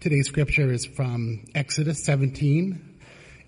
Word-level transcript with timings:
Today's 0.00 0.28
scripture 0.28 0.72
is 0.72 0.86
from 0.86 1.44
Exodus 1.54 2.02
17, 2.04 3.00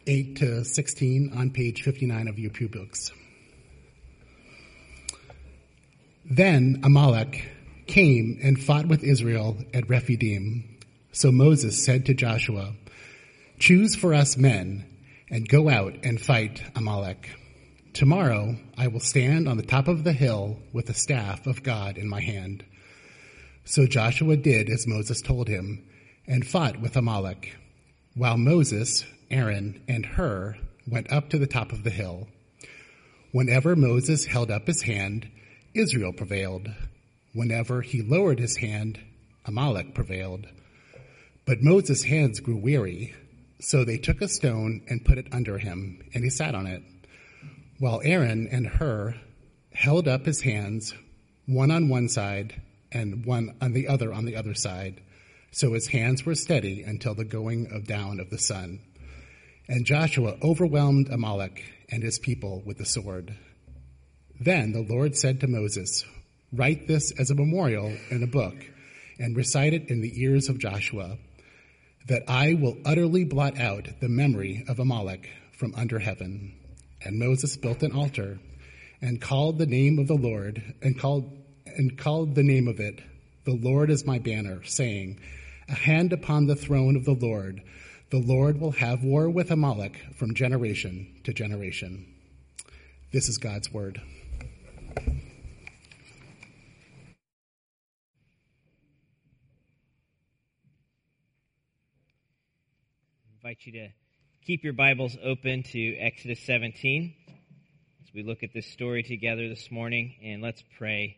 8 0.07 0.37
to 0.37 0.65
16 0.67 1.33
on 1.35 1.49
page 1.49 1.81
59 1.81 2.29
of 2.29 2.39
your 2.39 2.51
pew 2.51 2.69
books. 2.69 3.11
Then 6.27 6.83
Amalek 6.85 7.49
came 7.87 8.39
and 8.43 8.63
fought 8.63 8.87
with 8.87 9.03
Israel 9.03 9.57
at 9.73 9.89
Rephidim. 9.89 10.79
So 11.13 11.33
Moses 11.33 11.83
said 11.83 12.05
to 12.05 12.13
Joshua, 12.13 12.75
Choose 13.59 13.97
for 13.97 14.13
us 14.13 14.37
men 14.37 14.85
and 15.31 15.49
go 15.49 15.71
out 15.71 15.95
and 16.05 16.21
fight 16.21 16.63
Amalek. 16.77 17.31
Tomorrow 17.95 18.57
I 18.77 18.89
will 18.89 19.01
stand 19.01 19.49
on 19.49 19.57
the 19.57 19.63
top 19.63 19.89
of 19.89 20.05
the 20.05 20.13
hill 20.13 20.59
with 20.75 20.85
the 20.85 20.93
staff 20.93 21.47
of 21.47 21.63
God 21.63 21.97
in 21.97 22.11
my 22.11 22.21
hand. 22.21 22.63
So 23.65 23.87
Joshua 23.87 24.37
did 24.37 24.69
as 24.69 24.87
Moses 24.87 25.23
told 25.23 25.49
him 25.49 25.87
and 26.27 26.47
fought 26.47 26.81
with 26.81 26.97
Amalek, 26.97 27.57
while 28.15 28.37
Moses, 28.37 29.05
Aaron, 29.31 29.83
and 29.89 30.05
Hur 30.05 30.57
went 30.87 31.13
up 31.13 31.31
to 31.31 31.39
the 31.39 31.47
top 31.47 31.73
of 31.73 31.85
the 31.85 31.91
hill. 31.91 32.29
Whenever 33.33 33.75
Moses 33.75 34.27
held 34.27 34.51
up 34.51 34.67
his 34.67 34.83
hand, 34.83 35.29
Israel 35.75 36.13
prevailed. 36.13 36.69
Whenever 37.33 37.81
he 37.83 38.03
lowered 38.03 38.39
his 38.39 38.57
hand, 38.57 39.01
Amalek 39.47 39.95
prevailed. 39.95 40.47
But 41.47 41.63
Moses' 41.63 42.05
hands 42.05 42.41
grew 42.41 42.57
weary, 42.57 43.15
so 43.61 43.85
they 43.85 43.99
took 43.99 44.21
a 44.21 44.29
stone 44.29 44.83
and 44.89 45.05
put 45.05 45.19
it 45.19 45.29
under 45.33 45.59
him, 45.59 46.03
and 46.15 46.23
he 46.23 46.31
sat 46.31 46.55
on 46.55 46.67
it, 46.67 46.83
while 47.79 48.01
Aaron 48.05 48.49
and 48.51 48.67
Hur 48.67 49.15
held 49.73 50.07
up 50.07 50.27
his 50.27 50.43
hands, 50.43 50.95
one 51.47 51.71
on 51.71 51.89
one 51.89 52.09
side 52.09 52.61
and 52.93 53.25
one 53.25 53.57
on 53.61 53.73
the 53.73 53.89
other 53.89 54.13
on 54.13 54.25
the 54.25 54.37
other 54.37 54.55
side. 54.55 55.01
So 55.53 55.75
his 55.75 55.87
hands 55.89 56.25
were 56.25 56.35
steady 56.35 56.83
until 56.83 57.15
the 57.15 57.25
going 57.25 57.69
of 57.73 57.87
down 57.87 58.21
of 58.21 58.31
the 58.31 58.39
sun. 58.39 58.81
And 59.69 59.85
Joshua 59.85 60.37
overwhelmed 60.43 61.09
Amalek 61.11 61.63
and 61.91 62.03
his 62.03 62.19
people 62.19 62.63
with 62.65 62.79
the 62.79 62.87
sword. 62.87 63.37
Then 64.41 64.73
the 64.73 64.87
Lord 64.89 65.15
said 65.15 65.41
to 65.41 65.47
Moses, 65.47 66.05
Write 66.53 66.89
this 66.89 67.13
as 67.19 67.31
a 67.31 67.35
memorial 67.35 67.97
in 68.11 68.23
a 68.23 68.27
book 68.27 68.55
and 69.19 69.37
recite 69.37 69.75
it 69.75 69.89
in 69.89 70.01
the 70.01 70.23
ears 70.23 70.49
of 70.49 70.59
Joshua, 70.59 71.19
that 72.09 72.25
I 72.29 72.55
will 72.55 72.79
utterly 72.85 73.25
blot 73.25 73.59
out 73.59 73.89
the 74.01 74.09
memory 74.09 74.65
of 74.69 74.79
Amalek 74.79 75.29
from 75.53 75.75
under 75.77 75.99
heaven. 75.99 76.55
And 77.05 77.19
Moses 77.19 77.57
built 77.57 77.83
an 77.83 77.93
altar 77.93 78.39
and 79.01 79.21
called 79.21 79.59
the 79.59 79.67
name 79.67 79.99
of 79.99 80.09
the 80.09 80.15
Lord 80.15 80.63
and 80.81 80.99
called 80.99 81.39
and 81.67 81.97
called 81.97 82.35
the 82.35 82.43
name 82.43 82.69
of 82.69 82.81
it, 82.81 83.01
The 83.45 83.55
Lord 83.55 83.91
is 83.91 84.05
my 84.05 84.19
banner, 84.19 84.63
saying, 84.65 85.21
A 85.73 85.75
hand 85.75 86.13
upon 86.13 86.47
the 86.47 86.55
throne 86.55 86.97
of 86.97 87.07
the 87.07 87.15
Lord. 87.15 87.63
The 88.11 88.19
Lord 88.19 88.61
will 88.61 88.73
have 88.73 89.03
war 89.03 89.31
with 89.31 89.51
Amalek 89.51 89.97
from 90.17 90.35
generation 90.35 91.23
to 91.25 91.33
generation. 91.33 92.15
This 93.11 93.27
is 93.31 93.39
God's 93.39 93.73
word. 93.73 93.99
I 94.99 95.03
invite 103.39 103.61
you 103.63 103.73
to 103.73 103.89
keep 104.47 104.65
your 104.65 104.75
Bibles 104.75 105.17
open 105.25 105.63
to 105.63 105.97
Exodus 105.97 106.41
17 106.41 107.15
as 108.03 108.13
we 108.13 108.23
look 108.23 108.43
at 108.43 108.53
this 108.53 108.67
story 108.67 109.03
together 109.03 109.49
this 109.49 109.71
morning, 109.71 110.17
and 110.23 110.43
let's 110.43 110.63
pray 110.77 111.17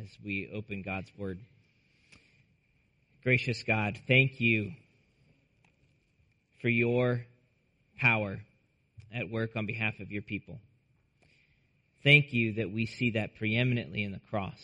as 0.00 0.06
we 0.24 0.52
open 0.54 0.82
God's 0.82 1.10
Word. 1.18 1.40
Gracious 3.24 3.62
God, 3.62 4.00
thank 4.08 4.40
you 4.40 4.72
for 6.60 6.68
your 6.68 7.24
power 7.96 8.40
at 9.14 9.30
work 9.30 9.50
on 9.54 9.64
behalf 9.64 10.00
of 10.00 10.10
your 10.10 10.22
people. 10.22 10.58
Thank 12.02 12.32
you 12.32 12.54
that 12.54 12.72
we 12.72 12.86
see 12.86 13.12
that 13.12 13.36
preeminently 13.36 14.02
in 14.02 14.10
the 14.10 14.20
cross. 14.28 14.60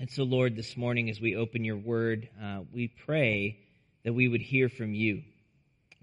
And 0.00 0.10
so, 0.10 0.24
Lord, 0.24 0.56
this 0.56 0.76
morning 0.76 1.08
as 1.08 1.20
we 1.20 1.36
open 1.36 1.62
your 1.62 1.76
word, 1.76 2.28
uh, 2.42 2.62
we 2.72 2.88
pray 2.88 3.60
that 4.04 4.12
we 4.12 4.26
would 4.26 4.42
hear 4.42 4.68
from 4.68 4.92
you. 4.92 5.22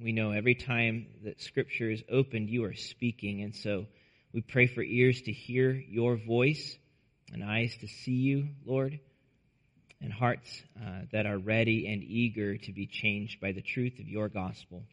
We 0.01 0.13
know 0.13 0.31
every 0.31 0.55
time 0.55 1.07
that 1.25 1.41
scripture 1.41 1.91
is 1.91 2.03
opened, 2.09 2.49
you 2.49 2.63
are 2.63 2.73
speaking. 2.73 3.41
And 3.41 3.53
so 3.53 3.85
we 4.31 4.39
pray 4.39 4.67
for 4.67 4.81
ears 4.81 5.23
to 5.23 5.33
hear 5.33 5.71
your 5.71 6.15
voice 6.15 6.77
and 7.33 7.43
eyes 7.43 7.75
to 7.81 7.87
see 7.87 8.13
you, 8.13 8.47
Lord, 8.65 9.01
and 10.01 10.13
hearts 10.13 10.61
uh, 10.79 11.01
that 11.11 11.25
are 11.25 11.37
ready 11.37 11.87
and 11.87 12.03
eager 12.03 12.57
to 12.57 12.71
be 12.71 12.85
changed 12.85 13.39
by 13.41 13.51
the 13.51 13.61
truth 13.61 13.99
of 13.99 14.07
your 14.07 14.29
gospel. 14.29 14.83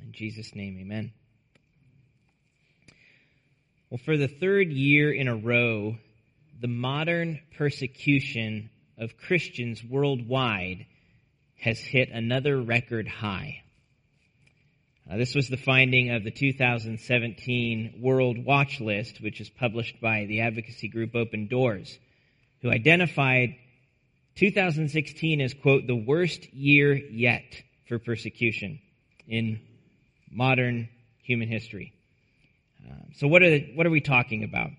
In 0.00 0.12
Jesus' 0.12 0.54
name, 0.54 0.78
amen. 0.80 1.12
Well, 3.90 4.00
for 4.04 4.16
the 4.16 4.28
third 4.28 4.70
year 4.70 5.12
in 5.12 5.28
a 5.28 5.36
row, 5.36 5.96
the 6.60 6.68
modern 6.68 7.40
persecution 7.56 8.70
of 8.98 9.16
Christians 9.16 9.82
worldwide 9.82 10.86
has 11.60 11.78
hit 11.78 12.10
another 12.10 12.60
record 12.60 13.08
high. 13.08 13.62
Uh, 15.10 15.16
this 15.16 15.34
was 15.34 15.48
the 15.48 15.56
finding 15.56 16.10
of 16.10 16.22
the 16.22 16.30
2017 16.30 18.00
World 18.02 18.44
Watch 18.44 18.78
List, 18.78 19.22
which 19.22 19.40
is 19.40 19.48
published 19.48 20.00
by 20.02 20.26
the 20.26 20.42
advocacy 20.42 20.88
group 20.88 21.14
Open 21.14 21.46
Doors, 21.46 21.98
who 22.60 22.70
identified 22.70 23.56
2016 24.38 25.40
is, 25.40 25.54
quote, 25.54 25.86
the 25.86 25.96
worst 25.96 26.52
year 26.54 26.94
yet 26.94 27.44
for 27.88 27.98
persecution 27.98 28.78
in 29.26 29.60
modern 30.30 30.88
human 31.22 31.48
history. 31.48 31.92
Uh, 32.88 32.94
so 33.16 33.26
what 33.26 33.42
are, 33.42 33.58
what 33.74 33.86
are 33.86 33.90
we 33.90 34.00
talking 34.00 34.44
about? 34.44 34.70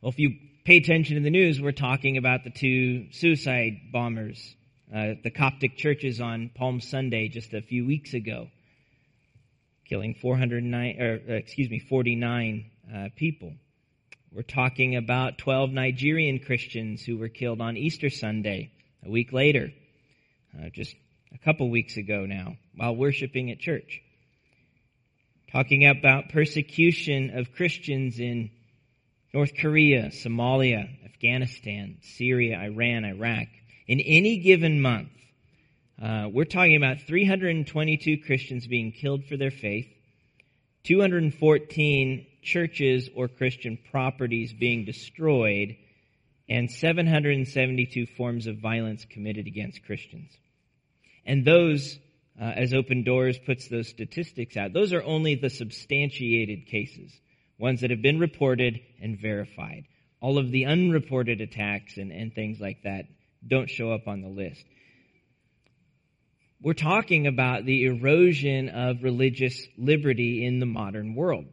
Well, 0.00 0.10
if 0.10 0.18
you 0.18 0.36
pay 0.64 0.78
attention 0.78 1.16
to 1.16 1.22
the 1.22 1.30
news, 1.30 1.60
we're 1.60 1.72
talking 1.72 2.16
about 2.16 2.44
the 2.44 2.50
two 2.50 3.12
suicide 3.12 3.92
bombers 3.92 4.56
uh, 4.94 5.14
the 5.24 5.30
Coptic 5.30 5.78
churches 5.78 6.20
on 6.20 6.50
Palm 6.54 6.78
Sunday 6.80 7.28
just 7.28 7.54
a 7.54 7.62
few 7.62 7.86
weeks 7.86 8.12
ago 8.12 8.48
killing 9.88 10.14
409, 10.14 11.00
or, 11.00 11.20
uh, 11.28 11.32
excuse 11.34 11.70
me, 11.70 11.78
49 11.78 12.70
uh, 12.94 13.08
people. 13.16 13.52
We're 14.34 14.40
talking 14.40 14.96
about 14.96 15.36
12 15.36 15.72
Nigerian 15.72 16.38
Christians 16.38 17.04
who 17.04 17.18
were 17.18 17.28
killed 17.28 17.60
on 17.60 17.76
Easter 17.76 18.08
Sunday, 18.08 18.72
a 19.04 19.10
week 19.10 19.30
later, 19.30 19.70
uh, 20.58 20.70
just 20.70 20.96
a 21.34 21.38
couple 21.44 21.68
weeks 21.68 21.98
ago 21.98 22.24
now, 22.24 22.56
while 22.74 22.96
worshiping 22.96 23.50
at 23.50 23.58
church. 23.58 24.00
Talking 25.50 25.86
about 25.86 26.30
persecution 26.30 27.36
of 27.36 27.52
Christians 27.52 28.20
in 28.20 28.50
North 29.34 29.52
Korea, 29.54 30.04
Somalia, 30.06 30.88
Afghanistan, 31.04 31.98
Syria, 32.00 32.58
Iran, 32.58 33.04
Iraq. 33.04 33.48
In 33.86 34.00
any 34.00 34.38
given 34.38 34.80
month, 34.80 35.10
uh, 36.00 36.30
we're 36.32 36.46
talking 36.46 36.76
about 36.76 37.02
322 37.02 38.16
Christians 38.24 38.66
being 38.66 38.92
killed 38.92 39.26
for 39.26 39.36
their 39.36 39.50
faith, 39.50 39.88
214 40.84 42.26
churches 42.42 43.08
or 43.14 43.28
Christian 43.28 43.78
properties 43.90 44.52
being 44.52 44.84
destroyed, 44.84 45.76
and 46.48 46.70
772 46.70 48.06
forms 48.06 48.46
of 48.46 48.58
violence 48.58 49.06
committed 49.08 49.46
against 49.46 49.84
Christians. 49.84 50.30
And 51.24 51.44
those, 51.44 51.98
uh, 52.40 52.44
as 52.44 52.74
Open 52.74 53.04
Doors 53.04 53.38
puts 53.38 53.68
those 53.68 53.88
statistics 53.88 54.56
out, 54.56 54.72
those 54.72 54.92
are 54.92 55.02
only 55.02 55.36
the 55.36 55.50
substantiated 55.50 56.66
cases, 56.66 57.12
ones 57.58 57.80
that 57.80 57.90
have 57.90 58.02
been 58.02 58.18
reported 58.18 58.80
and 59.00 59.18
verified. 59.18 59.84
All 60.20 60.38
of 60.38 60.50
the 60.50 60.66
unreported 60.66 61.40
attacks 61.40 61.96
and, 61.96 62.12
and 62.12 62.34
things 62.34 62.60
like 62.60 62.82
that 62.82 63.06
don't 63.46 63.70
show 63.70 63.92
up 63.92 64.06
on 64.08 64.20
the 64.20 64.28
list 64.28 64.64
we're 66.62 66.74
talking 66.74 67.26
about 67.26 67.64
the 67.64 67.86
erosion 67.86 68.68
of 68.68 69.02
religious 69.02 69.66
liberty 69.76 70.46
in 70.46 70.60
the 70.60 70.66
modern 70.66 71.14
world. 71.14 71.46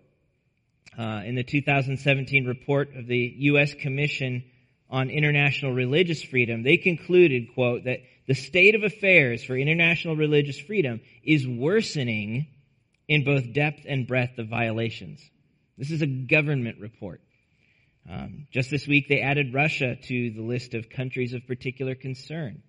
Uh, 0.99 1.21
in 1.23 1.35
the 1.35 1.43
2017 1.43 2.45
report 2.45 2.93
of 2.93 3.07
the 3.07 3.33
U.S. 3.37 3.73
Commission 3.73 4.43
on 4.89 5.09
International 5.09 5.71
Religious 5.71 6.21
Freedom, 6.21 6.61
they 6.61 6.75
concluded, 6.75 7.53
quote, 7.53 7.85
that 7.85 7.99
the 8.27 8.33
state 8.33 8.75
of 8.75 8.83
affairs 8.83 9.41
for 9.41 9.55
international 9.55 10.17
religious 10.17 10.59
freedom 10.59 10.99
is 11.23 11.47
worsening 11.47 12.47
in 13.07 13.23
both 13.23 13.53
depth 13.53 13.85
and 13.87 14.07
breadth 14.07 14.39
of 14.39 14.49
violations. 14.49 15.21
This 15.77 15.89
is 15.89 16.01
a 16.01 16.05
government 16.05 16.81
report. 16.81 17.21
Um, 18.09 18.47
just 18.51 18.69
this 18.69 18.85
week, 18.85 19.07
they 19.07 19.21
added 19.21 19.53
Russia 19.53 19.95
to 19.95 20.31
the 20.31 20.41
list 20.41 20.73
of 20.73 20.89
countries 20.89 21.33
of 21.33 21.47
particular 21.47 21.95
concern 21.95 22.61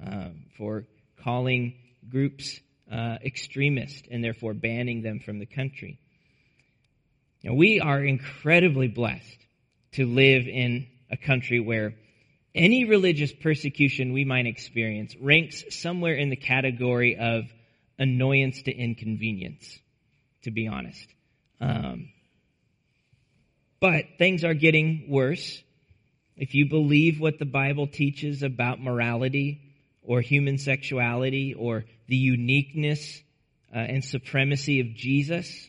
um, 0.00 0.44
for 0.56 0.86
calling 1.24 1.74
groups 2.08 2.60
uh, 2.88 3.16
extremist 3.24 4.06
and 4.12 4.22
therefore 4.22 4.54
banning 4.54 5.02
them 5.02 5.18
from 5.18 5.40
the 5.40 5.46
country. 5.46 5.98
We 7.52 7.80
are 7.80 8.02
incredibly 8.02 8.88
blessed 8.88 9.38
to 9.92 10.06
live 10.06 10.46
in 10.48 10.86
a 11.10 11.16
country 11.16 11.60
where 11.60 11.94
any 12.54 12.84
religious 12.84 13.32
persecution 13.32 14.12
we 14.12 14.24
might 14.24 14.46
experience 14.46 15.14
ranks 15.16 15.64
somewhere 15.70 16.14
in 16.14 16.30
the 16.30 16.36
category 16.36 17.16
of 17.16 17.44
annoyance 17.98 18.62
to 18.62 18.72
inconvenience, 18.72 19.78
to 20.42 20.50
be 20.50 20.68
honest. 20.68 21.06
Um, 21.60 22.08
but 23.80 24.04
things 24.18 24.44
are 24.44 24.54
getting 24.54 25.06
worse. 25.10 25.62
If 26.36 26.54
you 26.54 26.68
believe 26.68 27.20
what 27.20 27.38
the 27.38 27.44
Bible 27.44 27.86
teaches 27.86 28.42
about 28.42 28.80
morality 28.80 29.60
or 30.02 30.20
human 30.20 30.58
sexuality 30.58 31.54
or 31.54 31.84
the 32.08 32.16
uniqueness 32.16 33.20
uh, 33.74 33.78
and 33.78 34.04
supremacy 34.04 34.80
of 34.80 34.94
Jesus 34.94 35.68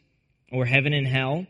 or 0.52 0.66
heaven 0.66 0.94
and 0.94 1.08
hell, 1.08 1.48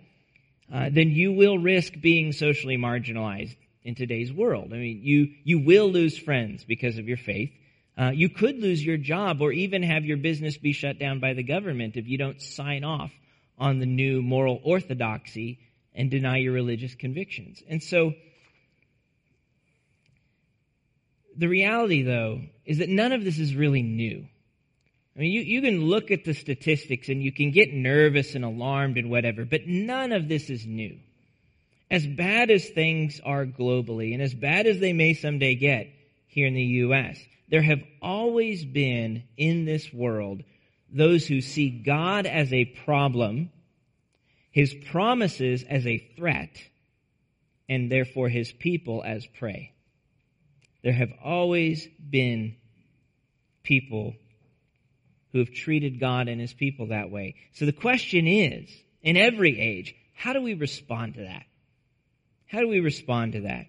uh, 0.73 0.89
then 0.91 1.09
you 1.09 1.33
will 1.33 1.57
risk 1.57 1.93
being 1.99 2.31
socially 2.31 2.77
marginalized 2.77 3.55
in 3.83 3.95
today's 3.95 4.33
world. 4.33 4.73
I 4.73 4.77
mean, 4.77 5.01
you, 5.03 5.27
you 5.43 5.59
will 5.59 5.91
lose 5.91 6.17
friends 6.17 6.63
because 6.63 6.97
of 6.97 7.07
your 7.07 7.17
faith. 7.17 7.51
Uh, 7.97 8.11
you 8.13 8.29
could 8.29 8.59
lose 8.59 8.83
your 8.83 8.97
job 8.97 9.41
or 9.41 9.51
even 9.51 9.83
have 9.83 10.03
your 10.03 10.17
business 10.17 10.57
be 10.57 10.73
shut 10.73 10.99
down 10.99 11.19
by 11.19 11.33
the 11.33 11.43
government 11.43 11.95
if 11.95 12.07
you 12.07 12.17
don't 12.17 12.41
sign 12.41 12.83
off 12.83 13.11
on 13.57 13.79
the 13.79 13.85
new 13.85 14.21
moral 14.21 14.59
orthodoxy 14.63 15.59
and 15.93 16.11
deny 16.11 16.37
your 16.37 16.53
religious 16.53 16.93
convictions. 16.95 17.63
And 17.69 17.81
so, 17.81 18.13
the 21.37 21.47
reality, 21.47 22.01
though, 22.03 22.41
is 22.65 22.79
that 22.79 22.89
none 22.89 23.11
of 23.11 23.23
this 23.23 23.39
is 23.39 23.55
really 23.55 23.83
new. 23.83 24.27
I 25.15 25.21
mean, 25.21 25.31
you, 25.31 25.41
you 25.41 25.61
can 25.61 25.85
look 25.85 26.11
at 26.11 26.25
the 26.25 26.33
statistics 26.33 27.07
and 27.07 27.23
you 27.23 27.31
can 27.31 27.51
get 27.51 27.73
nervous 27.73 28.35
and 28.35 28.43
alarmed 28.43 28.97
and 28.97 29.09
whatever, 29.09 29.45
but 29.45 29.65
none 29.65 30.11
of 30.11 30.27
this 30.27 30.49
is 30.49 30.65
new. 30.65 30.97
As 31.89 32.05
bad 32.05 32.51
as 32.51 32.67
things 32.69 33.21
are 33.23 33.45
globally, 33.45 34.13
and 34.13 34.21
as 34.21 34.33
bad 34.33 34.65
as 34.65 34.79
they 34.79 34.91
may 34.91 35.13
someday 35.13 35.55
get 35.55 35.87
here 36.27 36.47
in 36.47 36.53
the 36.53 36.63
U.S., 36.63 37.19
there 37.49 37.61
have 37.61 37.83
always 38.01 38.65
been 38.65 39.23
in 39.37 39.65
this 39.65 39.93
world 39.93 40.43
those 40.91 41.27
who 41.27 41.41
see 41.41 41.69
God 41.69 42.25
as 42.25 42.51
a 42.51 42.65
problem, 42.65 43.51
His 44.51 44.73
promises 44.73 45.63
as 45.63 45.85
a 45.85 45.99
threat, 46.17 46.57
and 47.69 47.91
therefore 47.91 48.29
His 48.29 48.51
people 48.51 49.03
as 49.05 49.25
prey. 49.25 49.71
There 50.83 50.93
have 50.93 51.13
always 51.23 51.87
been 52.09 52.55
people 53.63 54.15
who 55.35 55.39
have 55.39 55.51
treated 55.51 55.99
God 55.99 56.29
and 56.29 56.39
His 56.39 56.53
people 56.53 56.87
that 56.87 57.11
way. 57.11 57.35
So 57.55 57.65
the 57.65 57.73
question 57.73 58.25
is, 58.25 58.69
in 59.03 59.17
every 59.17 59.59
age, 59.59 59.93
how 60.15 60.31
do 60.31 60.41
we 60.41 60.53
respond 60.53 61.15
to 61.15 61.23
that? 61.23 61.43
How 62.45 62.61
do 62.61 62.69
we 62.69 62.79
respond 62.79 63.33
to 63.33 63.41
that? 63.41 63.65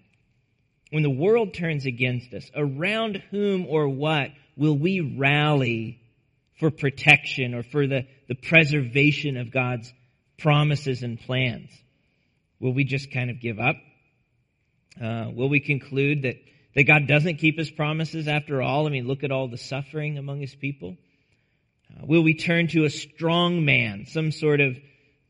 When 0.91 1.03
the 1.03 1.09
world 1.09 1.53
turns 1.53 1.85
against 1.85 2.33
us, 2.33 2.49
around 2.55 3.21
whom 3.31 3.65
or 3.65 3.89
what 3.89 4.29
will 4.55 4.77
we 4.77 5.01
rally 5.01 5.99
for 6.57 6.71
protection 6.71 7.53
or 7.53 7.63
for 7.63 7.85
the, 7.85 8.07
the 8.29 8.35
preservation 8.35 9.35
of 9.35 9.51
God's 9.51 9.91
promises 10.37 11.03
and 11.03 11.19
plans? 11.19 11.69
Will 12.61 12.73
we 12.73 12.85
just 12.85 13.11
kind 13.11 13.29
of 13.29 13.41
give 13.41 13.59
up? 13.59 13.75
Uh, 15.03 15.31
will 15.35 15.49
we 15.49 15.59
conclude 15.59 16.21
that 16.21 16.37
that 16.75 16.85
God 16.85 17.07
doesn't 17.07 17.37
keep 17.37 17.57
his 17.57 17.71
promises 17.71 18.27
after 18.27 18.61
all. 18.61 18.85
I 18.85 18.91
mean, 18.91 19.07
look 19.07 19.23
at 19.23 19.31
all 19.31 19.47
the 19.47 19.57
suffering 19.57 20.19
among 20.19 20.39
his 20.39 20.53
people. 20.53 20.95
Uh, 21.95 22.05
will 22.05 22.23
we 22.23 22.33
turn 22.33 22.67
to 22.67 22.85
a 22.85 22.89
strong 22.89 23.65
man, 23.65 24.05
some 24.07 24.31
sort 24.31 24.61
of 24.61 24.77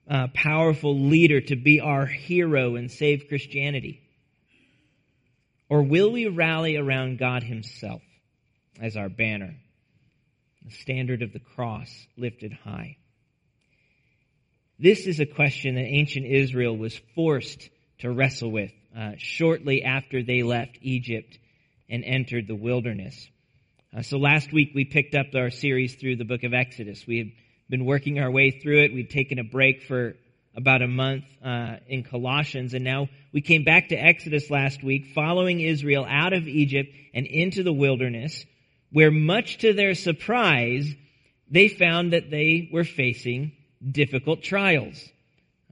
uh, 0.10 0.28
powerful 0.34 0.98
leader 0.98 1.42
to 1.42 1.56
be 1.56 1.80
our 1.82 2.06
hero 2.06 2.76
and 2.76 2.92
save 2.92 3.28
Christianity? 3.28 4.02
Or 5.70 5.84
will 5.84 6.12
we 6.12 6.28
rally 6.28 6.78
around 6.78 7.20
God 7.20 7.44
himself 7.44 8.02
as 8.82 8.96
our 8.96 9.10
banner, 9.10 9.56
the 10.64 10.72
standard 10.72 11.22
of 11.22 11.34
the 11.34 11.40
cross 11.40 11.90
lifted 12.16 12.54
high? 12.54 12.98
This 14.80 15.08
is 15.08 15.20
a 15.20 15.26
question 15.26 15.76
that 15.76 15.82
ancient 15.82 16.26
Israel 16.26 16.78
was 16.78 17.00
forced 17.16 17.70
to 18.00 18.12
wrestle 18.12 18.52
with 18.52 18.72
uh, 18.96 19.14
shortly 19.18 19.84
after 19.84 20.24
they 20.24 20.44
left 20.44 20.78
Egypt 20.82 21.38
and 21.90 22.04
entered 22.04 22.48
the 22.48 22.56
wilderness. 22.56 23.28
Uh, 23.96 24.02
so 24.02 24.18
last 24.18 24.52
week 24.52 24.72
we 24.76 24.84
picked 24.84 25.16
up 25.16 25.28
our 25.34 25.50
series 25.50 25.96
through 25.96 26.18
the 26.18 26.26
book 26.26 26.44
of 26.44 26.54
Exodus. 26.54 27.08
We 27.08 27.20
had 27.20 27.32
been 27.70 27.86
working 27.86 28.20
our 28.20 28.30
way 28.30 28.52
through 28.52 28.84
it. 28.84 28.94
We'd 28.94 29.10
taken 29.10 29.40
a 29.40 29.46
break 29.46 29.84
for 29.84 30.16
about 30.56 30.82
a 30.82 30.88
month 30.88 31.24
uh, 31.44 31.78
in 31.88 32.04
Colossians, 32.04 32.74
and 32.74 32.84
now 32.84 33.08
we 33.32 33.42
came 33.42 33.64
back 33.64 33.90
to 33.90 33.96
Exodus 33.96 34.50
last 34.50 34.84
week, 34.84 35.14
following 35.16 35.62
Israel 35.62 36.06
out 36.08 36.34
of 36.34 36.48
Egypt 36.48 36.92
and 37.14 37.26
into 37.26 37.64
the 37.64 37.72
wilderness, 37.72 38.46
where 38.92 39.12
much 39.12 39.60
to 39.60 39.74
their 39.74 39.96
surprise, 39.96 40.94
they 41.50 41.70
found 41.70 42.12
that 42.12 42.30
they 42.30 42.70
were 42.74 42.84
facing 42.84 43.54
difficult 43.90 44.42
trials, 44.42 45.02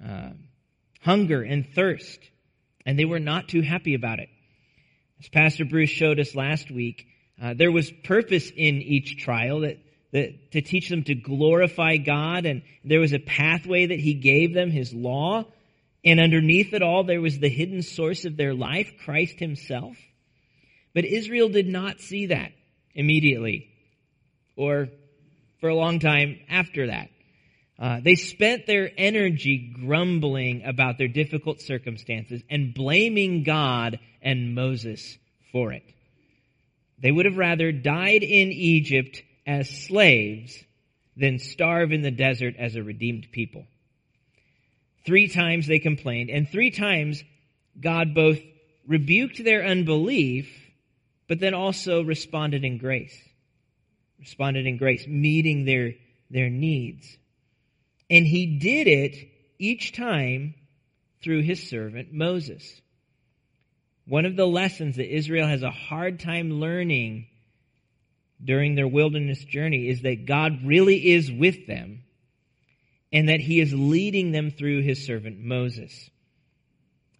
uh, 0.07 0.29
hunger 1.01 1.41
and 1.41 1.67
thirst, 1.73 2.19
and 2.85 2.97
they 2.97 3.05
were 3.05 3.19
not 3.19 3.49
too 3.49 3.61
happy 3.61 3.93
about 3.93 4.19
it. 4.19 4.29
As 5.19 5.27
Pastor 5.27 5.65
Bruce 5.65 5.89
showed 5.89 6.19
us 6.19 6.33
last 6.33 6.71
week, 6.71 7.07
uh, 7.41 7.53
there 7.53 7.71
was 7.71 7.91
purpose 8.03 8.49
in 8.49 8.81
each 8.81 9.23
trial 9.23 9.61
that, 9.61 9.77
that 10.11 10.51
to 10.51 10.61
teach 10.61 10.89
them 10.89 11.03
to 11.03 11.15
glorify 11.15 11.97
God, 11.97 12.45
and 12.45 12.61
there 12.83 12.99
was 12.99 13.13
a 13.13 13.19
pathway 13.19 13.87
that 13.87 13.99
He 13.99 14.13
gave 14.13 14.53
them, 14.53 14.71
His 14.71 14.93
law, 14.93 15.45
and 16.03 16.19
underneath 16.19 16.73
it 16.73 16.83
all, 16.83 17.03
there 17.03 17.21
was 17.21 17.39
the 17.39 17.49
hidden 17.49 17.81
source 17.81 18.25
of 18.25 18.37
their 18.37 18.53
life, 18.53 18.91
Christ 19.03 19.39
Himself. 19.39 19.97
But 20.93 21.03
Israel 21.03 21.49
did 21.49 21.67
not 21.67 21.99
see 21.99 22.27
that 22.27 22.51
immediately, 22.93 23.67
or 24.55 24.89
for 25.59 25.69
a 25.69 25.75
long 25.75 25.99
time 25.99 26.39
after 26.47 26.87
that. 26.87 27.09
Uh, 27.77 27.99
they 28.01 28.15
spent 28.15 28.65
their 28.67 28.89
energy 28.97 29.73
grumbling 29.83 30.63
about 30.63 30.97
their 30.97 31.09
difficult 31.09 31.59
circumstances 31.59 32.41
and 32.49 32.73
blaming 32.73 33.43
God 33.43 33.99
and 34.21 34.55
Moses 34.55 35.17
for 35.51 35.73
it. 35.73 35.83
They 36.99 37.11
would 37.11 37.25
have 37.25 37.37
rather 37.37 37.71
died 37.71 38.23
in 38.23 38.51
Egypt 38.51 39.23
as 39.45 39.69
slaves 39.69 40.63
than 41.17 41.39
starve 41.39 41.91
in 41.91 42.01
the 42.01 42.11
desert 42.11 42.55
as 42.57 42.75
a 42.75 42.83
redeemed 42.83 43.27
people. 43.31 43.65
Three 45.05 45.27
times 45.27 45.67
they 45.67 45.79
complained, 45.79 46.29
and 46.29 46.49
three 46.49 46.71
times 46.71 47.23
God 47.79 48.13
both 48.15 48.39
rebuked 48.87 49.43
their 49.43 49.65
unbelief, 49.65 50.49
but 51.27 51.39
then 51.39 51.53
also 51.53 52.03
responded 52.03 52.63
in 52.63 52.77
grace. 52.77 53.15
Responded 54.19 54.65
in 54.65 54.77
grace, 54.77 55.05
meeting 55.07 55.65
their, 55.65 55.93
their 56.29 56.49
needs. 56.49 57.17
And 58.09 58.25
he 58.25 58.57
did 58.57 58.87
it 58.87 59.29
each 59.59 59.91
time 59.93 60.55
through 61.21 61.41
his 61.41 61.67
servant 61.67 62.13
Moses. 62.13 62.81
One 64.07 64.25
of 64.25 64.35
the 64.35 64.47
lessons 64.47 64.97
that 64.97 65.13
Israel 65.13 65.47
has 65.47 65.63
a 65.63 65.71
hard 65.71 66.19
time 66.19 66.59
learning 66.59 67.27
during 68.43 68.75
their 68.75 68.87
wilderness 68.87 69.43
journey 69.43 69.89
is 69.89 70.01
that 70.01 70.25
God 70.25 70.59
really 70.63 71.13
is 71.13 71.31
with 71.31 71.65
them 71.65 72.03
and 73.11 73.29
that 73.29 73.39
he 73.39 73.59
is 73.59 73.73
leading 73.73 74.31
them 74.31 74.51
through 74.51 74.81
his 74.81 75.05
servant 75.05 75.39
Moses. 75.39 76.09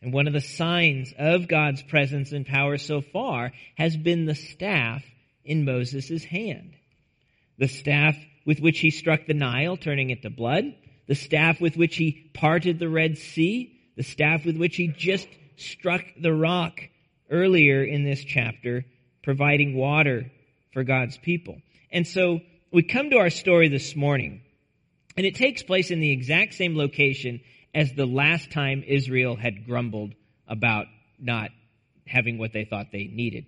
And 0.02 0.14
one 0.14 0.28
of 0.28 0.34
the 0.34 0.42
signs 0.42 1.14
of 1.18 1.48
God's 1.48 1.82
presence 1.82 2.32
and 2.32 2.46
power 2.46 2.78
so 2.78 3.02
far 3.02 3.54
has 3.76 3.98
been 3.98 4.26
the 4.26 4.36
staff 4.36 5.04
in 5.44 5.66
Moses' 5.66 6.24
hand. 6.24 6.76
The 7.58 7.68
staff 7.68 8.16
with 8.46 8.60
which 8.60 8.80
he 8.80 8.92
struck 8.92 9.26
the 9.26 9.34
Nile, 9.34 9.78
turning 9.78 10.12
it 10.12 10.22
to 10.22 10.30
blood, 10.30 10.76
the 11.08 11.16
staff 11.16 11.60
with 11.60 11.78
which 11.78 11.96
he 11.96 12.30
parted 12.34 12.78
the 12.78 12.90
Red 12.90 13.18
Sea, 13.18 13.76
the 13.96 14.04
staff 14.04 14.46
with 14.46 14.58
which 14.58 14.76
he 14.76 14.88
just 14.88 15.28
struck 15.58 16.04
the 16.20 16.34
rock 16.34 16.82
earlier 17.30 17.84
in 17.84 18.04
this 18.04 18.24
chapter, 18.24 18.86
providing 19.24 19.76
water 19.76 20.32
for 20.74 20.84
God's 20.84 21.18
people. 21.18 21.62
And 21.92 22.06
so 22.06 22.42
we 22.72 22.84
come 22.84 23.10
to 23.10 23.18
our 23.18 23.30
story 23.30 23.68
this 23.68 23.96
morning, 23.96 24.42
and 25.18 25.26
it 25.26 25.36
takes 25.36 25.64
place 25.64 25.92
in 25.92 26.00
the 26.00 26.12
exact 26.12 26.54
same 26.56 26.78
location 26.78 27.42
as 27.74 27.94
the 27.94 28.06
last 28.06 28.52
time 28.52 28.84
Israel 28.86 29.36
had 29.36 29.66
grumbled 29.66 30.14
about 30.48 30.88
not 31.20 31.50
having 32.08 32.38
what 32.38 32.54
they 32.54 32.66
thought 32.66 32.88
they 32.92 33.06
needed. 33.06 33.46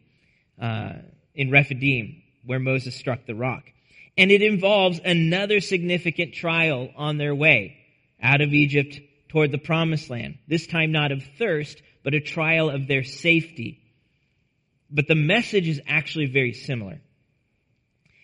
Uh, 0.59 0.93
in 1.37 1.51
Rephidim, 1.51 2.23
where 2.45 2.59
Moses 2.59 2.95
struck 2.95 3.25
the 3.25 3.35
rock. 3.35 3.63
And 4.17 4.31
it 4.31 4.41
involves 4.41 4.99
another 5.05 5.61
significant 5.61 6.33
trial 6.33 6.89
on 6.97 7.17
their 7.17 7.35
way 7.35 7.77
out 8.21 8.41
of 8.41 8.53
Egypt 8.53 8.99
toward 9.29 9.51
the 9.51 9.59
promised 9.59 10.09
land. 10.09 10.39
This 10.47 10.65
time 10.65 10.91
not 10.91 11.11
of 11.11 11.23
thirst, 11.37 11.81
but 12.07 12.13
a 12.13 12.21
trial 12.21 12.69
of 12.69 12.87
their 12.87 13.03
safety. 13.03 13.81
But 14.89 15.09
the 15.09 15.15
message 15.15 15.67
is 15.67 15.81
actually 15.85 16.27
very 16.27 16.53
similar. 16.53 17.01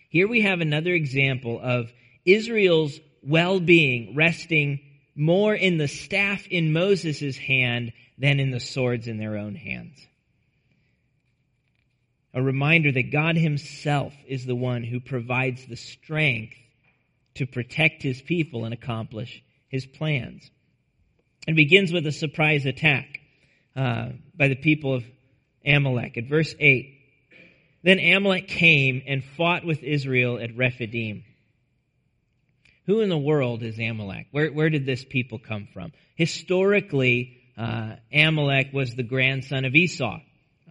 Here 0.08 0.26
we 0.26 0.40
have 0.40 0.62
another 0.62 0.94
example 0.94 1.60
of 1.62 1.92
Israel's 2.24 2.98
well-being 3.22 4.14
resting 4.16 4.80
more 5.14 5.54
in 5.54 5.76
the 5.76 5.86
staff 5.86 6.46
in 6.48 6.72
Moses' 6.72 7.36
hand 7.36 7.92
than 8.16 8.40
in 8.40 8.50
the 8.50 8.58
swords 8.58 9.06
in 9.06 9.18
their 9.18 9.36
own 9.36 9.54
hands. 9.54 9.98
a 12.32 12.42
reminder 12.42 12.90
that 12.90 13.12
God 13.12 13.36
Himself 13.36 14.14
is 14.26 14.46
the 14.46 14.54
one 14.54 14.82
who 14.82 14.98
provides 14.98 15.66
the 15.66 15.76
strength 15.76 16.56
to 17.34 17.44
protect 17.44 18.02
His 18.02 18.22
people 18.22 18.64
and 18.64 18.72
accomplish 18.72 19.42
His 19.68 19.84
plans. 19.84 20.50
It 21.46 21.54
begins 21.54 21.92
with 21.92 22.06
a 22.06 22.12
surprise 22.12 22.64
attack 22.64 23.20
uh, 23.76 24.10
by 24.34 24.48
the 24.48 24.56
people 24.56 24.94
of 24.94 25.04
Amalek. 25.64 26.16
At 26.16 26.24
verse 26.24 26.54
8, 26.58 26.94
then 27.82 27.98
Amalek 27.98 28.48
came 28.48 29.02
and 29.06 29.22
fought 29.36 29.64
with 29.64 29.82
Israel 29.82 30.38
at 30.38 30.56
Rephidim. 30.56 31.24
Who 32.86 33.00
in 33.00 33.08
the 33.08 33.18
world 33.18 33.62
is 33.62 33.78
Amalek? 33.78 34.26
Where, 34.30 34.52
where 34.52 34.70
did 34.70 34.86
this 34.86 35.04
people 35.04 35.38
come 35.38 35.68
from? 35.72 35.92
Historically, 36.16 37.38
uh, 37.56 37.96
Amalek 38.12 38.72
was 38.72 38.94
the 38.94 39.02
grandson 39.02 39.64
of 39.64 39.74
Esau, 39.74 40.20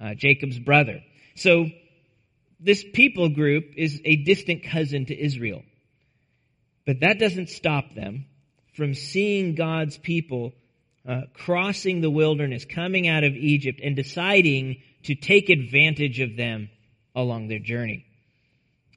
uh, 0.02 0.14
Jacob's 0.14 0.60
brother. 0.60 1.02
So 1.36 1.68
this 2.60 2.84
people 2.94 3.30
group 3.30 3.74
is 3.76 4.00
a 4.06 4.16
distant 4.16 4.64
cousin 4.64 5.06
to 5.08 5.18
Israel. 5.18 5.64
But 6.86 7.00
that 7.02 7.20
doesn't 7.20 7.50
stop 7.50 7.94
them 7.94 8.26
from 8.76 8.94
seeing 8.94 9.56
God's 9.56 9.98
people 9.98 10.54
uh, 11.08 11.22
crossing 11.34 12.02
the 12.02 12.10
wilderness, 12.10 12.66
coming 12.66 13.08
out 13.08 13.24
of 13.24 13.34
Egypt, 13.34 13.80
and 13.84 13.96
deciding 13.96 14.82
to 15.04 15.16
take 15.16 15.50
advantage 15.50 16.20
of 16.20 16.38
them 16.38 16.70
along 17.16 17.48
their 17.48 17.60
journey. 17.60 18.06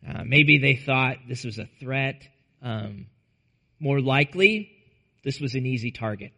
Uh, 0.09 0.23
maybe 0.25 0.59
they 0.59 0.77
thought 0.77 1.17
this 1.29 1.45
was 1.45 1.59
a 1.59 1.69
threat. 1.81 2.23
Um, 2.63 3.07
more 3.81 4.01
likely, 4.01 4.71
this 5.25 5.41
was 5.41 5.55
an 5.55 5.67
easy 5.67 5.91
target. 5.91 6.33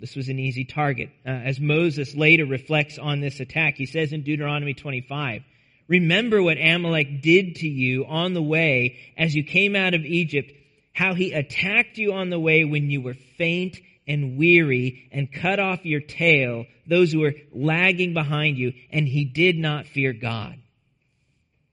This 0.00 0.14
was 0.14 0.28
an 0.28 0.38
easy 0.38 0.64
target. 0.64 1.10
Uh, 1.24 1.30
as 1.30 1.60
Moses 1.60 2.14
later 2.14 2.46
reflects 2.46 2.98
on 2.98 3.20
this 3.20 3.40
attack, 3.40 3.74
he 3.76 3.86
says 3.86 4.12
in 4.12 4.22
Deuteronomy 4.22 4.74
25, 4.74 5.42
Remember 5.88 6.42
what 6.42 6.58
Amalek 6.58 7.22
did 7.22 7.56
to 7.56 7.68
you 7.68 8.04
on 8.04 8.34
the 8.34 8.42
way 8.42 8.98
as 9.16 9.34
you 9.34 9.42
came 9.42 9.74
out 9.74 9.94
of 9.94 10.04
Egypt, 10.04 10.52
how 10.92 11.14
he 11.14 11.32
attacked 11.32 11.96
you 11.96 12.12
on 12.12 12.30
the 12.30 12.38
way 12.38 12.64
when 12.64 12.90
you 12.90 13.00
were 13.00 13.14
faint 13.14 13.78
and 14.08 14.38
weary 14.38 15.08
and 15.12 15.30
cut 15.30 15.60
off 15.60 15.84
your 15.84 16.00
tail, 16.00 16.64
those 16.88 17.12
who 17.12 17.20
were 17.20 17.34
lagging 17.52 18.14
behind 18.14 18.56
you, 18.56 18.72
and 18.90 19.06
he 19.06 19.26
did 19.26 19.56
not 19.56 19.86
fear 19.86 20.12
God. 20.12 20.56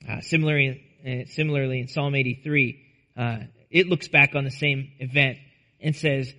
Uh, 0.07 0.19
similarly, 0.21 0.83
uh, 1.07 1.31
similarly 1.31 1.79
in 1.79 1.87
Psalm 1.87 2.13
83, 2.13 2.83
uh, 3.17 3.37
it 3.71 3.87
looks 3.87 4.09
back 4.09 4.35
on 4.35 4.43
the 4.43 4.51
same 4.51 4.91
event 4.99 5.39
and 5.79 5.95
says, 5.95 6.31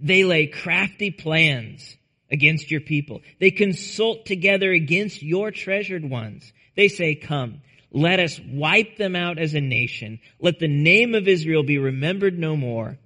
they 0.00 0.24
lay 0.24 0.46
crafty 0.46 1.10
plans 1.10 1.96
against 2.30 2.70
your 2.70 2.80
people. 2.80 3.20
They 3.38 3.50
consult 3.50 4.24
together 4.24 4.72
against 4.72 5.22
your 5.22 5.50
treasured 5.50 6.08
ones. 6.08 6.50
They 6.74 6.88
say, 6.88 7.14
come, 7.14 7.60
let 7.92 8.18
us 8.18 8.40
wipe 8.40 8.96
them 8.96 9.14
out 9.14 9.38
as 9.38 9.54
a 9.54 9.60
nation. 9.60 10.18
Let 10.40 10.58
the 10.58 10.68
name 10.68 11.14
of 11.14 11.28
Israel 11.28 11.62
be 11.62 11.78
remembered 11.78 12.38
no 12.38 12.56
more. 12.56 12.98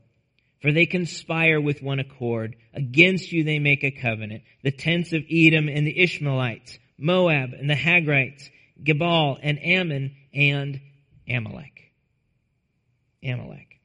For 0.67 0.73
they 0.73 0.87
conspire 0.87 1.61
with 1.61 1.81
one 1.81 2.01
accord. 2.01 2.57
Against 2.75 3.31
you 3.31 3.45
they 3.45 3.61
make 3.61 3.85
a 3.85 3.93
covenant. 3.93 4.43
The 4.65 4.73
tents 4.73 5.13
of 5.13 5.23
Edom 5.31 5.69
and 5.69 5.87
the 5.87 5.97
Ishmaelites, 5.97 6.81
Moab 6.99 7.53
and 7.53 7.71
the 7.71 7.77
Hagrites, 7.77 8.51
Gebal 8.83 9.39
and 9.41 9.65
Ammon 9.65 10.17
and 10.35 10.81
Amalek. 11.29 11.93
Amalek. 13.23 13.79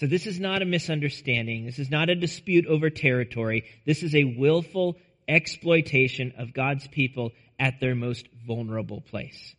So 0.00 0.06
this 0.06 0.26
is 0.26 0.40
not 0.40 0.62
a 0.62 0.64
misunderstanding. 0.64 1.66
This 1.66 1.78
is 1.78 1.90
not 1.90 2.08
a 2.08 2.14
dispute 2.14 2.64
over 2.64 2.88
territory. 2.88 3.64
This 3.84 4.02
is 4.02 4.14
a 4.14 4.24
willful 4.24 4.96
exploitation 5.28 6.32
of 6.38 6.54
God's 6.54 6.88
people 6.88 7.32
at 7.60 7.80
their 7.80 7.94
most 7.94 8.26
vulnerable 8.46 9.02
place. 9.02 9.54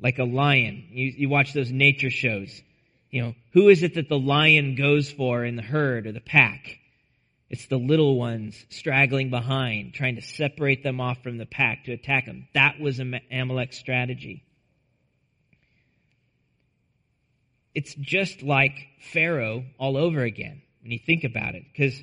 Like 0.00 0.18
a 0.18 0.24
lion. 0.24 0.88
You, 0.90 1.12
you 1.16 1.28
watch 1.28 1.52
those 1.52 1.70
nature 1.70 2.10
shows. 2.10 2.60
You 3.14 3.22
know, 3.22 3.34
who 3.52 3.68
is 3.68 3.82
it 3.82 3.94
that 3.94 4.08
the 4.08 4.18
lion 4.18 4.74
goes 4.74 5.10
for 5.10 5.44
in 5.44 5.56
the 5.56 5.62
herd 5.62 6.06
or 6.06 6.12
the 6.12 6.20
pack? 6.20 6.78
It's 7.48 7.66
the 7.66 7.78
little 7.78 8.18
ones 8.18 8.56
straggling 8.70 9.30
behind, 9.30 9.94
trying 9.94 10.16
to 10.16 10.22
separate 10.22 10.82
them 10.82 11.00
off 11.00 11.22
from 11.22 11.38
the 11.38 11.46
pack 11.46 11.84
to 11.84 11.92
attack 11.92 12.26
them. 12.26 12.48
That 12.54 12.80
was 12.80 13.00
Amalek's 13.30 13.78
strategy. 13.78 14.42
it's 17.74 17.94
just 17.94 18.42
like 18.42 18.86
Pharaoh 19.00 19.64
all 19.78 19.96
over 19.96 20.22
again 20.22 20.62
when 20.82 20.92
you 20.92 20.98
think 20.98 21.24
about 21.24 21.54
it. 21.54 21.64
Because 21.70 22.00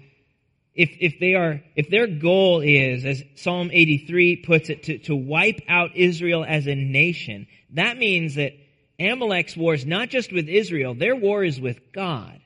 if, 0.73 0.89
if 0.99 1.19
they 1.19 1.33
are, 1.33 1.61
if 1.75 1.89
their 1.89 2.07
goal 2.07 2.61
is, 2.61 3.05
as 3.05 3.23
Psalm 3.35 3.69
83 3.71 4.37
puts 4.37 4.69
it, 4.69 4.83
to, 4.83 4.97
to 4.99 5.15
wipe 5.15 5.61
out 5.67 5.95
Israel 5.95 6.45
as 6.47 6.67
a 6.67 6.75
nation, 6.75 7.47
that 7.71 7.97
means 7.97 8.35
that 8.35 8.53
Amalek's 9.01 9.57
war 9.57 9.73
is 9.73 9.85
not 9.85 10.09
just 10.09 10.31
with 10.31 10.47
Israel, 10.47 10.93
their 10.93 11.15
war 11.15 11.43
is 11.43 11.59
with 11.59 11.91
God, 11.91 12.39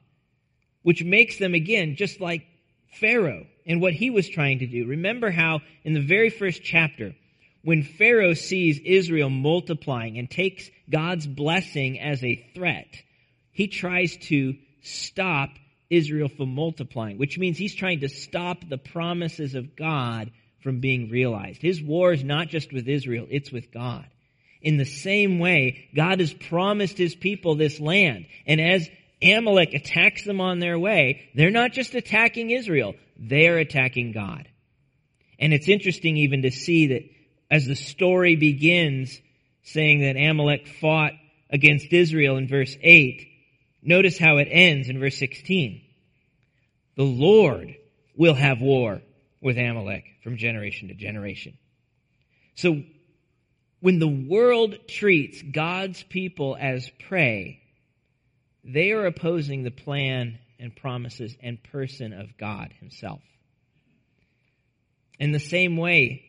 which 0.84 1.04
makes 1.04 1.38
them 1.38 1.54
again 1.54 1.96
just 1.96 2.22
like 2.22 2.46
Pharaoh 2.94 3.46
and 3.66 3.82
what 3.82 3.94
he 3.94 4.10
was 4.10 4.30
trying 4.30 4.60
to 4.60 4.68
do. 4.68 4.86
Remember 4.86 5.32
how 5.32 5.62
in 5.84 5.94
the 5.94 6.02
very 6.02 6.30
first 6.30 6.64
chapter, 6.64 7.14
when 7.64 7.84
Pharaoh 7.84 8.36
sees 8.36 8.80
Israel 8.80 9.30
multiplying 9.30 10.18
and 10.18 10.30
takes 10.30 10.70
God's 10.90 11.26
blessing 11.26 12.00
as 12.00 12.24
a 12.24 12.48
threat, 12.54 12.88
he 13.52 13.68
tries 13.68 14.18
to 14.28 14.56
stop 14.84 15.50
Israel 15.90 16.30
from 16.30 16.54
multiplying, 16.54 17.18
which 17.18 17.38
means 17.38 17.58
he's 17.58 17.76
trying 17.76 18.02
to 18.02 18.10
stop 18.10 18.68
the 18.68 18.78
promises 18.78 19.56
of 19.56 19.76
God 19.76 20.32
from 20.62 20.80
being 20.80 21.10
realized. 21.10 21.62
His 21.62 21.82
war 21.82 22.14
is 22.14 22.24
not 22.24 22.48
just 22.48 22.74
with 22.74 22.88
Israel, 22.88 23.28
it's 23.30 23.52
with 23.52 23.72
God. 23.72 24.06
In 24.66 24.78
the 24.78 24.86
same 24.86 25.38
way, 25.38 25.88
God 25.96 26.20
has 26.20 26.34
promised 26.34 26.98
his 26.98 27.14
people 27.14 27.54
this 27.54 27.80
land. 27.80 28.26
And 28.48 28.60
as 28.60 28.90
Amalek 29.22 29.76
attacks 29.76 30.26
them 30.26 30.42
on 30.42 30.58
their 30.58 30.80
way, 30.80 31.30
they're 31.36 31.52
not 31.52 31.72
just 31.72 31.94
attacking 31.94 32.50
Israel, 32.50 32.96
they're 33.16 33.60
attacking 33.60 34.12
God. 34.12 34.50
And 35.38 35.54
it's 35.54 35.70
interesting 35.70 36.18
even 36.18 36.42
to 36.42 36.52
see 36.52 36.88
that 36.88 37.04
as 37.52 37.68
the 37.68 37.76
story 37.76 38.36
begins 38.36 39.22
saying 39.62 40.00
that 40.02 40.18
Amalek 40.18 40.66
fought 40.82 41.12
against 41.52 41.94
Israel 41.94 42.38
in 42.38 42.48
verse 42.48 42.76
8, 42.82 43.28
Notice 43.84 44.18
how 44.18 44.38
it 44.38 44.48
ends 44.50 44.90
in 44.90 45.00
verse 45.00 45.20
16. 45.20 45.80
The 46.98 47.04
Lord 47.04 47.76
will 48.18 48.34
have 48.34 48.62
war 48.62 49.04
with 49.42 49.60
Amalek 49.60 50.06
from 50.24 50.38
generation 50.38 50.88
to 50.88 50.96
generation. 50.96 51.56
So 52.56 52.82
when 53.86 54.00
the 54.00 54.08
world 54.08 54.76
treats 54.88 55.44
God's 55.44 56.02
people 56.02 56.58
as 56.60 56.90
prey, 57.08 57.62
they 58.64 58.90
are 58.94 59.06
opposing 59.06 59.62
the 59.62 59.70
plan 59.70 60.40
and 60.58 60.76
promises 60.76 61.38
and 61.40 61.62
person 61.66 62.12
of 62.12 62.36
God 62.36 62.74
himself. 62.80 63.22
In 65.20 65.34
the 65.34 65.40
same 65.40 65.78
way, 65.78 66.26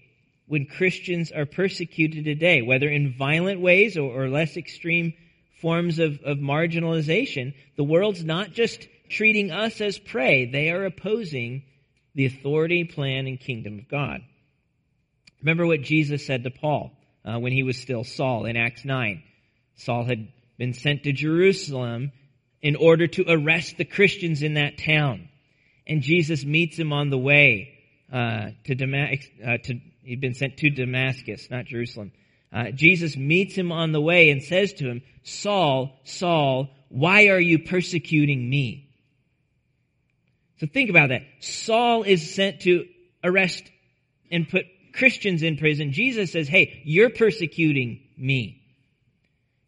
when 0.46 0.66
Christians 0.66 1.32
are 1.32 1.46
persecuted 1.46 2.26
today, 2.26 2.60
whether 2.60 2.90
in 2.90 3.14
violent 3.16 3.62
ways 3.62 3.96
or, 3.96 4.24
or 4.24 4.28
less 4.28 4.58
extreme 4.58 5.14
forms 5.62 5.98
of, 5.98 6.20
of 6.26 6.36
marginalization, 6.36 7.54
the 7.78 7.84
world's 7.84 8.22
not 8.22 8.52
just 8.52 8.86
treating 9.08 9.50
us 9.50 9.80
as 9.80 9.98
prey, 9.98 10.44
they 10.44 10.70
are 10.72 10.84
opposing 10.84 11.62
the 12.14 12.26
authority, 12.26 12.84
plan, 12.84 13.26
and 13.26 13.40
kingdom 13.40 13.78
of 13.78 13.88
God. 13.88 14.20
Remember 15.40 15.66
what 15.66 15.80
Jesus 15.80 16.26
said 16.26 16.44
to 16.44 16.50
Paul 16.50 16.92
uh, 17.26 17.38
when 17.38 17.52
he 17.52 17.62
was 17.62 17.76
still 17.76 18.04
Saul 18.04 18.46
in 18.46 18.56
Acts 18.56 18.84
9. 18.84 19.22
Saul 19.76 20.04
had 20.04 20.28
been 20.58 20.72
sent 20.72 21.02
to 21.02 21.12
Jerusalem 21.12 22.12
in 22.62 22.76
order 22.76 23.06
to 23.06 23.24
arrest 23.28 23.76
the 23.76 23.84
Christians 23.84 24.42
in 24.42 24.54
that 24.54 24.78
town. 24.78 25.28
And 25.86 26.02
Jesus 26.02 26.44
meets 26.44 26.78
him 26.78 26.92
on 26.92 27.10
the 27.10 27.18
way 27.18 27.74
uh, 28.12 28.50
to 28.64 28.74
Damascus. 28.74 29.28
Uh, 29.44 29.58
to, 29.58 29.80
he'd 30.02 30.20
been 30.20 30.34
sent 30.34 30.56
to 30.58 30.70
Damascus, 30.70 31.48
not 31.50 31.66
Jerusalem. 31.66 32.12
Uh, 32.52 32.70
Jesus 32.70 33.16
meets 33.16 33.54
him 33.54 33.72
on 33.72 33.92
the 33.92 34.00
way 34.00 34.30
and 34.30 34.42
says 34.42 34.72
to 34.74 34.88
him, 34.88 35.02
Saul, 35.24 36.00
Saul, 36.04 36.70
why 36.88 37.28
are 37.28 37.40
you 37.40 37.58
persecuting 37.58 38.48
me? 38.48 38.88
So 40.58 40.66
think 40.66 40.88
about 40.88 41.10
that. 41.10 41.22
Saul 41.40 42.04
is 42.04 42.34
sent 42.34 42.60
to 42.60 42.86
arrest 43.22 43.64
and 44.30 44.48
put 44.48 44.64
Christians 44.96 45.42
in 45.42 45.56
prison. 45.56 45.92
Jesus 45.92 46.32
says, 46.32 46.48
hey, 46.48 46.82
you're 46.84 47.10
persecuting 47.10 48.00
me. 48.16 48.62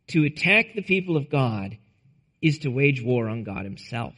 To 0.08 0.24
attack 0.24 0.74
the 0.74 0.82
people 0.82 1.16
of 1.16 1.30
God 1.30 1.76
is 2.40 2.60
to 2.60 2.70
wage 2.70 3.02
war 3.02 3.28
on 3.28 3.44
God 3.44 3.64
himself. 3.64 4.14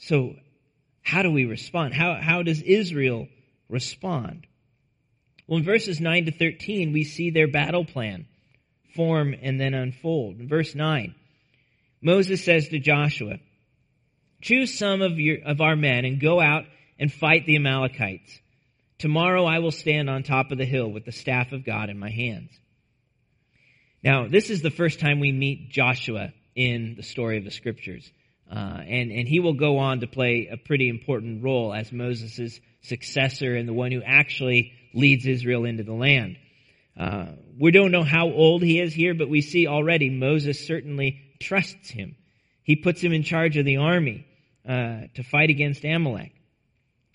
So 0.00 0.34
how 1.02 1.22
do 1.22 1.30
we 1.30 1.44
respond? 1.44 1.94
How, 1.94 2.18
how 2.20 2.42
does 2.42 2.62
Israel 2.62 3.28
respond? 3.68 4.46
Well, 5.46 5.58
in 5.58 5.64
verses 5.64 6.00
9 6.00 6.26
to 6.26 6.32
13, 6.32 6.92
we 6.92 7.04
see 7.04 7.30
their 7.30 7.48
battle 7.48 7.84
plan 7.84 8.26
form 8.94 9.34
and 9.40 9.60
then 9.60 9.74
unfold. 9.74 10.40
In 10.40 10.48
verse 10.48 10.74
9, 10.74 11.14
Moses 12.02 12.44
says 12.44 12.68
to 12.68 12.78
Joshua, 12.78 13.38
Choose 14.40 14.78
some 14.78 15.02
of, 15.02 15.18
your, 15.18 15.38
of 15.44 15.60
our 15.60 15.76
men 15.76 16.04
and 16.04 16.20
go 16.20 16.40
out 16.40 16.64
and 16.98 17.12
fight 17.12 17.46
the 17.46 17.56
Amalekites. 17.56 18.38
Tomorrow 19.00 19.46
I 19.46 19.58
will 19.60 19.70
stand 19.70 20.08
on 20.10 20.22
top 20.22 20.52
of 20.52 20.58
the 20.58 20.66
hill 20.66 20.86
with 20.86 21.06
the 21.06 21.12
staff 21.12 21.52
of 21.52 21.64
God 21.64 21.88
in 21.88 21.98
my 21.98 22.10
hands. 22.10 22.50
Now, 24.04 24.28
this 24.28 24.50
is 24.50 24.60
the 24.60 24.70
first 24.70 25.00
time 25.00 25.20
we 25.20 25.32
meet 25.32 25.70
Joshua 25.70 26.32
in 26.54 26.94
the 26.96 27.02
story 27.02 27.38
of 27.38 27.44
the 27.44 27.50
scriptures. 27.50 28.10
Uh, 28.50 28.54
and, 28.86 29.10
and 29.10 29.26
he 29.26 29.40
will 29.40 29.54
go 29.54 29.78
on 29.78 30.00
to 30.00 30.06
play 30.06 30.48
a 30.52 30.58
pretty 30.58 30.90
important 30.90 31.42
role 31.42 31.72
as 31.72 31.92
Moses' 31.92 32.60
successor 32.82 33.54
and 33.56 33.66
the 33.66 33.72
one 33.72 33.90
who 33.90 34.02
actually 34.02 34.72
leads 34.92 35.26
Israel 35.26 35.64
into 35.64 35.82
the 35.82 35.94
land. 35.94 36.36
Uh, 36.98 37.26
we 37.58 37.70
don't 37.70 37.92
know 37.92 38.02
how 38.02 38.26
old 38.30 38.62
he 38.62 38.80
is 38.80 38.92
here, 38.92 39.14
but 39.14 39.30
we 39.30 39.40
see 39.40 39.66
already 39.66 40.10
Moses 40.10 40.66
certainly 40.66 41.20
trusts 41.40 41.88
him. 41.88 42.16
He 42.64 42.76
puts 42.76 43.00
him 43.00 43.14
in 43.14 43.22
charge 43.22 43.56
of 43.56 43.64
the 43.64 43.78
army 43.78 44.26
uh, 44.68 45.06
to 45.14 45.22
fight 45.22 45.48
against 45.48 45.84
Amalek, 45.84 46.32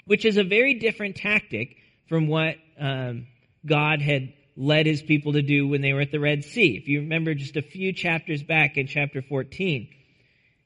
which 0.05 0.25
is 0.25 0.37
a 0.37 0.43
very 0.43 0.75
different 0.75 1.15
tactic 1.15 1.77
from 2.07 2.27
what 2.27 2.55
um, 2.79 3.27
God 3.65 4.01
had 4.01 4.33
led 4.55 4.85
his 4.85 5.01
people 5.01 5.33
to 5.33 5.41
do 5.41 5.67
when 5.67 5.81
they 5.81 5.93
were 5.93 6.01
at 6.01 6.11
the 6.11 6.19
Red 6.19 6.43
Sea. 6.43 6.77
If 6.77 6.87
you 6.87 7.01
remember 7.01 7.33
just 7.33 7.57
a 7.57 7.61
few 7.61 7.91
chapters 7.91 8.43
back 8.43 8.77
in 8.77 8.87
chapter 8.87 9.21
14, 9.21 9.89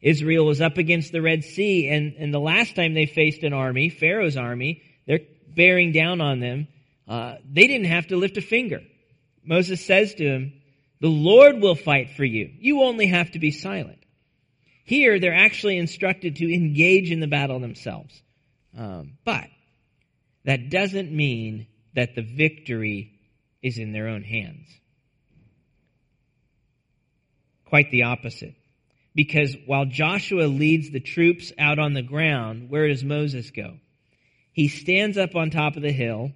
Israel 0.02 0.46
was 0.46 0.62
up 0.62 0.78
against 0.78 1.12
the 1.12 1.22
Red 1.22 1.44
Sea, 1.44 1.88
and, 1.90 2.14
and 2.18 2.34
the 2.34 2.40
last 2.40 2.76
time 2.76 2.94
they 2.94 3.06
faced 3.06 3.44
an 3.44 3.54
army, 3.54 3.90
Pharaoh's 3.90 4.38
army, 4.38 4.82
they're 5.08 5.22
bearing 5.48 5.92
down 5.92 6.22
on 6.22 6.40
them. 6.40 6.68
Uh, 7.08 7.36
they 7.50 7.68
didn't 7.68 7.88
have 7.88 8.08
to 8.08 8.18
lift 8.18 8.38
a 8.38 8.42
finger. 8.42 8.82
Moses 9.44 9.84
says 9.84 10.14
to 10.16 10.24
him, 10.24 10.54
The 11.02 11.08
Lord 11.08 11.60
will 11.60 11.76
fight 11.76 12.12
for 12.12 12.24
you. 12.24 12.52
You 12.60 12.84
only 12.84 13.08
have 13.08 13.32
to 13.32 13.40
be 13.40 13.52
silent. 13.52 13.98
Here, 14.86 15.20
they're 15.20 15.34
actually 15.34 15.78
instructed 15.78 16.38
to 16.38 16.54
engage 16.54 17.12
in 17.12 17.20
the 17.20 17.28
battle 17.28 17.60
themselves. 17.60 18.22
Um, 18.78 19.18
but 19.26 19.48
that 20.46 20.70
doesn't 20.70 21.12
mean 21.12 21.68
that 21.96 22.16
the 22.16 22.22
victory 22.22 23.20
is 23.62 23.78
in 23.78 23.92
their 23.92 24.08
own 24.08 24.24
hands. 24.24 24.68
Quite 27.66 27.92
the 27.92 28.04
opposite. 28.04 28.56
Because 29.16 29.56
while 29.66 29.86
Joshua 29.86 30.44
leads 30.44 30.92
the 30.92 31.00
troops 31.00 31.52
out 31.58 31.80
on 31.80 31.94
the 31.94 32.02
ground, 32.02 32.70
where 32.70 32.88
does 32.88 33.04
Moses 33.04 33.52
go? 33.52 33.78
He 34.54 34.68
stands 34.68 35.18
up 35.18 35.36
on 35.36 35.50
top 35.50 35.76
of 35.76 35.82
the 35.82 35.92
hill 35.92 36.32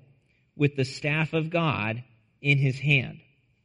with 0.55 0.75
the 0.75 0.85
staff 0.85 1.33
of 1.33 1.49
God 1.49 2.03
in 2.41 2.57
his 2.57 2.79
hand, 2.79 3.19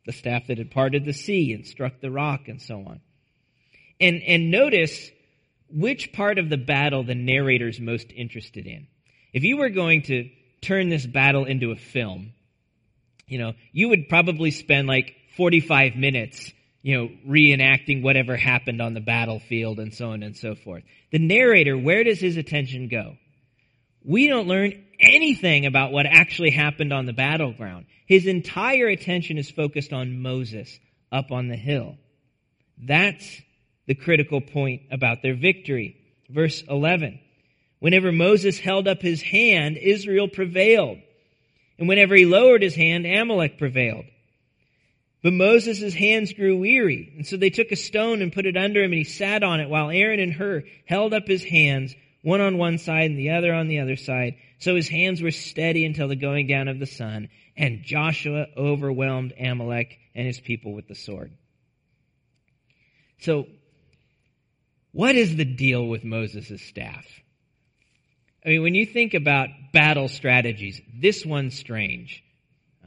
the 0.06 0.12
staff 0.12 0.46
that 0.46 0.58
had 0.58 0.70
parted 0.70 1.04
the 1.04 1.12
sea 1.12 1.52
and 1.52 1.66
struck 1.66 2.00
the 2.00 2.10
rock 2.10 2.48
and 2.48 2.62
so 2.62 2.76
on. 2.76 3.00
And, 4.00 4.22
and 4.22 4.50
notice 4.50 5.10
which 5.70 6.12
part 6.12 6.38
of 6.38 6.48
the 6.48 6.56
battle 6.56 7.02
the 7.02 7.14
narrator's 7.14 7.80
most 7.80 8.10
interested 8.14 8.66
in. 8.66 8.86
If 9.32 9.44
you 9.44 9.56
were 9.58 9.68
going 9.68 10.02
to 10.02 10.30
turn 10.62 10.88
this 10.88 11.06
battle 11.06 11.44
into 11.44 11.70
a 11.70 11.76
film, 11.76 12.32
you 13.26 13.38
know, 13.38 13.52
you 13.72 13.90
would 13.90 14.08
probably 14.08 14.50
spend 14.50 14.88
like 14.88 15.14
45 15.36 15.96
minutes, 15.96 16.52
you 16.82 16.96
know, 16.96 17.10
reenacting 17.26 18.02
whatever 18.02 18.36
happened 18.36 18.80
on 18.80 18.94
the 18.94 19.00
battlefield 19.00 19.78
and 19.78 19.94
so 19.94 20.10
on 20.10 20.22
and 20.22 20.36
so 20.36 20.54
forth. 20.54 20.82
The 21.12 21.18
narrator, 21.18 21.76
where 21.76 22.04
does 22.04 22.20
his 22.20 22.36
attention 22.36 22.88
go? 22.88 23.16
We 24.04 24.28
don't 24.28 24.48
learn 24.48 24.84
anything 24.98 25.66
about 25.66 25.92
what 25.92 26.06
actually 26.06 26.50
happened 26.50 26.92
on 26.92 27.06
the 27.06 27.12
battleground. 27.12 27.86
His 28.06 28.26
entire 28.26 28.88
attention 28.88 29.36
is 29.36 29.50
focused 29.50 29.92
on 29.92 30.22
Moses 30.22 30.78
up 31.12 31.30
on 31.30 31.48
the 31.48 31.56
hill. 31.56 31.96
That's 32.78 33.42
the 33.88 33.94
critical 33.96 34.40
point 34.40 34.82
about 34.92 35.22
their 35.22 35.34
victory. 35.34 35.96
Verse 36.28 36.62
11. 36.68 37.18
Whenever 37.80 38.12
Moses 38.12 38.58
held 38.58 38.86
up 38.86 39.00
his 39.00 39.22
hand, 39.22 39.78
Israel 39.78 40.28
prevailed. 40.28 40.98
And 41.78 41.88
whenever 41.88 42.14
he 42.14 42.26
lowered 42.26 42.62
his 42.62 42.74
hand, 42.74 43.06
Amalek 43.06 43.58
prevailed. 43.58 44.04
But 45.22 45.32
Moses' 45.32 45.94
hands 45.94 46.32
grew 46.32 46.58
weary, 46.58 47.12
and 47.16 47.26
so 47.26 47.36
they 47.36 47.50
took 47.50 47.72
a 47.72 47.76
stone 47.76 48.22
and 48.22 48.32
put 48.32 48.46
it 48.46 48.56
under 48.56 48.82
him, 48.82 48.92
and 48.92 48.98
he 48.98 49.04
sat 49.04 49.42
on 49.42 49.58
it, 49.60 49.68
while 49.68 49.90
Aaron 49.90 50.20
and 50.20 50.32
Hur 50.32 50.62
held 50.84 51.12
up 51.12 51.26
his 51.26 51.42
hands, 51.42 51.94
one 52.22 52.40
on 52.40 52.58
one 52.58 52.78
side 52.78 53.10
and 53.10 53.18
the 53.18 53.30
other 53.30 53.52
on 53.52 53.68
the 53.68 53.80
other 53.80 53.96
side. 53.96 54.34
So 54.58 54.76
his 54.76 54.88
hands 54.88 55.22
were 55.22 55.30
steady 55.30 55.84
until 55.84 56.08
the 56.08 56.16
going 56.16 56.46
down 56.46 56.68
of 56.68 56.78
the 56.78 56.86
sun, 56.86 57.30
and 57.56 57.82
Joshua 57.82 58.46
overwhelmed 58.56 59.32
Amalek 59.40 59.98
and 60.14 60.26
his 60.26 60.38
people 60.40 60.72
with 60.72 60.86
the 60.86 60.94
sword. 60.94 61.32
So, 63.20 63.46
what 64.92 65.16
is 65.16 65.36
the 65.36 65.44
deal 65.44 65.86
with 65.86 66.04
Moses' 66.04 66.62
staff? 66.62 67.06
I 68.44 68.50
mean, 68.50 68.62
when 68.62 68.74
you 68.74 68.86
think 68.86 69.14
about 69.14 69.48
battle 69.72 70.08
strategies, 70.08 70.80
this 70.94 71.26
one's 71.26 71.58
strange. 71.58 72.22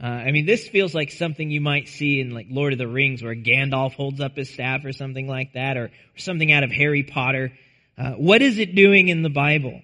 Uh, 0.02 0.06
I 0.06 0.32
mean, 0.32 0.46
this 0.46 0.66
feels 0.66 0.94
like 0.94 1.12
something 1.12 1.50
you 1.50 1.60
might 1.60 1.88
see 1.88 2.20
in 2.20 2.30
like 2.30 2.46
Lord 2.50 2.72
of 2.72 2.78
the 2.78 2.88
Rings 2.88 3.22
where 3.22 3.36
Gandalf 3.36 3.94
holds 3.94 4.20
up 4.20 4.36
his 4.36 4.50
staff 4.50 4.84
or 4.84 4.92
something 4.92 5.28
like 5.28 5.52
that, 5.52 5.76
or, 5.76 5.84
or 5.84 6.18
something 6.18 6.50
out 6.50 6.64
of 6.64 6.70
Harry 6.72 7.04
Potter. 7.04 7.52
Uh, 7.96 8.12
what 8.12 8.42
is 8.42 8.58
it 8.58 8.74
doing 8.74 9.08
in 9.08 9.22
the 9.22 9.30
Bible? 9.30 9.80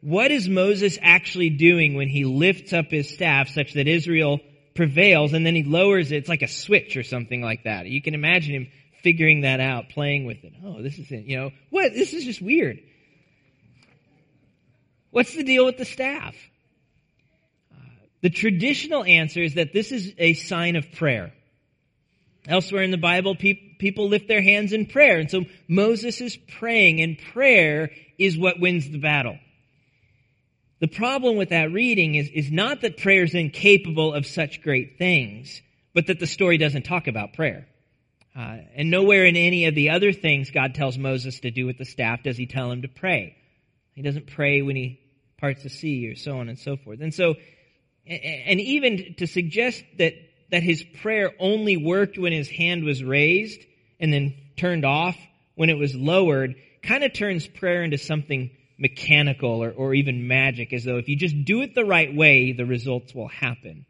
What 0.00 0.30
is 0.30 0.48
Moses 0.48 0.98
actually 1.00 1.50
doing 1.50 1.94
when 1.94 2.08
he 2.08 2.24
lifts 2.24 2.72
up 2.72 2.90
his 2.90 3.08
staff 3.10 3.48
such 3.48 3.74
that 3.74 3.86
Israel 3.86 4.40
prevails 4.74 5.32
and 5.32 5.46
then 5.46 5.54
he 5.54 5.62
lowers 5.62 6.10
it? 6.10 6.16
It's 6.16 6.28
like 6.28 6.42
a 6.42 6.48
switch 6.48 6.96
or 6.96 7.02
something 7.02 7.40
like 7.40 7.64
that. 7.64 7.86
You 7.86 8.02
can 8.02 8.14
imagine 8.14 8.54
him 8.54 8.68
figuring 9.04 9.42
that 9.42 9.60
out, 9.60 9.90
playing 9.90 10.24
with 10.24 10.42
it. 10.42 10.52
Oh, 10.64 10.82
this 10.82 10.98
is 10.98 11.12
it. 11.12 11.26
You 11.26 11.36
know, 11.36 11.50
what? 11.70 11.92
This 11.92 12.12
is 12.12 12.24
just 12.24 12.42
weird. 12.42 12.80
What's 15.10 15.34
the 15.34 15.44
deal 15.44 15.64
with 15.64 15.78
the 15.78 15.84
staff? 15.84 16.34
The 18.22 18.30
traditional 18.30 19.04
answer 19.04 19.42
is 19.42 19.54
that 19.54 19.72
this 19.72 19.92
is 19.92 20.14
a 20.18 20.32
sign 20.34 20.74
of 20.74 20.90
prayer. 20.92 21.32
Elsewhere 22.48 22.82
in 22.82 22.90
the 22.90 22.96
Bible, 22.96 23.36
pe- 23.36 23.76
people 23.78 24.08
lift 24.08 24.28
their 24.28 24.42
hands 24.42 24.72
in 24.72 24.86
prayer. 24.86 25.18
And 25.18 25.30
so 25.30 25.44
Moses 25.68 26.20
is 26.20 26.36
praying, 26.58 27.00
and 27.00 27.18
prayer 27.32 27.90
is 28.18 28.36
what 28.38 28.58
wins 28.58 28.88
the 28.90 28.98
battle. 28.98 29.38
The 30.80 30.88
problem 30.88 31.36
with 31.36 31.50
that 31.50 31.70
reading 31.70 32.14
is, 32.14 32.28
is 32.28 32.50
not 32.50 32.80
that 32.80 32.96
prayer 32.96 33.24
is 33.24 33.34
incapable 33.34 34.14
of 34.14 34.26
such 34.26 34.62
great 34.62 34.98
things, 34.98 35.62
but 35.94 36.06
that 36.06 36.18
the 36.18 36.26
story 36.26 36.58
doesn't 36.58 36.84
talk 36.84 37.06
about 37.06 37.34
prayer. 37.34 37.68
Uh, 38.36 38.58
and 38.74 38.90
nowhere 38.90 39.24
in 39.24 39.36
any 39.36 39.66
of 39.66 39.74
the 39.74 39.90
other 39.90 40.12
things 40.12 40.50
God 40.50 40.74
tells 40.74 40.98
Moses 40.98 41.40
to 41.40 41.50
do 41.50 41.66
with 41.66 41.78
the 41.78 41.84
staff 41.84 42.22
does 42.24 42.36
he 42.36 42.46
tell 42.46 42.70
him 42.70 42.82
to 42.82 42.88
pray. 42.88 43.36
He 43.94 44.02
doesn't 44.02 44.26
pray 44.26 44.60
when 44.62 44.74
he 44.74 45.00
parts 45.38 45.62
the 45.62 45.68
sea 45.68 46.08
or 46.08 46.16
so 46.16 46.38
on 46.38 46.48
and 46.48 46.58
so 46.58 46.76
forth. 46.76 47.00
And 47.00 47.14
so, 47.14 47.36
and 48.06 48.60
even 48.60 49.14
to 49.18 49.26
suggest 49.26 49.84
that, 49.98 50.14
that 50.50 50.62
his 50.62 50.82
prayer 51.00 51.32
only 51.38 51.76
worked 51.76 52.18
when 52.18 52.32
his 52.32 52.50
hand 52.50 52.84
was 52.84 53.04
raised 53.04 53.60
and 54.00 54.12
then 54.12 54.34
turned 54.56 54.84
off 54.84 55.16
when 55.54 55.70
it 55.70 55.78
was 55.78 55.94
lowered 55.94 56.56
kind 56.82 57.04
of 57.04 57.12
turns 57.12 57.46
prayer 57.46 57.82
into 57.82 57.98
something 57.98 58.50
mechanical 58.78 59.62
or, 59.62 59.70
or 59.70 59.94
even 59.94 60.26
magic, 60.26 60.72
as 60.72 60.84
though 60.84 60.98
if 60.98 61.08
you 61.08 61.16
just 61.16 61.44
do 61.44 61.62
it 61.62 61.74
the 61.74 61.84
right 61.84 62.14
way, 62.14 62.52
the 62.52 62.66
results 62.66 63.14
will 63.14 63.28
happen. 63.28 63.86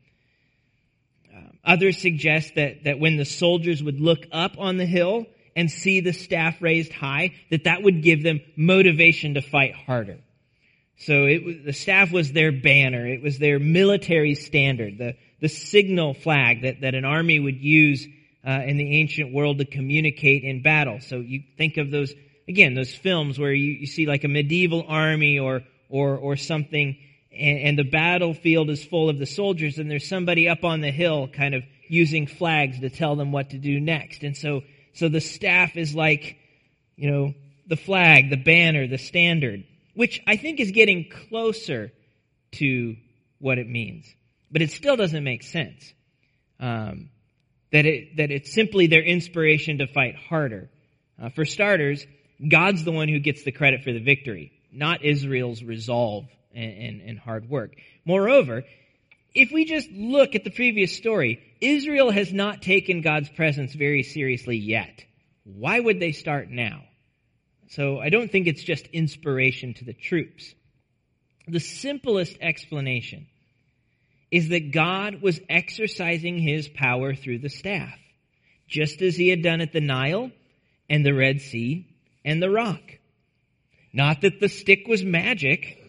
Others 1.64 1.98
suggest 1.98 2.56
that, 2.56 2.84
that 2.84 2.98
when 2.98 3.16
the 3.16 3.24
soldiers 3.24 3.82
would 3.82 4.00
look 4.00 4.26
up 4.32 4.56
on 4.58 4.76
the 4.76 4.86
hill 4.86 5.26
and 5.56 5.70
see 5.70 6.00
the 6.00 6.12
staff 6.12 6.60
raised 6.60 6.92
high, 6.92 7.32
that 7.50 7.64
that 7.64 7.82
would 7.82 8.02
give 8.02 8.22
them 8.22 8.40
motivation 8.56 9.34
to 9.34 9.40
fight 9.40 9.74
harder. 9.74 10.18
So 10.98 11.24
it, 11.24 11.64
the 11.64 11.72
staff 11.72 12.12
was 12.12 12.32
their 12.32 12.52
banner. 12.52 13.06
It 13.06 13.22
was 13.22 13.38
their 13.38 13.58
military 13.58 14.34
standard, 14.34 14.98
the, 14.98 15.16
the 15.40 15.48
signal 15.48 16.14
flag 16.14 16.62
that, 16.62 16.82
that 16.82 16.94
an 16.94 17.04
army 17.04 17.38
would 17.38 17.60
use 17.60 18.06
uh, 18.46 18.60
in 18.66 18.76
the 18.76 19.00
ancient 19.00 19.32
world 19.32 19.58
to 19.58 19.64
communicate 19.64 20.44
in 20.44 20.62
battle. 20.62 21.00
So 21.00 21.16
you 21.16 21.42
think 21.56 21.78
of 21.78 21.90
those, 21.90 22.12
again, 22.46 22.74
those 22.74 22.94
films 22.94 23.38
where 23.38 23.52
you, 23.52 23.72
you 23.72 23.86
see 23.86 24.06
like 24.06 24.24
a 24.24 24.28
medieval 24.28 24.84
army 24.86 25.38
or, 25.38 25.62
or, 25.88 26.16
or 26.16 26.36
something, 26.36 26.98
and, 27.38 27.58
and 27.58 27.78
the 27.78 27.84
battlefield 27.84 28.70
is 28.70 28.84
full 28.84 29.08
of 29.08 29.18
the 29.18 29.26
soldiers, 29.26 29.78
and 29.78 29.90
there's 29.90 30.08
somebody 30.08 30.48
up 30.48 30.64
on 30.64 30.80
the 30.80 30.90
hill 30.90 31.28
kind 31.28 31.54
of 31.54 31.62
using 31.88 32.26
flags 32.26 32.80
to 32.80 32.90
tell 32.90 33.16
them 33.16 33.32
what 33.32 33.50
to 33.50 33.58
do 33.58 33.80
next. 33.80 34.22
And 34.22 34.36
so, 34.36 34.62
so 34.94 35.08
the 35.08 35.20
staff 35.20 35.76
is 35.76 35.94
like, 35.94 36.36
you 36.96 37.10
know, 37.10 37.34
the 37.66 37.76
flag, 37.76 38.30
the 38.30 38.36
banner, 38.36 38.86
the 38.86 38.98
standard 38.98 39.64
which 39.94 40.22
I 40.26 40.36
think 40.36 40.60
is 40.60 40.72
getting 40.72 41.08
closer 41.28 41.92
to 42.52 42.96
what 43.38 43.58
it 43.58 43.68
means. 43.68 44.12
But 44.50 44.62
it 44.62 44.70
still 44.70 44.96
doesn't 44.96 45.24
make 45.24 45.42
sense. 45.42 45.92
Um, 46.60 47.10
that 47.72 47.86
it 47.86 48.16
that 48.18 48.30
it's 48.30 48.54
simply 48.54 48.86
their 48.86 49.02
inspiration 49.02 49.78
to 49.78 49.86
fight 49.86 50.14
harder. 50.16 50.70
Uh, 51.20 51.30
for 51.30 51.44
starters, 51.44 52.06
God's 52.46 52.84
the 52.84 52.92
one 52.92 53.08
who 53.08 53.18
gets 53.18 53.44
the 53.44 53.52
credit 53.52 53.82
for 53.82 53.92
the 53.92 54.00
victory, 54.00 54.52
not 54.72 55.04
Israel's 55.04 55.62
resolve 55.62 56.26
and, 56.54 56.72
and, 56.72 57.00
and 57.02 57.18
hard 57.18 57.48
work. 57.48 57.74
Moreover, 58.04 58.64
if 59.34 59.50
we 59.52 59.64
just 59.64 59.90
look 59.90 60.34
at 60.34 60.44
the 60.44 60.50
previous 60.50 60.96
story, 60.96 61.40
Israel 61.60 62.10
has 62.10 62.32
not 62.32 62.62
taken 62.62 63.00
God's 63.00 63.28
presence 63.28 63.74
very 63.74 64.02
seriously 64.02 64.56
yet. 64.56 65.04
Why 65.44 65.78
would 65.78 66.00
they 66.00 66.12
start 66.12 66.50
now? 66.50 66.82
So 67.68 67.98
I 67.98 68.08
don't 68.08 68.30
think 68.30 68.46
it's 68.46 68.62
just 68.62 68.86
inspiration 68.86 69.74
to 69.74 69.84
the 69.84 69.92
troops. 69.92 70.54
The 71.48 71.60
simplest 71.60 72.36
explanation 72.40 73.26
is 74.30 74.48
that 74.48 74.72
God 74.72 75.20
was 75.22 75.40
exercising 75.48 76.38
his 76.38 76.68
power 76.68 77.14
through 77.14 77.38
the 77.38 77.48
staff, 77.48 77.98
just 78.68 79.02
as 79.02 79.16
he 79.16 79.28
had 79.28 79.42
done 79.42 79.60
at 79.60 79.72
the 79.72 79.80
Nile 79.80 80.30
and 80.88 81.04
the 81.04 81.14
Red 81.14 81.40
Sea 81.40 81.86
and 82.24 82.42
the 82.42 82.50
rock. 82.50 82.82
Not 83.92 84.22
that 84.22 84.40
the 84.40 84.48
stick 84.48 84.88
was 84.88 85.04
magic. 85.04 85.83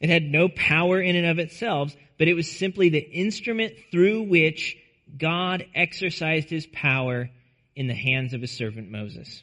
It 0.00 0.10
had 0.10 0.24
no 0.24 0.48
power 0.48 1.00
in 1.00 1.16
and 1.16 1.26
of 1.26 1.38
itself, 1.38 1.94
but 2.18 2.28
it 2.28 2.34
was 2.34 2.50
simply 2.50 2.88
the 2.88 2.98
instrument 2.98 3.74
through 3.90 4.22
which 4.22 4.76
God 5.16 5.66
exercised 5.74 6.50
his 6.50 6.66
power 6.66 7.30
in 7.74 7.86
the 7.86 7.94
hands 7.94 8.34
of 8.34 8.40
his 8.40 8.52
servant 8.52 8.90
Moses. 8.90 9.42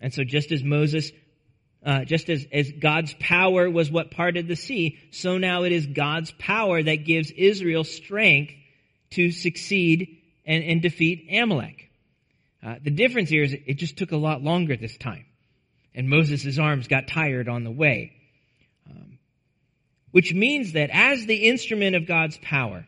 And 0.00 0.12
so 0.12 0.24
just 0.24 0.52
as 0.52 0.62
Moses, 0.62 1.12
uh, 1.84 2.04
just 2.04 2.28
as, 2.28 2.46
as 2.52 2.70
God's 2.72 3.14
power 3.20 3.70
was 3.70 3.90
what 3.90 4.10
parted 4.10 4.48
the 4.48 4.56
sea, 4.56 4.98
so 5.12 5.38
now 5.38 5.62
it 5.62 5.72
is 5.72 5.86
God's 5.86 6.32
power 6.32 6.82
that 6.82 7.04
gives 7.04 7.30
Israel 7.30 7.84
strength 7.84 8.52
to 9.10 9.30
succeed 9.30 10.18
and, 10.44 10.64
and 10.64 10.82
defeat 10.82 11.28
Amalek. 11.30 11.90
Uh, 12.62 12.76
the 12.82 12.90
difference 12.90 13.30
here 13.30 13.44
is 13.44 13.54
it 13.54 13.74
just 13.74 13.96
took 13.96 14.12
a 14.12 14.16
lot 14.16 14.42
longer 14.42 14.76
this 14.76 14.96
time 14.98 15.24
and 15.94 16.08
Moses' 16.08 16.58
arms 16.58 16.88
got 16.88 17.08
tired 17.08 17.48
on 17.48 17.64
the 17.64 17.70
way. 17.70 18.12
Which 20.12 20.34
means 20.34 20.72
that 20.72 20.90
as 20.92 21.26
the 21.26 21.48
instrument 21.48 21.96
of 21.96 22.06
God's 22.06 22.38
power, 22.38 22.86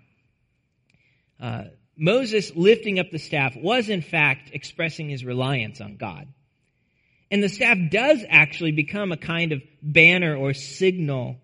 uh, 1.41 1.65
Moses 1.97 2.53
lifting 2.55 2.99
up 2.99 3.11
the 3.11 3.19
staff 3.19 3.55
was 3.57 3.89
in 3.89 4.03
fact 4.03 4.51
expressing 4.53 5.09
his 5.09 5.25
reliance 5.25 5.81
on 5.81 5.97
God. 5.97 6.27
And 7.31 7.43
the 7.43 7.49
staff 7.49 7.79
does 7.91 8.25
actually 8.29 8.73
become 8.73 9.13
a 9.13 9.17
kind 9.17 9.53
of 9.53 9.63
banner 9.83 10.37
or 10.37 10.53
signal 10.53 11.37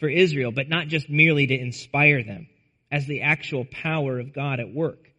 for 0.00 0.08
Israel, 0.08 0.52
but 0.52 0.68
not 0.68 0.88
just 0.88 1.10
merely 1.10 1.46
to 1.46 1.58
inspire 1.58 2.22
them 2.22 2.48
as 2.90 3.06
the 3.06 3.22
actual 3.22 3.64
power 3.64 4.18
of 4.20 4.32
God 4.32 4.60
at 4.60 4.72
work. 4.72 5.10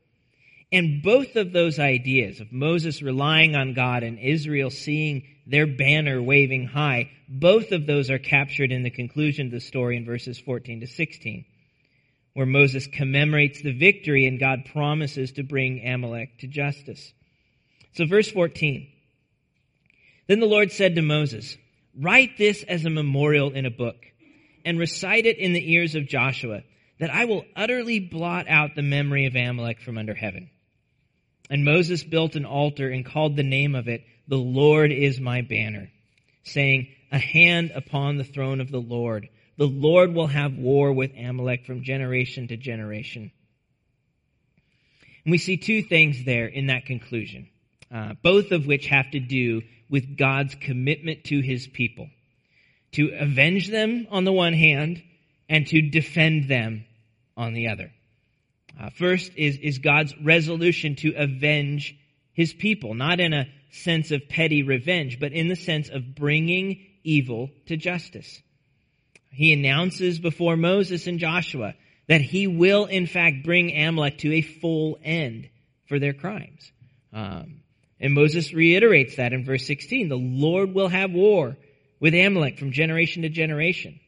And 0.76 1.02
both 1.02 1.38
of 1.38 1.54
those 1.54 1.80
ideas 1.80 2.42
of 2.42 2.52
Moses 2.52 3.02
relying 3.02 3.56
on 3.56 3.76
God 3.76 4.04
and 4.04 4.20
Israel 4.20 4.70
seeing 4.70 5.24
their 5.48 5.66
banner 5.66 6.22
waving 6.22 6.68
high, 6.68 7.12
both 7.30 7.72
of 7.72 7.86
those 7.86 8.10
are 8.10 8.20
captured 8.20 8.74
in 8.74 8.84
the 8.84 8.90
conclusion 8.90 9.46
of 9.46 9.54
the 9.54 9.62
story 9.62 9.96
in 9.96 10.04
verses 10.04 10.38
14 10.38 10.82
to 10.82 10.88
16, 10.88 11.46
where 12.34 12.46
Moses 12.46 12.88
commemorates 12.88 13.62
the 13.62 13.72
victory 13.72 14.28
and 14.28 14.38
God 14.38 14.66
promises 14.74 15.32
to 15.32 15.44
bring 15.44 15.88
Amalek 15.88 16.40
to 16.40 16.48
justice. 16.48 17.14
So 17.94 18.06
verse 18.06 18.30
14. 18.30 18.86
Then 20.28 20.42
the 20.42 20.46
Lord 20.46 20.74
said 20.74 20.96
to 20.96 21.02
Moses, 21.02 21.56
Write 21.98 22.38
this 22.38 22.64
as 22.64 22.84
a 22.84 22.90
memorial 22.90 23.54
in 23.54 23.66
a 23.66 23.72
book 23.72 24.04
and 24.66 24.78
recite 24.78 25.26
it 25.26 25.38
in 25.38 25.54
the 25.54 25.72
ears 25.72 25.96
of 25.96 26.06
Joshua, 26.06 26.64
that 27.00 27.12
I 27.12 27.24
will 27.24 27.46
utterly 27.56 28.02
blot 28.02 28.50
out 28.50 28.76
the 28.76 28.82
memory 28.82 29.26
of 29.26 29.38
Amalek 29.38 29.80
from 29.80 29.98
under 29.98 30.14
heaven. 30.14 30.50
And 31.50 31.64
Moses 31.64 32.04
built 32.04 32.36
an 32.36 32.46
altar 32.46 32.90
and 32.90 33.06
called 33.06 33.36
the 33.36 33.44
name 33.44 33.76
of 33.76 33.88
it, 33.88 34.04
The 34.28 34.38
Lord 34.38 34.92
is 34.92 35.20
my 35.20 35.42
banner, 35.42 35.92
saying, 36.44 36.88
A 37.12 37.20
hand 37.20 37.72
upon 37.76 38.18
the 38.18 38.24
throne 38.24 38.62
of 38.62 38.72
the 38.72 38.82
Lord. 38.82 39.30
The 39.58 39.68
Lord 39.68 40.14
will 40.14 40.28
have 40.28 40.58
war 40.58 40.92
with 40.92 41.12
Amalek 41.18 41.66
from 41.66 41.84
generation 41.84 42.48
to 42.48 42.58
generation. 42.58 43.32
And 45.24 45.32
we 45.32 45.38
see 45.38 45.58
two 45.58 45.82
things 45.82 46.24
there 46.24 46.48
in 46.48 46.68
that 46.68 46.86
conclusion, 46.86 47.50
uh, 47.92 48.14
both 48.22 48.52
of 48.52 48.68
which 48.68 48.88
have 48.88 49.12
to 49.12 49.20
do 49.20 49.62
with 49.90 50.18
God's 50.18 50.56
commitment 50.56 51.26
to 51.26 51.40
his 51.42 51.68
people 51.68 52.10
to 52.94 53.10
avenge 53.20 53.70
them 53.70 54.08
on 54.10 54.24
the 54.24 54.32
one 54.32 54.54
hand 54.54 55.04
and 55.50 55.68
to 55.68 55.82
defend 55.82 56.48
them 56.48 56.86
on 57.36 57.54
the 57.54 57.68
other. 57.68 57.92
Uh, 58.80 58.90
first 58.90 59.32
is, 59.36 59.58
is 59.58 59.78
God's 59.80 60.14
resolution 60.22 60.96
to 60.98 61.14
avenge 61.16 61.96
his 62.34 62.54
people, 62.54 62.94
not 62.94 63.20
in 63.20 63.34
a 63.34 63.48
sense 63.72 64.12
of 64.12 64.28
petty 64.28 64.64
revenge, 64.64 65.20
but 65.20 65.32
in 65.32 65.48
the 65.48 65.56
sense 65.56 65.90
of 65.90 66.16
bringing 66.16 66.86
evil 67.04 67.50
to 67.68 67.78
justice. 67.78 68.42
He 69.32 69.54
announces 69.54 70.20
before 70.20 70.58
Moses 70.58 71.08
and 71.08 71.20
Joshua 71.20 71.76
that 72.08 72.22
he 72.22 72.48
will 72.48 72.86
in 72.86 73.08
fact 73.08 73.44
bring 73.44 73.76
Amalek 73.76 74.20
to 74.20 74.34
a 74.34 74.42
full 74.42 74.98
end 75.04 75.50
for 75.88 76.00
their 76.00 76.14
crimes. 76.14 76.72
Um, 77.14 77.62
and 78.00 78.14
Moses 78.14 78.54
reiterates 78.54 79.16
that 79.16 79.34
in 79.34 79.46
verse 79.46 79.66
16. 79.66 80.10
The 80.10 80.18
Lord 80.18 80.74
will 80.74 80.90
have 80.90 81.12
war 81.12 81.58
with 82.00 82.14
Amalek 82.14 82.60
from 82.60 82.72
generation 82.72 83.24
to 83.24 83.30
generation. 83.30 84.00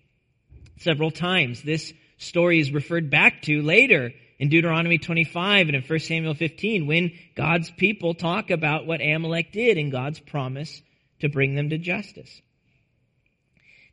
Several 0.80 1.12
times 1.12 1.62
this 1.63 1.93
story 2.17 2.60
is 2.60 2.71
referred 2.71 3.10
back 3.10 3.41
to 3.43 3.62
later 3.62 4.12
in 4.39 4.50
Deuteronomy 4.50 4.97
25 4.97 5.67
and 5.67 5.76
in 5.76 5.82
1 5.82 6.00
Samuel 6.00 6.36
15 6.36 6.86
when 6.86 7.12
God's 7.36 7.71
people 7.71 8.13
talk 8.13 8.50
about 8.50 8.86
what 8.86 9.02
Amalek 9.02 9.52
did 9.52 9.78
and 9.78 9.91
God's 9.91 10.19
promise 10.19 10.82
to 11.19 11.30
bring 11.30 11.56
them 11.56 11.69
to 11.69 11.78
justice. 11.78 12.41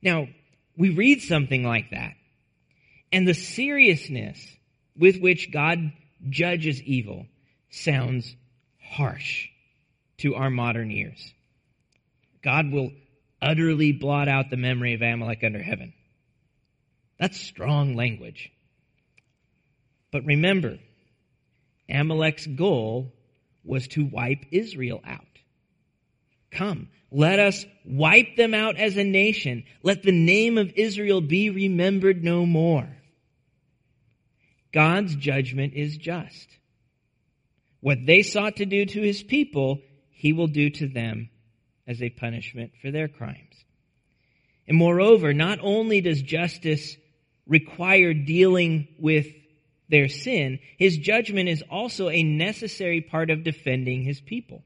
Now, 0.02 0.28
we 0.76 0.90
read 0.90 1.22
something 1.22 1.64
like 1.64 1.90
that 1.90 2.14
and 3.12 3.26
the 3.26 3.34
seriousness 3.34 4.44
with 4.96 5.20
which 5.20 5.52
God 5.52 5.92
judges 6.28 6.82
evil 6.82 7.26
sounds 7.70 8.34
harsh 8.82 9.48
to 10.18 10.34
our 10.34 10.50
modern 10.50 10.90
ears. 10.90 11.32
God 12.42 12.70
will 12.70 12.92
utterly 13.40 13.92
blot 13.92 14.28
out 14.28 14.50
the 14.50 14.56
memory 14.56 14.94
of 14.94 15.02
Amalek 15.02 15.42
under 15.42 15.62
heaven. 15.62 15.92
That's 17.18 17.40
strong 17.40 17.94
language. 17.94 18.50
But 20.14 20.26
remember, 20.26 20.78
Amalek's 21.88 22.46
goal 22.46 23.12
was 23.64 23.88
to 23.88 24.04
wipe 24.04 24.44
Israel 24.52 25.00
out. 25.04 25.40
Come, 26.52 26.88
let 27.10 27.40
us 27.40 27.66
wipe 27.84 28.36
them 28.36 28.54
out 28.54 28.76
as 28.76 28.96
a 28.96 29.02
nation. 29.02 29.64
Let 29.82 30.04
the 30.04 30.12
name 30.12 30.56
of 30.56 30.72
Israel 30.76 31.20
be 31.20 31.50
remembered 31.50 32.22
no 32.22 32.46
more. 32.46 32.86
God's 34.72 35.16
judgment 35.16 35.72
is 35.74 35.96
just. 35.96 36.48
What 37.80 38.06
they 38.06 38.22
sought 38.22 38.54
to 38.58 38.66
do 38.66 38.86
to 38.86 39.02
his 39.02 39.20
people, 39.20 39.80
he 40.12 40.32
will 40.32 40.46
do 40.46 40.70
to 40.70 40.86
them 40.86 41.28
as 41.88 42.00
a 42.00 42.10
punishment 42.10 42.70
for 42.80 42.92
their 42.92 43.08
crimes. 43.08 43.64
And 44.68 44.76
moreover, 44.76 45.34
not 45.34 45.58
only 45.60 46.00
does 46.00 46.22
justice 46.22 46.96
require 47.48 48.14
dealing 48.14 48.86
with 49.00 49.26
their 49.94 50.08
sin, 50.08 50.58
his 50.76 50.98
judgment 50.98 51.48
is 51.48 51.62
also 51.70 52.08
a 52.08 52.24
necessary 52.24 53.00
part 53.00 53.30
of 53.30 53.44
defending 53.44 54.02
his 54.02 54.20
people. 54.20 54.64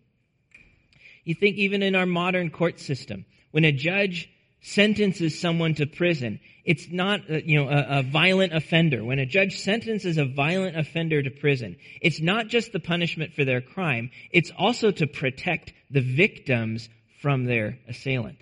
You 1.23 1.35
think 1.35 1.57
even 1.57 1.83
in 1.83 1.95
our 1.95 2.07
modern 2.07 2.49
court 2.49 2.81
system, 2.81 3.27
when 3.51 3.67
a 3.67 3.71
judge 3.71 4.31
sentences 4.63 5.39
someone 5.39 5.75
to 5.75 5.87
prison, 5.87 6.41
it's 6.65 6.89
not, 6.91 7.31
uh, 7.31 7.41
you 7.45 7.59
know, 7.59 7.69
a, 7.69 7.99
a, 7.99 8.03
violent 8.03 8.55
offender. 8.55 9.05
When 9.05 9.19
a 9.19 9.27
judge 9.27 9.59
sentences 9.59 10.17
a 10.17 10.25
violent 10.25 10.79
offender 10.79 11.23
to 11.23 11.31
prison, 11.31 11.77
it's 12.01 12.23
not 12.23 12.49
just 12.49 12.73
the 12.73 12.81
punishment 12.81 13.35
for 13.35 13.45
their 13.45 13.61
crime, 13.61 14.11
it's 14.31 14.51
also 14.57 14.91
to 14.93 15.07
protect 15.07 15.75
the 15.91 16.01
victims 16.01 16.89
from 17.21 17.45
their 17.45 17.79
assailant, 17.87 18.39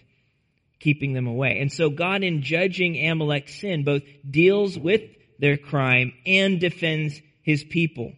keeping 0.79 1.15
them 1.15 1.27
away. 1.27 1.59
And 1.59 1.73
so 1.73 1.91
God, 1.91 2.23
in 2.23 2.43
judging 2.43 3.09
Amalek's 3.09 3.61
sin, 3.61 3.83
both 3.83 4.03
deals 4.31 4.79
with 4.79 5.03
their 5.39 5.57
crime 5.57 6.13
and 6.25 6.61
defends 6.61 7.21
his 7.43 7.65
people. 7.65 8.13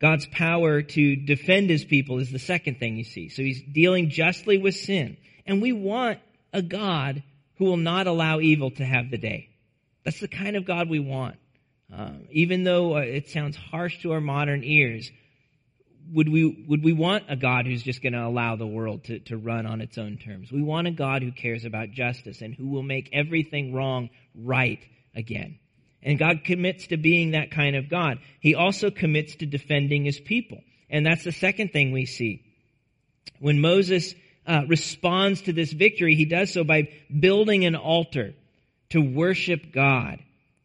God's 0.00 0.26
power 0.26 0.80
to 0.80 1.16
defend 1.16 1.68
his 1.68 1.84
people 1.84 2.18
is 2.18 2.30
the 2.30 2.38
second 2.38 2.78
thing 2.78 2.96
you 2.96 3.04
see. 3.04 3.28
So 3.28 3.42
he's 3.42 3.62
dealing 3.62 4.08
justly 4.08 4.56
with 4.56 4.74
sin. 4.74 5.18
And 5.46 5.60
we 5.60 5.72
want 5.72 6.18
a 6.52 6.62
God 6.62 7.22
who 7.56 7.66
will 7.66 7.76
not 7.76 8.06
allow 8.06 8.40
evil 8.40 8.70
to 8.72 8.84
have 8.84 9.10
the 9.10 9.18
day. 9.18 9.50
That's 10.04 10.20
the 10.20 10.28
kind 10.28 10.56
of 10.56 10.64
God 10.64 10.88
we 10.88 11.00
want. 11.00 11.36
Um, 11.92 12.24
even 12.30 12.62
though 12.62 12.96
uh, 12.96 13.00
it 13.00 13.28
sounds 13.28 13.56
harsh 13.56 14.00
to 14.02 14.12
our 14.12 14.20
modern 14.20 14.62
ears, 14.64 15.10
would 16.12 16.28
we, 16.28 16.64
would 16.68 16.82
we 16.82 16.92
want 16.92 17.24
a 17.28 17.36
God 17.36 17.66
who's 17.66 17.82
just 17.82 18.02
going 18.02 18.12
to 18.12 18.24
allow 18.24 18.56
the 18.56 18.66
world 18.66 19.04
to, 19.04 19.18
to 19.20 19.36
run 19.36 19.66
on 19.66 19.80
its 19.80 19.98
own 19.98 20.18
terms? 20.18 20.50
We 20.50 20.62
want 20.62 20.86
a 20.86 20.92
God 20.92 21.22
who 21.22 21.32
cares 21.32 21.64
about 21.64 21.90
justice 21.90 22.42
and 22.42 22.54
who 22.54 22.68
will 22.68 22.82
make 22.82 23.10
everything 23.12 23.72
wrong 23.72 24.10
right 24.34 24.80
again. 25.14 25.58
And 26.02 26.18
God 26.18 26.44
commits 26.44 26.88
to 26.88 26.96
being 26.96 27.32
that 27.32 27.50
kind 27.50 27.76
of 27.76 27.88
God. 27.88 28.18
He 28.40 28.54
also 28.54 28.90
commits 28.90 29.36
to 29.36 29.46
defending 29.46 30.04
his 30.04 30.18
people. 30.18 30.62
And 30.88 31.04
that's 31.04 31.24
the 31.24 31.32
second 31.32 31.72
thing 31.72 31.92
we 31.92 32.06
see. 32.06 32.42
When 33.38 33.60
Moses 33.60 34.14
uh, 34.46 34.62
responds 34.66 35.42
to 35.42 35.52
this 35.52 35.72
victory, 35.72 36.14
he 36.14 36.24
does 36.24 36.52
so 36.52 36.64
by 36.64 36.88
building 37.18 37.64
an 37.64 37.76
altar 37.76 38.34
to 38.90 39.00
worship 39.00 39.72
God 39.72 40.18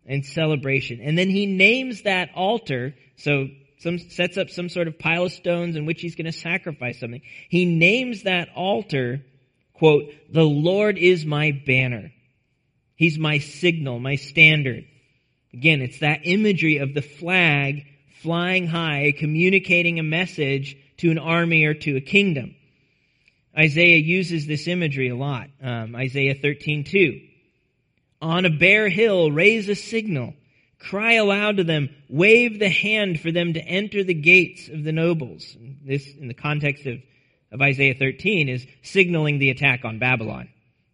in 0.06 0.24
celebration. 0.24 1.02
And 1.02 1.18
then 1.18 1.30
he 1.30 1.46
names 1.46 2.04
that 2.04 2.30
altar, 2.36 2.96
so 3.18 3.50
some, 3.86 4.00
sets 4.00 4.36
up 4.36 4.50
some 4.50 4.68
sort 4.68 4.88
of 4.88 4.98
pile 4.98 5.26
of 5.26 5.32
stones 5.32 5.76
in 5.76 5.86
which 5.86 6.02
he's 6.02 6.16
going 6.16 6.26
to 6.26 6.32
sacrifice 6.32 7.00
something. 7.00 7.22
He 7.50 7.66
names 7.66 8.24
that 8.24 8.50
altar, 8.56 9.24
quote, 9.74 10.12
the 10.32 10.44
Lord 10.44 10.98
is 10.98 11.24
my 11.24 11.52
banner. 11.52 12.12
He's 12.96 13.20
my 13.20 13.38
signal, 13.38 14.00
my 14.00 14.16
standard. 14.16 14.86
Again, 15.54 15.82
it's 15.82 16.00
that 16.00 16.22
imagery 16.24 16.78
of 16.78 16.96
the 16.96 17.04
flag 17.04 17.86
flying 18.24 18.66
high, 18.66 19.14
communicating 19.16 20.00
a 20.00 20.04
message 20.04 20.76
to 20.98 21.12
an 21.12 21.20
army 21.20 21.66
or 21.66 21.76
to 21.76 21.96
a 21.96 22.02
kingdom. 22.02 22.56
Isaiah 23.56 23.98
uses 23.98 24.48
this 24.48 24.68
imagery 24.68 25.10
a 25.10 25.16
lot. 25.16 25.48
Um, 25.62 25.96
Isaiah 25.96 26.36
13:2. 26.36 27.22
On 28.20 28.46
a 28.46 28.50
bare 28.50 28.90
hill, 28.90 29.30
raise 29.30 29.70
a 29.70 29.76
signal. 29.76 30.34
Cry 30.90 31.14
aloud 31.14 31.58
to 31.58 31.64
them. 31.64 31.90
Wave 32.10 32.60
the 32.60 32.70
hand 32.70 33.20
for 33.20 33.32
them 33.32 33.54
to 33.54 33.60
enter 33.60 34.04
the 34.04 34.14
gates 34.14 34.70
of 34.70 34.84
the 34.84 34.92
nobles. 34.92 35.58
This, 35.84 36.08
in 36.08 36.28
the 36.28 36.36
context 36.36 36.86
of, 36.86 37.00
of 37.52 37.62
Isaiah 37.62 37.96
13, 37.96 38.50
is 38.50 38.68
signaling 38.84 39.40
the 39.40 39.50
attack 39.50 39.84
on 39.84 39.98
Babylon. 39.98 40.48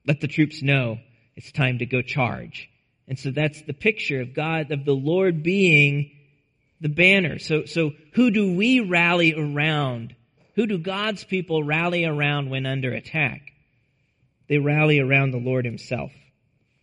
Let 0.08 0.22
the 0.22 0.30
troops 0.30 0.62
know 0.62 1.00
it's 1.36 1.52
time 1.52 1.80
to 1.80 1.86
go 1.86 2.02
charge. 2.02 2.70
And 3.08 3.20
so 3.20 3.32
that's 3.32 3.62
the 3.64 3.74
picture 3.74 4.22
of 4.22 4.34
God, 4.34 4.72
of 4.72 4.86
the 4.86 4.96
Lord 4.96 5.44
being 5.44 6.12
the 6.80 6.90
banner. 6.90 7.38
So, 7.40 7.66
so 7.66 7.92
who 8.14 8.32
do 8.32 8.56
we 8.56 8.80
rally 8.80 9.34
around? 9.36 10.16
Who 10.56 10.68
do 10.68 10.78
God's 10.78 11.26
people 11.26 11.64
rally 11.64 12.06
around 12.06 12.50
when 12.50 12.66
under 12.66 12.94
attack? 12.94 13.42
They 14.48 14.58
rally 14.58 15.00
around 15.00 15.32
the 15.32 15.38
Lord 15.38 15.66
himself. 15.66 16.12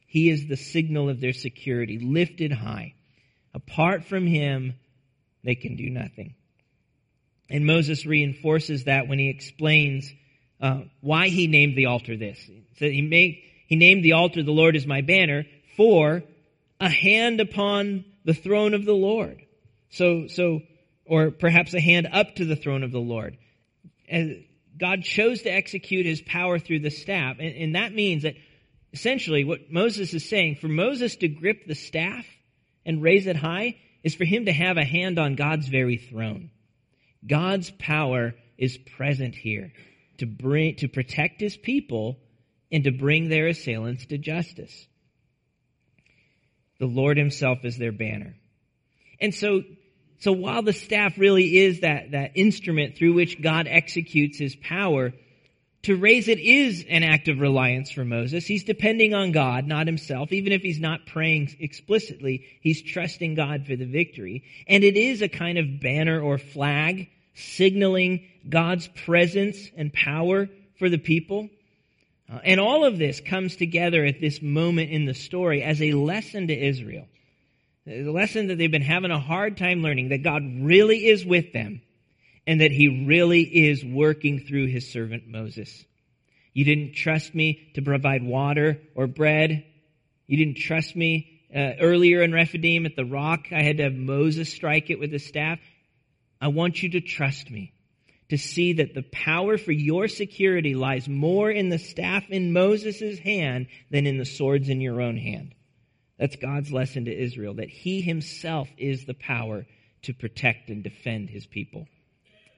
He 0.07 0.29
is 0.29 0.47
the 0.47 0.57
signal 0.57 1.09
of 1.09 1.21
their 1.21 1.33
security, 1.33 1.99
lifted 1.99 2.53
high. 2.53 2.95
Apart 3.59 4.05
from 4.05 4.27
him, 4.27 4.75
they 5.43 5.57
can 5.57 5.77
do 5.77 5.91
nothing. 5.91 6.35
And 7.51 7.67
Moses 7.67 8.07
reinforces 8.07 8.85
that 8.85 9.09
when 9.09 9.19
he 9.19 9.31
explains 9.31 10.13
uh, 10.61 10.83
why 11.01 11.29
he 11.29 11.47
named 11.49 11.77
the 11.77 11.87
altar 11.87 12.17
this. 12.17 12.39
So 12.79 12.89
he, 12.89 13.03
made, 13.03 13.43
he 13.67 13.77
named 13.77 14.05
the 14.05 14.13
altar, 14.13 14.43
the 14.43 14.53
Lord 14.53 14.77
is 14.77 14.87
my 14.87 15.01
banner, 15.01 15.45
for 15.77 16.23
a 16.81 16.89
hand 16.89 17.41
upon 17.41 18.05
the 18.25 18.35
throne 18.35 18.75
of 18.75 18.85
the 18.85 18.93
Lord. 18.93 19.43
So, 19.91 20.29
so, 20.29 20.61
or 21.05 21.31
perhaps 21.31 21.75
a 21.75 21.81
hand 21.81 22.09
up 22.13 22.37
to 22.37 22.45
the 22.45 22.57
throne 22.57 22.85
of 22.85 22.93
the 22.93 23.01
Lord. 23.01 23.39
God 24.79 25.03
chose 25.03 25.43
to 25.43 25.51
execute 25.51 26.07
his 26.07 26.21
power 26.21 26.61
through 26.61 26.81
the 26.81 26.91
staff. 26.91 27.39
And, 27.41 27.57
and 27.57 27.75
that 27.75 27.93
means 27.93 28.23
that 28.23 28.37
essentially 28.93 29.45
what 29.45 29.73
Moses 29.73 30.15
is 30.15 30.29
saying, 30.29 30.57
for 30.57 30.69
Moses 30.69 31.17
to 31.17 31.29
grip 31.29 31.67
the 31.67 31.75
staff 31.75 32.25
and 32.89 33.03
raise 33.03 33.27
it 33.27 33.37
high 33.37 33.77
is 34.03 34.15
for 34.15 34.25
him 34.25 34.47
to 34.47 34.53
have 34.53 34.79
a 34.79 34.85
hand 34.85 35.19
on 35.19 35.37
God's 35.37 35.69
very 35.69 35.99
throne. 35.99 36.51
God's 37.25 37.71
power 37.71 38.35
is 38.57 38.79
present 38.79 39.35
here 39.35 39.73
to 40.17 40.27
bring, 40.27 40.77
to 40.77 40.89
protect 40.89 41.41
his 41.41 41.57
people 41.57 42.19
and 42.73 42.85
to 42.85 42.91
bring 42.91 43.29
their 43.29 43.49
assailants 43.49 44.07
to 44.07 44.17
justice. 44.17 44.87
The 46.81 46.87
Lord 46.87 47.19
himself 47.19 47.59
is 47.65 47.77
their 47.77 47.93
banner. 47.93 48.35
And 49.21 49.35
so, 49.35 49.63
so 50.21 50.33
while 50.33 50.63
the 50.63 50.73
staff 50.73 51.19
really 51.19 51.59
is 51.59 51.81
that, 51.81 52.13
that 52.13 52.33
instrument 52.37 52.97
through 52.97 53.13
which 53.13 53.43
God 53.43 53.67
executes 53.69 54.39
his 54.39 54.57
power, 54.57 55.13
to 55.83 55.97
raise 55.97 56.29
it 56.29 56.41
is 56.41 56.85
an 56.89 57.03
act 57.03 57.29
of 57.29 57.39
reliance 57.39 57.91
for 57.91 58.05
Moses. 58.05 58.47
He's 58.47 58.65
depending 58.65 59.15
on 59.15 59.33
God, 59.33 59.67
not 59.67 59.87
himself. 59.87 60.33
Even 60.33 60.53
if 60.53 60.63
he's 60.63 60.81
not 60.81 61.07
praying 61.07 61.57
explicitly, 61.61 62.45
he's 62.61 62.83
trusting 62.83 63.35
God 63.35 63.67
for 63.67 63.77
the 63.77 63.87
victory. 63.87 64.45
And 64.67 64.83
it 64.83 64.97
is 64.97 65.23
a 65.23 65.29
kind 65.29 65.57
of 65.57 65.81
banner 65.81 66.21
or 66.21 66.39
flag 66.39 67.09
signaling 67.35 68.27
God's 68.49 68.89
presence 68.89 69.59
and 69.77 69.93
power 69.93 70.49
for 70.79 70.89
the 70.89 70.99
people. 70.99 71.49
Uh, 72.31 72.41
and 72.43 72.61
all 72.61 72.85
of 72.85 72.99
this 72.99 73.21
comes 73.21 73.57
together 73.57 74.05
at 74.05 74.21
this 74.21 74.43
moment 74.43 74.91
in 74.91 75.05
the 75.05 75.15
story 75.15 75.63
as 75.63 75.81
a 75.81 75.93
lesson 75.93 76.49
to 76.49 76.55
Israel. 76.55 77.07
The 77.87 78.11
lesson 78.11 78.49
that 78.49 78.59
they've 78.59 78.71
been 78.71 78.83
having 78.83 79.13
a 79.13 79.21
hard 79.21 79.57
time 79.57 79.83
learning 79.83 80.09
that 80.09 80.25
God 80.25 80.43
really 80.61 81.07
is 81.07 81.25
with 81.25 81.53
them 81.53 81.81
and 82.49 82.63
that 82.63 82.73
he 82.73 83.05
really 83.05 83.43
is 83.43 83.85
working 83.85 84.41
through 84.41 84.69
his 84.69 84.91
servant 84.91 85.29
Moses. 85.29 85.85
You 86.55 86.65
didn't 86.65 86.95
trust 86.95 87.35
me 87.35 87.71
to 87.75 87.83
provide 87.83 88.25
water 88.25 88.81
or 88.95 89.07
bread. 89.07 89.67
You 90.27 90.39
didn't 90.39 90.57
trust 90.57 90.97
me 90.97 91.43
uh, 91.55 91.73
earlier 91.79 92.23
in 92.23 92.33
Rephidim 92.33 92.87
at 92.87 92.97
the 92.97 93.05
rock. 93.05 93.49
I 93.53 93.63
had 93.63 93.77
to 93.77 93.83
have 93.83 93.93
Moses 93.93 94.51
strike 94.51 94.89
it 94.89 94.99
with 94.99 95.13
a 95.13 95.19
staff. 95.19 95.59
I 96.41 96.49
want 96.49 96.83
you 96.83 96.89
to 96.93 97.03
trust 97.03 97.51
me 97.51 97.75
to 98.31 98.39
see 98.39 98.73
that 98.75 98.95
the 98.95 99.05
power 99.13 99.59
for 99.59 99.73
your 99.73 100.09
security 100.09 100.75
lies 100.75 101.07
more 101.07 101.51
in 101.51 101.69
the 101.69 101.79
staff 101.79 102.25
in 102.31 102.55
Moses' 102.55 103.19
hand 103.19 103.67
than 103.91 104.07
in 104.07 104.17
the 104.17 104.25
swords 104.25 104.71
in 104.71 104.81
your 104.81 105.03
own 105.03 105.19
hand. 105.19 105.55
That's 106.19 106.37
God's 106.37 106.73
lesson 106.73 107.05
to 107.05 107.15
Israel, 107.15 107.55
that 107.55 107.69
he 107.69 108.01
himself 108.01 108.71
is 108.79 109.05
the 109.05 109.13
power 109.13 109.67
to 110.05 110.15
protect 110.15 110.71
and 110.71 110.83
defend 110.83 111.29
his 111.29 111.47
people. 111.47 111.87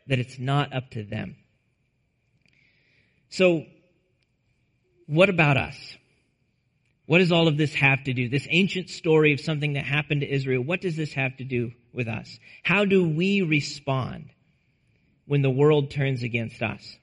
That 0.07 0.19
it's 0.19 0.39
not 0.39 0.73
up 0.73 0.91
to 0.91 1.05
them. 1.05 1.37
So, 3.29 3.65
what 5.07 5.29
about 5.29 5.57
us? 5.57 5.77
What 7.07 7.19
does 7.19 7.33
all 7.33 7.49
of 7.49 7.57
this 7.57 7.75
have 7.75 8.05
to 8.05 8.13
do? 8.13 8.29
This 8.29 8.47
ancient 8.51 8.89
story 8.89 9.33
of 9.33 9.41
something 9.41 9.73
that 9.73 9.85
happened 9.85 10.21
to 10.21 10.33
Israel, 10.33 10.63
what 10.63 10.81
does 10.81 10.95
this 10.97 11.13
have 11.15 11.37
to 11.39 11.45
do 11.45 11.73
with 11.93 12.07
us? 12.07 12.39
How 12.63 12.85
do 12.85 13.09
we 13.09 13.43
respond 13.43 14.31
when 15.27 15.43
the 15.43 15.51
world 15.51 15.91
turns 15.91 16.23
against 16.23 16.63
us? 16.63 16.97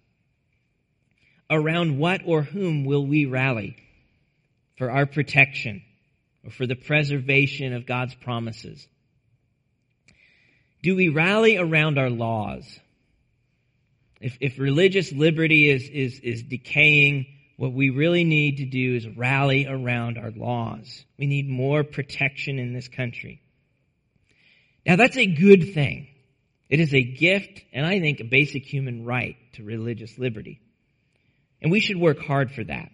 Around 1.49 1.97
what 1.97 2.21
or 2.25 2.41
whom 2.41 2.85
will 2.85 3.05
we 3.05 3.25
rally 3.25 3.75
for 4.77 4.91
our 4.91 5.05
protection, 5.05 5.81
or 6.45 6.51
for 6.51 6.67
the 6.67 6.75
preservation 6.75 7.73
of 7.73 7.85
God's 7.85 8.15
promises? 8.15 8.87
Do 10.83 10.95
we 10.95 11.09
rally 11.09 11.57
around 11.57 11.97
our 11.97 12.09
laws? 12.09 12.79
If, 14.19 14.37
if 14.41 14.59
religious 14.59 15.11
liberty 15.11 15.69
is, 15.69 15.87
is, 15.89 16.19
is 16.19 16.43
decaying, 16.43 17.27
what 17.57 17.73
we 17.73 17.89
really 17.89 18.23
need 18.23 18.57
to 18.57 18.65
do 18.65 18.95
is 18.95 19.07
rally 19.07 19.67
around 19.67 20.17
our 20.17 20.31
laws. 20.31 21.05
We 21.17 21.27
need 21.27 21.47
more 21.47 21.83
protection 21.83 22.59
in 22.59 22.73
this 22.73 22.87
country. 22.87 23.41
Now 24.85 24.95
that's 24.95 25.17
a 25.17 25.25
good 25.25 25.73
thing. 25.73 26.07
It 26.69 26.79
is 26.79 26.93
a 26.93 27.01
gift 27.01 27.61
and 27.73 27.85
I 27.85 27.99
think 27.99 28.19
a 28.19 28.25
basic 28.25 28.63
human 28.63 29.05
right 29.05 29.35
to 29.53 29.63
religious 29.63 30.17
liberty. 30.17 30.59
And 31.61 31.71
we 31.71 31.79
should 31.79 31.97
work 31.97 32.19
hard 32.19 32.51
for 32.51 32.63
that. 32.63 32.91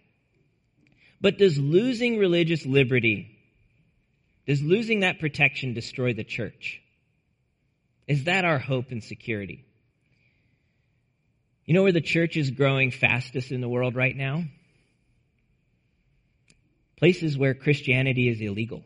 But 1.19 1.37
does 1.37 1.57
losing 1.57 2.17
religious 2.17 2.65
liberty 2.65 3.33
does 4.45 4.61
losing 4.61 5.01
that 5.01 5.19
protection 5.19 5.73
destroy 5.73 6.13
the 6.13 6.23
church? 6.23 6.81
Is 8.07 8.25
that 8.25 8.43
our 8.43 8.59
hope 8.59 8.91
and 8.91 9.03
security? 9.03 9.63
You 11.65 11.73
know 11.73 11.83
where 11.83 11.91
the 11.91 12.01
church 12.01 12.35
is 12.35 12.51
growing 12.51 12.91
fastest 12.91 13.51
in 13.51 13.61
the 13.61 13.69
world 13.69 13.95
right 13.95 14.15
now? 14.15 14.43
Places 16.97 17.37
where 17.37 17.53
Christianity 17.53 18.27
is 18.27 18.41
illegal. 18.41 18.83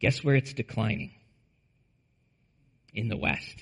Guess 0.00 0.22
where 0.22 0.34
it's 0.34 0.52
declining? 0.52 1.12
In 2.92 3.08
the 3.08 3.16
West. 3.16 3.56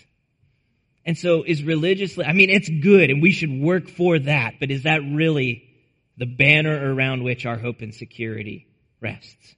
And 1.07 1.17
so 1.17 1.43
is 1.43 1.63
religiously, 1.63 2.25
I 2.25 2.33
mean, 2.33 2.51
it's 2.51 2.69
good 2.69 3.11
and 3.11 3.21
we 3.21 3.33
should 3.33 3.51
work 3.51 3.89
for 3.89 4.19
that, 4.19 4.55
but 4.59 4.71
is 4.71 4.85
that 4.85 5.01
really 5.03 5.69
the 6.17 6.27
banner 6.27 6.95
around 6.95 7.23
which 7.23 7.47
our 7.47 7.59
hope 7.59 7.83
and 7.83 7.95
security 7.95 8.67
rests? 9.01 9.55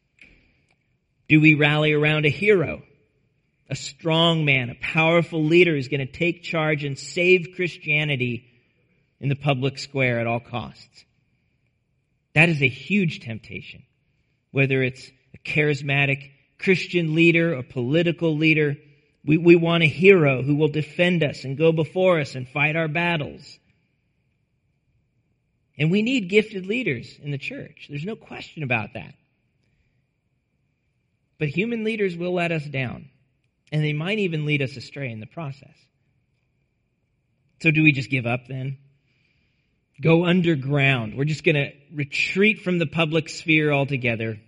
Do 1.28 1.40
we 1.40 1.54
rally 1.54 1.92
around 1.92 2.26
a 2.26 2.30
hero? 2.30 2.82
A 3.68 3.76
strong 3.76 4.44
man, 4.44 4.70
a 4.70 4.76
powerful 4.76 5.42
leader 5.42 5.74
who's 5.74 5.88
going 5.88 6.06
to 6.06 6.12
take 6.12 6.42
charge 6.42 6.84
and 6.84 6.98
save 6.98 7.54
Christianity 7.56 8.44
in 9.20 9.28
the 9.28 9.34
public 9.34 9.78
square 9.78 10.20
at 10.20 10.26
all 10.26 10.40
costs. 10.40 11.04
That 12.34 12.48
is 12.48 12.62
a 12.62 12.68
huge 12.68 13.20
temptation. 13.20 13.82
Whether 14.50 14.82
it's 14.82 15.10
a 15.34 15.38
charismatic 15.38 16.30
Christian 16.58 17.14
leader, 17.14 17.54
a 17.54 17.62
political 17.62 18.36
leader, 18.36 18.76
we, 19.24 19.38
we 19.38 19.56
want 19.56 19.82
a 19.82 19.88
hero 19.88 20.42
who 20.42 20.54
will 20.54 20.68
defend 20.68 21.24
us 21.24 21.44
and 21.44 21.58
go 21.58 21.72
before 21.72 22.20
us 22.20 22.34
and 22.34 22.48
fight 22.48 22.76
our 22.76 22.88
battles. 22.88 23.58
And 25.78 25.90
we 25.90 26.02
need 26.02 26.28
gifted 26.28 26.66
leaders 26.66 27.18
in 27.20 27.32
the 27.32 27.38
church. 27.38 27.86
There's 27.88 28.04
no 28.04 28.16
question 28.16 28.62
about 28.62 28.94
that. 28.94 29.14
But 31.38 31.48
human 31.48 31.84
leaders 31.84 32.16
will 32.16 32.32
let 32.32 32.52
us 32.52 32.64
down. 32.64 33.10
And 33.72 33.82
they 33.82 33.92
might 33.92 34.18
even 34.18 34.46
lead 34.46 34.62
us 34.62 34.76
astray 34.76 35.10
in 35.10 35.20
the 35.20 35.26
process. 35.26 35.74
So 37.62 37.70
do 37.70 37.82
we 37.82 37.92
just 37.92 38.10
give 38.10 38.26
up 38.26 38.46
then? 38.48 38.78
Go 40.00 40.26
underground. 40.26 41.16
We're 41.16 41.24
just 41.24 41.42
going 41.42 41.54
to 41.54 41.72
retreat 41.92 42.60
from 42.60 42.78
the 42.78 42.86
public 42.86 43.28
sphere 43.28 43.72
altogether. 43.72 44.38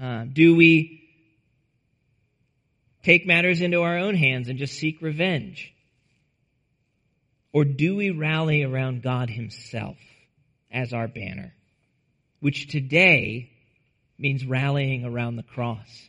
Uh, 0.00 0.24
do 0.24 0.56
we 0.56 1.02
take 3.02 3.26
matters 3.26 3.60
into 3.60 3.82
our 3.82 3.98
own 3.98 4.14
hands 4.14 4.48
and 4.48 4.58
just 4.58 4.74
seek 4.74 5.02
revenge? 5.02 5.72
Or 7.52 7.64
do 7.64 7.96
we 7.96 8.10
rally 8.10 8.62
around 8.62 9.02
God 9.02 9.28
Himself 9.28 9.98
as 10.70 10.92
our 10.92 11.08
banner? 11.08 11.52
Which 12.40 12.68
today 12.68 13.50
means 14.18 14.46
rallying 14.46 15.04
around 15.04 15.36
the 15.36 15.42
cross. 15.42 16.08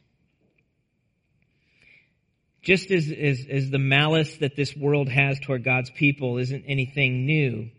Just 2.61 2.91
as, 2.91 3.11
as, 3.11 3.45
as 3.49 3.69
the 3.69 3.79
malice 3.79 4.37
that 4.37 4.55
this 4.55 4.75
world 4.75 5.09
has 5.09 5.39
toward 5.39 5.63
God's 5.63 5.89
people 5.89 6.37
isn't 6.37 6.63
anything 6.67 7.25
new, 7.25 7.69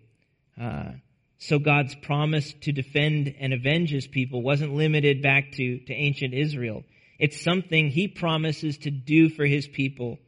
uh, 0.61 0.93
so 1.39 1.59
God's 1.59 1.95
promise 1.95 2.53
to 2.63 2.73
defend 2.73 3.35
and 3.39 3.53
avenge 3.53 3.91
his 3.91 4.07
people 4.07 4.43
wasn't 4.43 4.75
limited 4.75 5.23
back 5.23 5.53
to, 5.53 5.79
to 5.79 5.93
ancient 5.93 6.35
Israel. 6.35 6.85
It's 7.19 7.41
something 7.41 7.89
he 7.89 8.09
promises 8.09 8.79
to 8.79 8.91
do 8.91 9.29
for 9.29 9.45
his 9.45 9.69
people 9.69 10.19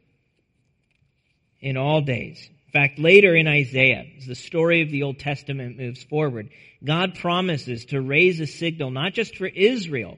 in 1.59 1.75
all 1.75 2.01
days. 2.01 2.49
In 2.67 2.71
fact, 2.71 2.99
later 2.99 3.35
in 3.35 3.47
Isaiah, 3.47 4.05
as 4.17 4.25
the 4.25 4.35
story 4.35 4.81
of 4.81 4.91
the 4.91 5.03
Old 5.03 5.19
Testament 5.19 5.77
moves 5.77 6.03
forward, 6.03 6.49
God 6.83 7.15
promises 7.15 7.85
to 7.85 8.01
raise 8.01 8.39
a 8.39 8.47
signal 8.47 8.91
not 8.91 9.13
just 9.13 9.35
for 9.37 9.47
Israel, 9.47 10.17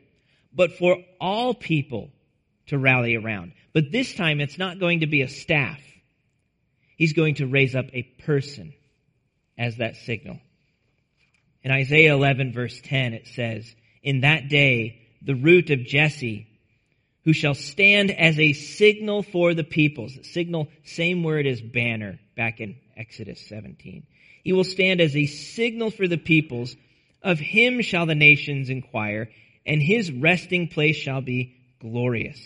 but 0.54 0.74
for 0.78 0.98
all 1.22 1.54
people 1.54 2.12
to 2.68 2.78
rally 2.78 3.16
around. 3.16 3.54
But 3.74 3.92
this 3.92 4.14
time 4.14 4.40
it's 4.40 4.58
not 4.58 4.80
going 4.80 5.02
to 5.02 5.08
be 5.08 5.22
a 5.22 5.28
staff. 5.28 5.80
He's 6.98 7.14
going 7.14 7.36
to 7.36 7.48
raise 7.48 7.76
up 7.76 7.86
a 7.94 8.04
person 8.04 8.74
as 9.58 9.78
that 9.78 9.96
signal. 9.98 10.40
In 11.64 11.72
Isaiah 11.72 12.14
11 12.14 12.54
verse 12.54 12.80
10 12.84 13.14
it 13.14 13.28
says, 13.28 13.74
In 14.04 14.22
that 14.22 14.50
day 14.50 15.02
the 15.22 15.36
root 15.36 15.70
of 15.70 15.86
Jesse, 15.86 16.48
who 17.28 17.34
shall 17.34 17.56
stand 17.56 18.10
as 18.10 18.40
a 18.40 18.54
signal 18.54 19.22
for 19.22 19.54
the 19.54 19.64
peoples. 19.66 20.18
Signal, 20.32 20.70
same 20.86 21.24
word 21.24 21.46
as 21.46 21.60
banner 21.60 22.20
back 22.38 22.62
in 22.62 22.78
Exodus 22.96 23.46
17. 23.50 24.08
He 24.46 24.54
will 24.54 24.64
stand 24.64 25.02
as 25.02 25.14
a 25.14 25.26
signal 25.26 25.92
for 25.92 26.08
the 26.08 26.18
peoples. 26.18 26.76
Of 27.22 27.38
him 27.38 27.82
shall 27.82 28.06
the 28.06 28.16
nations 28.16 28.70
inquire, 28.70 29.30
and 29.66 29.82
his 29.82 30.10
resting 30.10 30.70
place 30.70 30.96
shall 30.96 31.20
be 31.20 31.58
glorious. 31.82 32.40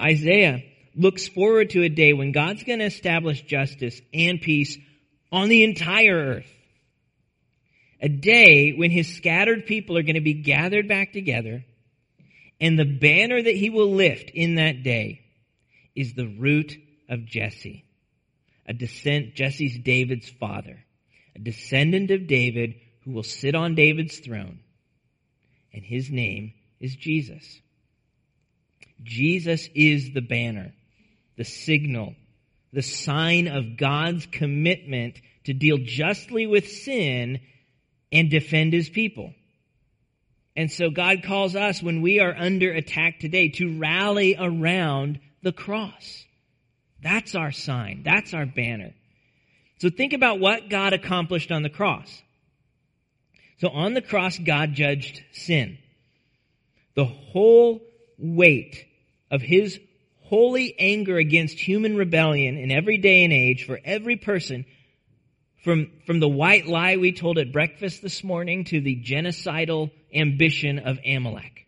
Isaiah 0.00 0.62
looks 0.94 1.28
forward 1.28 1.70
to 1.70 1.82
a 1.82 1.88
day 1.88 2.12
when 2.12 2.32
God's 2.32 2.64
going 2.64 2.80
to 2.80 2.86
establish 2.86 3.42
justice 3.42 4.00
and 4.12 4.40
peace 4.40 4.76
on 5.30 5.48
the 5.48 5.64
entire 5.64 6.16
earth. 6.16 6.50
A 8.00 8.08
day 8.08 8.72
when 8.72 8.90
his 8.90 9.16
scattered 9.16 9.66
people 9.66 9.96
are 9.96 10.02
going 10.02 10.16
to 10.16 10.20
be 10.20 10.34
gathered 10.34 10.88
back 10.88 11.12
together, 11.12 11.64
and 12.60 12.78
the 12.78 12.84
banner 12.84 13.40
that 13.40 13.56
he 13.56 13.70
will 13.70 13.92
lift 13.92 14.30
in 14.30 14.56
that 14.56 14.82
day 14.82 15.20
is 15.94 16.14
the 16.14 16.26
root 16.26 16.76
of 17.08 17.26
Jesse. 17.26 17.84
A 18.66 18.72
descent, 18.72 19.34
Jesse's 19.34 19.78
David's 19.78 20.28
father. 20.28 20.78
A 21.34 21.38
descendant 21.38 22.10
of 22.10 22.26
David 22.26 22.74
who 23.04 23.12
will 23.12 23.22
sit 23.22 23.54
on 23.54 23.74
David's 23.74 24.18
throne. 24.18 24.60
And 25.72 25.82
his 25.82 26.10
name 26.10 26.52
is 26.80 26.94
Jesus. 26.94 27.61
Jesus 29.04 29.68
is 29.74 30.12
the 30.12 30.20
banner, 30.20 30.72
the 31.36 31.44
signal, 31.44 32.14
the 32.72 32.82
sign 32.82 33.48
of 33.48 33.76
God's 33.76 34.26
commitment 34.26 35.20
to 35.44 35.52
deal 35.52 35.78
justly 35.78 36.46
with 36.46 36.68
sin 36.68 37.40
and 38.10 38.30
defend 38.30 38.72
his 38.72 38.88
people. 38.88 39.32
And 40.54 40.70
so 40.70 40.90
God 40.90 41.22
calls 41.22 41.56
us 41.56 41.82
when 41.82 42.02
we 42.02 42.20
are 42.20 42.34
under 42.36 42.70
attack 42.70 43.18
today 43.20 43.48
to 43.50 43.78
rally 43.78 44.36
around 44.38 45.18
the 45.42 45.52
cross. 45.52 46.24
That's 47.02 47.34
our 47.34 47.52
sign. 47.52 48.02
That's 48.04 48.34
our 48.34 48.46
banner. 48.46 48.92
So 49.78 49.90
think 49.90 50.12
about 50.12 50.38
what 50.38 50.68
God 50.68 50.92
accomplished 50.92 51.50
on 51.50 51.62
the 51.62 51.70
cross. 51.70 52.22
So 53.58 53.68
on 53.68 53.94
the 53.94 54.02
cross, 54.02 54.38
God 54.38 54.74
judged 54.74 55.22
sin. 55.32 55.78
The 56.94 57.04
whole 57.04 57.80
weight 58.18 58.84
of 59.32 59.42
his 59.42 59.80
holy 60.20 60.76
anger 60.78 61.16
against 61.16 61.58
human 61.58 61.96
rebellion 61.96 62.56
in 62.56 62.70
every 62.70 62.98
day 62.98 63.24
and 63.24 63.32
age 63.32 63.64
for 63.64 63.80
every 63.84 64.16
person 64.16 64.64
from, 65.64 65.90
from 66.06 66.20
the 66.20 66.28
white 66.28 66.66
lie 66.66 66.96
we 66.96 67.12
told 67.12 67.38
at 67.38 67.52
breakfast 67.52 68.02
this 68.02 68.22
morning 68.22 68.64
to 68.64 68.80
the 68.80 69.02
genocidal 69.02 69.90
ambition 70.14 70.78
of 70.78 70.98
Amalek. 71.04 71.66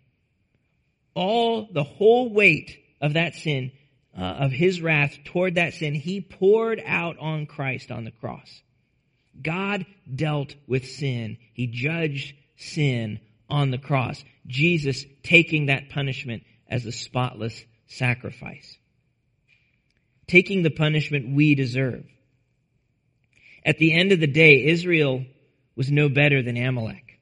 All, 1.14 1.68
the 1.72 1.85
whole 1.85 2.33
weight 2.33 2.77
of 3.00 3.14
that 3.14 3.35
sin, 3.35 3.72
uh, 4.16 4.20
of 4.20 4.53
his 4.53 4.81
wrath 4.81 5.16
toward 5.24 5.55
that 5.55 5.74
sin, 5.74 5.94
he 5.94 6.20
poured 6.20 6.83
out 6.85 7.18
on 7.18 7.46
Christ 7.46 7.90
on 7.90 8.05
the 8.05 8.11
cross. 8.11 8.62
God 9.40 9.87
dealt 10.12 10.55
with 10.66 10.88
sin. 10.88 11.38
He 11.55 11.66
judged 11.66 12.35
sin 12.57 13.20
on 13.48 13.70
the 13.70 13.79
cross. 13.79 14.22
Jesus 14.46 15.05
taking 15.22 15.66
that 15.66 15.90
punishment 15.90 16.42
as 16.74 16.84
a 16.87 16.92
spotless 16.92 17.64
sacrifice. 17.87 18.76
Taking 20.26 20.64
the 20.64 20.70
punishment 20.70 21.37
we 21.37 21.54
deserve. 21.54 22.04
At 23.64 23.78
the 23.78 23.94
end 23.94 24.10
of 24.10 24.18
the 24.18 24.26
day, 24.26 24.64
Israel 24.64 25.24
was 25.76 25.92
no 25.92 26.08
better 26.08 26.42
than 26.42 26.56
Amalek, 26.56 27.20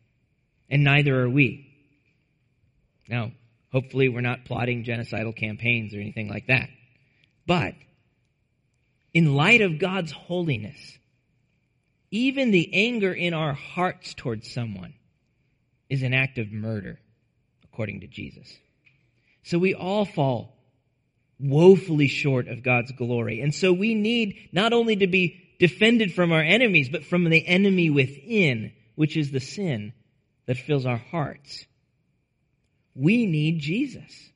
and 0.71 0.83
neither 0.83 1.21
are 1.21 1.29
we. 1.29 1.71
Now, 3.07 3.33
hopefully 3.71 4.09
we're 4.09 4.23
not 4.23 4.47
plotting 4.47 4.85
genocidal 4.85 5.37
campaigns 5.37 5.95
or 5.95 6.01
anything 6.01 6.31
like 6.31 6.47
that. 6.47 6.71
But, 7.47 7.75
in 9.13 9.35
light 9.35 9.61
of 9.61 9.79
God's 9.79 10.13
holiness, 10.13 10.97
even 12.11 12.53
the 12.53 12.73
anger 12.73 13.13
in 13.13 13.35
our 13.35 13.53
hearts 13.53 14.15
towards 14.15 14.51
someone 14.51 14.95
is 15.91 16.03
an 16.03 16.15
act 16.15 16.39
of 16.39 16.51
murder, 16.51 16.99
according 17.65 18.01
to 18.01 18.07
Jesus. 18.07 18.51
So 19.43 19.59
we 19.59 19.75
all 19.75 20.05
fall 20.05 20.57
woefully 21.39 22.07
short 22.07 22.49
of 22.49 22.63
God's 22.63 22.93
glory. 22.93 23.41
And 23.41 23.55
so 23.55 23.73
we 23.73 23.95
need 23.95 24.49
not 24.53 24.73
only 24.73 24.97
to 24.97 25.07
be 25.07 25.41
defended 25.59 26.15
from 26.15 26.33
our 26.33 26.43
enemies, 26.43 26.89
but 26.89 27.05
from 27.05 27.25
the 27.25 27.47
enemy 27.47 27.91
within, 27.91 28.73
which 28.95 29.17
is 29.17 29.31
the 29.31 29.41
sin 29.41 29.93
that 30.47 30.57
fills 30.57 30.87
our 30.87 30.97
hearts. 30.97 31.67
We 32.95 33.27
need 33.27 33.61
Jesus. 33.61 34.31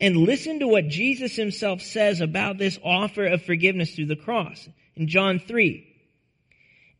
And 0.00 0.16
listen 0.16 0.58
to 0.58 0.66
what 0.66 0.88
Jesus 0.88 1.36
himself 1.36 1.80
says 1.80 2.20
about 2.20 2.58
this 2.58 2.78
offer 2.84 3.24
of 3.26 3.42
forgiveness 3.42 3.94
through 3.94 4.06
the 4.06 4.16
cross 4.16 4.68
in 4.96 5.06
John 5.06 5.38
3. 5.38 5.88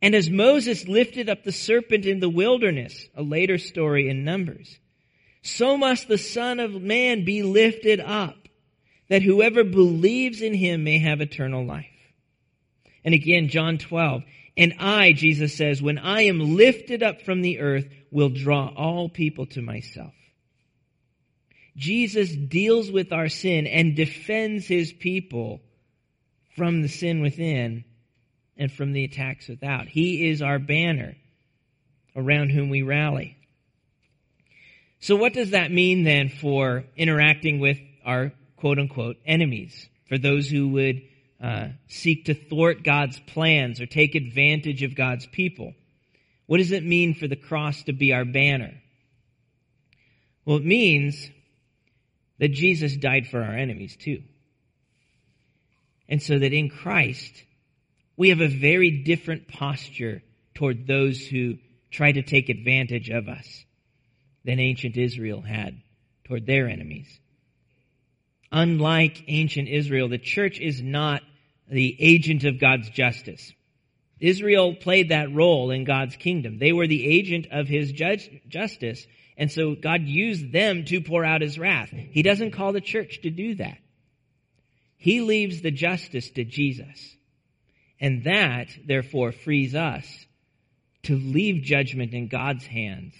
And 0.00 0.14
as 0.14 0.30
Moses 0.30 0.86
lifted 0.86 1.28
up 1.28 1.44
the 1.44 1.52
serpent 1.52 2.06
in 2.06 2.20
the 2.20 2.28
wilderness, 2.28 3.06
a 3.16 3.22
later 3.22 3.58
story 3.58 4.08
in 4.08 4.24
Numbers, 4.24 4.78
so 5.42 5.76
must 5.76 6.08
the 6.08 6.18
Son 6.18 6.60
of 6.60 6.80
Man 6.80 7.24
be 7.24 7.42
lifted 7.42 8.00
up, 8.00 8.36
that 9.08 9.22
whoever 9.22 9.64
believes 9.64 10.40
in 10.40 10.54
him 10.54 10.84
may 10.84 10.98
have 10.98 11.20
eternal 11.20 11.64
life. 11.64 11.86
And 13.04 13.14
again, 13.14 13.48
John 13.48 13.78
12, 13.78 14.22
and 14.56 14.74
I, 14.78 15.12
Jesus 15.12 15.54
says, 15.54 15.82
when 15.82 15.98
I 15.98 16.22
am 16.22 16.56
lifted 16.56 17.02
up 17.02 17.22
from 17.22 17.42
the 17.42 17.60
earth, 17.60 17.86
will 18.10 18.28
draw 18.28 18.72
all 18.76 19.08
people 19.08 19.46
to 19.46 19.62
myself. 19.62 20.14
Jesus 21.76 22.34
deals 22.34 22.90
with 22.90 23.12
our 23.12 23.28
sin 23.28 23.66
and 23.66 23.96
defends 23.96 24.66
his 24.66 24.92
people 24.92 25.60
from 26.54 26.82
the 26.82 26.88
sin 26.88 27.22
within 27.22 27.84
and 28.56 28.70
from 28.70 28.92
the 28.92 29.04
attacks 29.04 29.48
without. 29.48 29.88
He 29.88 30.28
is 30.28 30.42
our 30.42 30.58
banner 30.58 31.16
around 32.14 32.50
whom 32.50 32.68
we 32.68 32.82
rally. 32.82 33.38
So 35.02 35.16
what 35.16 35.32
does 35.32 35.50
that 35.50 35.72
mean 35.72 36.04
then 36.04 36.28
for 36.28 36.84
interacting 36.96 37.58
with 37.58 37.78
our 38.04 38.32
quote 38.56 38.78
unquote 38.78 39.16
enemies? 39.26 39.88
For 40.08 40.16
those 40.16 40.48
who 40.48 40.68
would 40.68 41.02
uh, 41.42 41.68
seek 41.88 42.26
to 42.26 42.34
thwart 42.34 42.84
God's 42.84 43.18
plans 43.18 43.80
or 43.80 43.86
take 43.86 44.14
advantage 44.14 44.84
of 44.84 44.94
God's 44.94 45.26
people? 45.26 45.74
What 46.46 46.58
does 46.58 46.70
it 46.70 46.84
mean 46.84 47.14
for 47.14 47.26
the 47.26 47.34
cross 47.34 47.82
to 47.84 47.92
be 47.92 48.12
our 48.12 48.24
banner? 48.24 48.74
Well, 50.44 50.58
it 50.58 50.64
means 50.64 51.28
that 52.38 52.52
Jesus 52.52 52.96
died 52.96 53.26
for 53.26 53.42
our 53.42 53.56
enemies 53.56 53.96
too. 53.96 54.22
And 56.08 56.22
so 56.22 56.38
that 56.38 56.52
in 56.52 56.70
Christ, 56.70 57.42
we 58.16 58.28
have 58.28 58.40
a 58.40 58.46
very 58.46 59.02
different 59.02 59.48
posture 59.48 60.22
toward 60.54 60.86
those 60.86 61.26
who 61.26 61.58
try 61.90 62.12
to 62.12 62.22
take 62.22 62.48
advantage 62.48 63.08
of 63.08 63.26
us 63.26 63.64
than 64.44 64.58
ancient 64.58 64.96
Israel 64.96 65.40
had 65.40 65.80
toward 66.24 66.46
their 66.46 66.68
enemies. 66.68 67.08
Unlike 68.50 69.24
ancient 69.28 69.68
Israel, 69.68 70.08
the 70.08 70.18
church 70.18 70.60
is 70.60 70.82
not 70.82 71.22
the 71.70 71.96
agent 71.98 72.44
of 72.44 72.60
God's 72.60 72.90
justice. 72.90 73.52
Israel 74.20 74.74
played 74.74 75.08
that 75.08 75.32
role 75.34 75.70
in 75.70 75.84
God's 75.84 76.16
kingdom. 76.16 76.58
They 76.58 76.72
were 76.72 76.86
the 76.86 77.06
agent 77.06 77.48
of 77.50 77.66
his 77.66 77.92
judge, 77.92 78.30
justice, 78.48 79.04
and 79.36 79.50
so 79.50 79.74
God 79.74 80.02
used 80.02 80.52
them 80.52 80.84
to 80.84 81.00
pour 81.00 81.24
out 81.24 81.40
his 81.40 81.58
wrath. 81.58 81.90
He 81.90 82.22
doesn't 82.22 82.52
call 82.52 82.72
the 82.72 82.80
church 82.80 83.20
to 83.22 83.30
do 83.30 83.56
that. 83.56 83.78
He 84.96 85.20
leaves 85.20 85.62
the 85.62 85.70
justice 85.70 86.30
to 86.30 86.44
Jesus. 86.44 87.16
And 87.98 88.24
that, 88.24 88.68
therefore, 88.86 89.32
frees 89.32 89.74
us 89.74 90.06
to 91.04 91.16
leave 91.16 91.64
judgment 91.64 92.12
in 92.12 92.28
God's 92.28 92.66
hands 92.66 93.14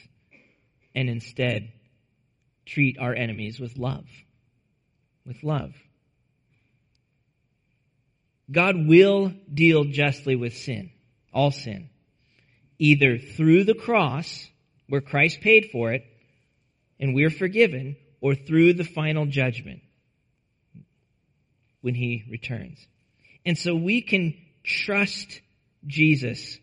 and 0.95 1.09
instead 1.09 1.73
treat 2.67 2.99
our 2.99 3.15
enemies 3.15 3.59
with 3.59 3.77
love. 3.77 4.07
With 5.27 5.43
love. 5.43 5.75
God 8.51 8.87
will 8.87 9.33
deal 9.53 9.85
justly 9.85 10.37
with 10.37 10.57
sin, 10.57 10.91
all 11.33 11.51
sin, 11.51 11.89
either 12.79 13.19
through 13.19 13.65
the 13.65 13.75
cross, 13.75 14.47
where 14.89 15.01
Christ 15.01 15.41
paid 15.41 15.71
for 15.73 15.93
it, 15.93 16.05
and 17.01 17.15
we're 17.15 17.31
forgiven, 17.31 17.97
or 18.21 18.35
through 18.35 18.75
the 18.75 18.85
final 18.85 19.27
judgment 19.27 19.81
when 21.81 21.95
he 21.95 22.25
returns. 22.31 22.79
And 23.45 23.59
so 23.59 23.75
we 23.75 24.03
can 24.03 24.35
trust 24.63 25.41
Jesus 25.87 26.59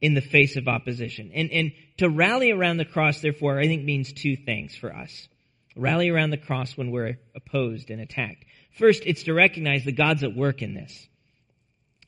in 0.00 0.14
the 0.14 0.20
face 0.20 0.56
of 0.56 0.68
opposition. 0.68 1.30
And, 1.34 1.50
and 1.50 1.72
to 2.00 2.08
rally 2.08 2.50
around 2.50 2.78
the 2.78 2.86
cross, 2.86 3.20
therefore, 3.20 3.58
I 3.58 3.66
think 3.66 3.84
means 3.84 4.14
two 4.14 4.34
things 4.34 4.74
for 4.74 4.90
us. 4.90 5.28
Rally 5.76 6.08
around 6.08 6.30
the 6.30 6.38
cross 6.38 6.74
when 6.74 6.90
we're 6.90 7.18
opposed 7.36 7.90
and 7.90 8.00
attacked. 8.00 8.46
First, 8.78 9.02
it's 9.04 9.24
to 9.24 9.34
recognize 9.34 9.84
that 9.84 9.96
God's 9.96 10.24
at 10.24 10.34
work 10.34 10.62
in 10.62 10.72
this. 10.72 11.06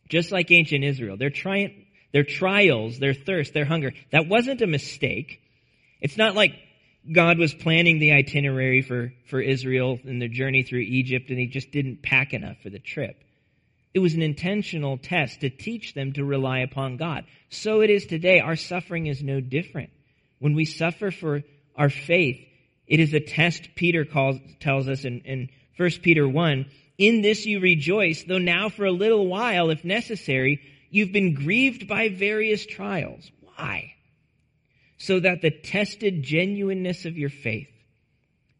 Just 0.08 0.32
like 0.32 0.50
ancient 0.50 0.82
Israel, 0.82 1.18
their, 1.18 1.28
tri- 1.28 1.74
their 2.10 2.24
trials, 2.24 2.98
their 3.00 3.12
thirst, 3.12 3.52
their 3.52 3.66
hunger, 3.66 3.92
that 4.12 4.28
wasn't 4.28 4.62
a 4.62 4.66
mistake. 4.66 5.42
It's 6.00 6.16
not 6.16 6.34
like 6.34 6.54
God 7.14 7.36
was 7.36 7.52
planning 7.52 7.98
the 7.98 8.12
itinerary 8.12 8.80
for, 8.80 9.12
for 9.28 9.42
Israel 9.42 9.98
and 10.04 10.22
their 10.22 10.28
journey 10.28 10.62
through 10.62 10.80
Egypt 10.80 11.28
and 11.28 11.38
he 11.38 11.48
just 11.48 11.70
didn't 11.70 12.02
pack 12.02 12.32
enough 12.32 12.56
for 12.62 12.70
the 12.70 12.78
trip. 12.78 13.22
It 13.94 13.98
was 13.98 14.14
an 14.14 14.22
intentional 14.22 14.96
test 14.96 15.40
to 15.40 15.50
teach 15.50 15.92
them 15.94 16.12
to 16.14 16.24
rely 16.24 16.60
upon 16.60 16.96
God. 16.96 17.24
So 17.50 17.82
it 17.82 17.90
is 17.90 18.06
today. 18.06 18.40
Our 18.40 18.56
suffering 18.56 19.06
is 19.06 19.22
no 19.22 19.40
different. 19.40 19.90
When 20.38 20.54
we 20.54 20.64
suffer 20.64 21.10
for 21.10 21.42
our 21.76 21.90
faith, 21.90 22.40
it 22.86 23.00
is 23.00 23.12
a 23.12 23.20
test 23.20 23.74
Peter 23.74 24.04
calls, 24.04 24.38
tells 24.60 24.88
us 24.88 25.04
in, 25.04 25.20
in 25.20 25.50
1 25.76 25.90
Peter 26.02 26.26
1. 26.26 26.66
In 26.98 27.20
this 27.20 27.44
you 27.46 27.60
rejoice, 27.60 28.24
though 28.24 28.38
now 28.38 28.68
for 28.68 28.86
a 28.86 28.92
little 28.92 29.26
while, 29.26 29.70
if 29.70 29.84
necessary, 29.84 30.60
you've 30.90 31.12
been 31.12 31.34
grieved 31.34 31.86
by 31.86 32.08
various 32.08 32.64
trials. 32.64 33.30
Why? 33.40 33.94
So 34.98 35.20
that 35.20 35.42
the 35.42 35.50
tested 35.50 36.22
genuineness 36.22 37.04
of 37.04 37.18
your 37.18 37.30
faith, 37.30 37.68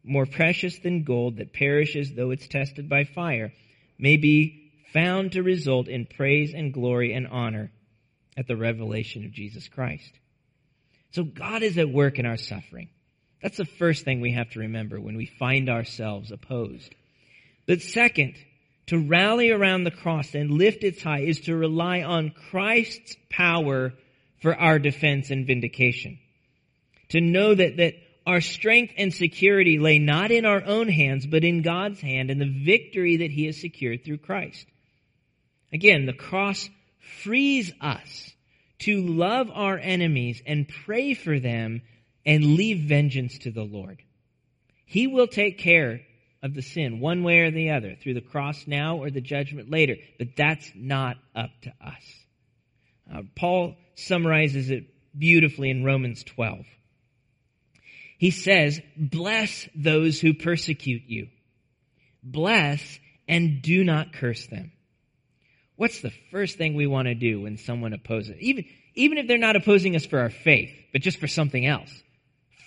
more 0.03 0.25
precious 0.25 0.77
than 0.79 1.03
gold 1.03 1.37
that 1.37 1.53
perishes 1.53 2.13
though 2.13 2.31
it's 2.31 2.47
tested 2.47 2.89
by 2.89 3.05
fire, 3.05 3.53
may 3.97 4.17
be 4.17 4.62
found 4.93 5.33
to 5.33 5.43
result 5.43 5.87
in 5.87 6.05
praise 6.05 6.53
and 6.53 6.73
glory 6.73 7.13
and 7.13 7.27
honor 7.27 7.71
at 8.37 8.47
the 8.47 8.55
revelation 8.55 9.25
of 9.25 9.31
Jesus 9.31 9.67
Christ. 9.67 10.11
So 11.11 11.23
God 11.23 11.63
is 11.63 11.77
at 11.77 11.89
work 11.89 12.19
in 12.19 12.25
our 12.25 12.37
suffering. 12.37 12.89
That's 13.41 13.57
the 13.57 13.65
first 13.65 14.05
thing 14.05 14.21
we 14.21 14.33
have 14.33 14.51
to 14.51 14.59
remember 14.59 14.99
when 14.99 15.17
we 15.17 15.25
find 15.25 15.69
ourselves 15.69 16.31
opposed. 16.31 16.95
But 17.67 17.81
second, 17.81 18.35
to 18.87 18.97
rally 18.97 19.51
around 19.51 19.83
the 19.83 19.91
cross 19.91 20.33
and 20.33 20.51
lift 20.51 20.83
its 20.83 21.03
high 21.03 21.21
is 21.21 21.41
to 21.41 21.55
rely 21.55 22.01
on 22.01 22.33
Christ's 22.49 23.15
power 23.29 23.93
for 24.41 24.55
our 24.55 24.79
defense 24.79 25.29
and 25.29 25.47
vindication. 25.47 26.19
To 27.09 27.21
know 27.21 27.53
that, 27.53 27.77
that 27.77 27.95
our 28.25 28.41
strength 28.41 28.93
and 28.97 29.13
security 29.13 29.79
lay 29.79 29.99
not 29.99 30.31
in 30.31 30.45
our 30.45 30.63
own 30.63 30.89
hands, 30.89 31.25
but 31.25 31.43
in 31.43 31.61
God's 31.61 32.01
hand 32.01 32.29
and 32.29 32.41
the 32.41 32.63
victory 32.65 33.17
that 33.17 33.31
He 33.31 33.45
has 33.45 33.59
secured 33.59 34.03
through 34.03 34.19
Christ. 34.19 34.65
Again, 35.73 36.05
the 36.05 36.13
cross 36.13 36.69
frees 37.23 37.73
us 37.81 38.31
to 38.79 39.01
love 39.01 39.49
our 39.51 39.77
enemies 39.77 40.41
and 40.45 40.69
pray 40.85 41.15
for 41.15 41.39
them 41.39 41.81
and 42.25 42.55
leave 42.55 42.87
vengeance 42.87 43.39
to 43.39 43.51
the 43.51 43.63
Lord. 43.63 44.01
He 44.85 45.07
will 45.07 45.27
take 45.27 45.57
care 45.57 46.01
of 46.43 46.53
the 46.53 46.61
sin 46.61 46.99
one 46.99 47.23
way 47.23 47.39
or 47.39 47.51
the 47.51 47.71
other 47.71 47.95
through 47.95 48.13
the 48.13 48.21
cross 48.21 48.67
now 48.67 48.97
or 48.97 49.09
the 49.09 49.21
judgment 49.21 49.71
later, 49.71 49.95
but 50.19 50.35
that's 50.35 50.69
not 50.75 51.17
up 51.35 51.49
to 51.63 51.73
us. 51.83 52.03
Uh, 53.11 53.21
Paul 53.35 53.75
summarizes 53.95 54.69
it 54.69 54.83
beautifully 55.17 55.69
in 55.69 55.83
Romans 55.83 56.23
12. 56.23 56.65
He 58.17 58.31
says, 58.31 58.79
bless 58.95 59.67
those 59.73 60.19
who 60.19 60.33
persecute 60.33 61.03
you. 61.07 61.29
Bless 62.21 62.99
and 63.27 63.61
do 63.61 63.83
not 63.83 64.13
curse 64.13 64.45
them. 64.47 64.72
What's 65.75 66.01
the 66.01 66.13
first 66.31 66.57
thing 66.57 66.75
we 66.75 66.87
want 66.87 67.07
to 67.07 67.15
do 67.15 67.41
when 67.41 67.57
someone 67.57 67.93
opposes? 67.93 68.37
Even, 68.39 68.65
even 68.95 69.17
if 69.17 69.27
they're 69.27 69.37
not 69.37 69.55
opposing 69.55 69.95
us 69.95 70.05
for 70.05 70.19
our 70.19 70.29
faith, 70.29 70.71
but 70.91 71.01
just 71.01 71.19
for 71.19 71.27
something 71.27 71.65
else. 71.65 71.91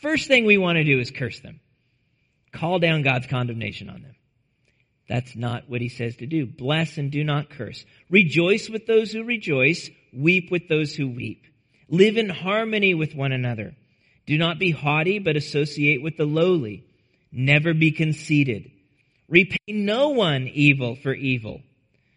First 0.02 0.28
thing 0.28 0.44
we 0.44 0.58
want 0.58 0.76
to 0.76 0.84
do 0.84 0.98
is 0.98 1.10
curse 1.10 1.40
them. 1.40 1.60
Call 2.52 2.78
down 2.78 3.02
God's 3.02 3.26
condemnation 3.26 3.88
on 3.88 4.02
them. 4.02 4.14
That's 5.08 5.36
not 5.36 5.68
what 5.68 5.80
he 5.80 5.88
says 5.88 6.16
to 6.16 6.26
do. 6.26 6.46
Bless 6.46 6.98
and 6.98 7.12
do 7.12 7.22
not 7.22 7.50
curse. 7.50 7.84
Rejoice 8.10 8.68
with 8.68 8.86
those 8.86 9.12
who 9.12 9.22
rejoice. 9.22 9.88
Weep 10.12 10.50
with 10.50 10.68
those 10.68 10.94
who 10.94 11.08
weep. 11.08 11.44
Live 11.88 12.16
in 12.16 12.28
harmony 12.28 12.94
with 12.94 13.14
one 13.14 13.30
another. 13.30 13.76
Do 14.26 14.36
not 14.36 14.58
be 14.58 14.72
haughty, 14.72 15.20
but 15.20 15.36
associate 15.36 16.02
with 16.02 16.16
the 16.16 16.24
lowly. 16.24 16.84
Never 17.30 17.72
be 17.72 17.92
conceited. 17.92 18.72
Repay 19.28 19.58
no 19.68 20.08
one 20.08 20.48
evil 20.48 20.96
for 20.96 21.14
evil 21.14 21.60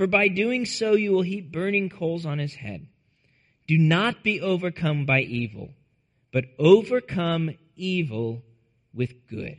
for 0.00 0.06
by 0.06 0.28
doing 0.28 0.64
so 0.64 0.94
you 0.94 1.12
will 1.12 1.20
heap 1.20 1.52
burning 1.52 1.90
coals 1.90 2.24
on 2.24 2.38
his 2.38 2.54
head. 2.54 2.86
Do 3.68 3.76
not 3.76 4.24
be 4.24 4.40
overcome 4.40 5.04
by 5.04 5.20
evil, 5.20 5.74
but 6.32 6.46
overcome 6.58 7.50
evil 7.76 8.40
with 8.94 9.28
good. 9.28 9.58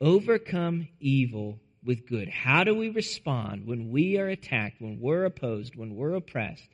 Overcome 0.00 0.88
evil 0.98 1.60
with 1.84 2.08
good. 2.08 2.28
How 2.28 2.64
do 2.64 2.74
we 2.74 2.88
respond 2.88 3.68
when 3.68 3.90
we 3.90 4.18
are 4.18 4.26
attacked, 4.26 4.80
when 4.80 4.98
we're 5.00 5.24
opposed, 5.24 5.76
when 5.76 5.94
we're 5.94 6.16
oppressed 6.16 6.68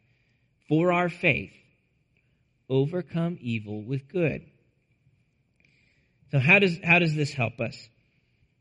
for 0.70 0.90
our 0.90 1.10
faith? 1.10 1.52
Overcome 2.70 3.36
evil 3.42 3.82
with 3.82 4.08
good. 4.08 4.46
So 6.30 6.38
how 6.38 6.60
does, 6.60 6.78
how 6.82 6.98
does 6.98 7.14
this 7.14 7.34
help 7.34 7.60
us? 7.60 7.76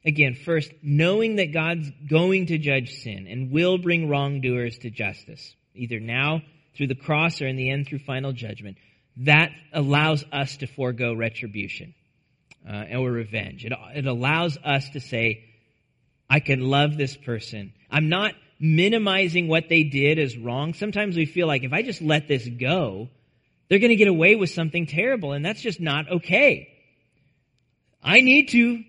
Again, 0.04 0.34
first, 0.34 0.72
knowing 0.82 1.36
that 1.36 1.54
God's 1.54 1.91
going 2.10 2.47
to 2.47 2.58
judge 2.58 2.91
sin 3.04 3.28
and 3.28 3.52
will 3.52 3.78
bring 3.78 4.10
wrongdoers 4.10 4.80
to 4.80 4.89
justice, 4.89 5.54
either 5.76 5.99
now 5.99 6.41
through 6.76 6.88
the 6.88 6.95
cross 6.95 7.41
or 7.41 7.47
in 7.47 7.56
the 7.56 7.70
end 7.70 7.88
through 7.88 7.99
final 7.99 8.32
judgment, 8.32 8.78
that 9.18 9.52
allows 9.74 10.24
us 10.32 10.58
to 10.58 10.68
forego 10.68 11.14
retribution 11.14 11.93
uh, 12.68 12.86
or 12.97 13.12
revenge. 13.12 13.66
It, 13.66 13.74
it 13.93 14.08
allows 14.08 14.58
us 14.64 14.89
to 14.91 14.99
say, 14.99 15.45
I 16.30 16.39
can 16.39 16.62
love 16.62 16.97
this 16.97 17.16
person. 17.16 17.74
I'm 17.91 18.10
not 18.10 18.34
minimizing 18.60 19.47
what 19.47 19.70
they 19.70 19.84
did 19.84 20.18
as 20.18 20.38
wrong. 20.38 20.74
Sometimes 20.74 21.16
we 21.16 21.26
feel 21.26 21.45
like 21.45 21.64
if 21.64 21.74
I 21.74 21.82
just 21.82 22.02
let 22.02 22.28
this 22.28 22.47
go, 22.47 23.10
they're 23.68 23.80
going 23.80 23.89
to 23.89 23.95
get 23.95 24.08
away 24.08 24.36
with 24.36 24.49
something 24.49 24.88
terrible, 24.88 25.34
and 25.34 25.45
that's 25.45 25.62
just 25.62 25.80
not 25.80 26.10
okay. 26.10 26.70
I 28.04 28.22
need 28.22 28.49
to 28.49 28.84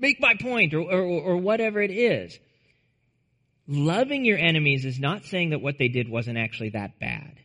make 0.00 0.20
my 0.20 0.34
point 0.34 0.74
or, 0.74 0.80
or, 0.80 1.02
or 1.02 1.36
whatever 1.36 1.80
it 1.80 1.90
is. 1.90 2.38
Loving 3.68 4.24
your 4.24 4.38
enemies 4.38 4.84
is 4.84 4.98
not 4.98 5.24
saying 5.24 5.50
that 5.50 5.60
what 5.60 5.78
they 5.78 5.88
did 5.88 6.08
wasn't 6.08 6.38
actually 6.38 6.70
that 6.70 6.98
bad. 6.98 7.38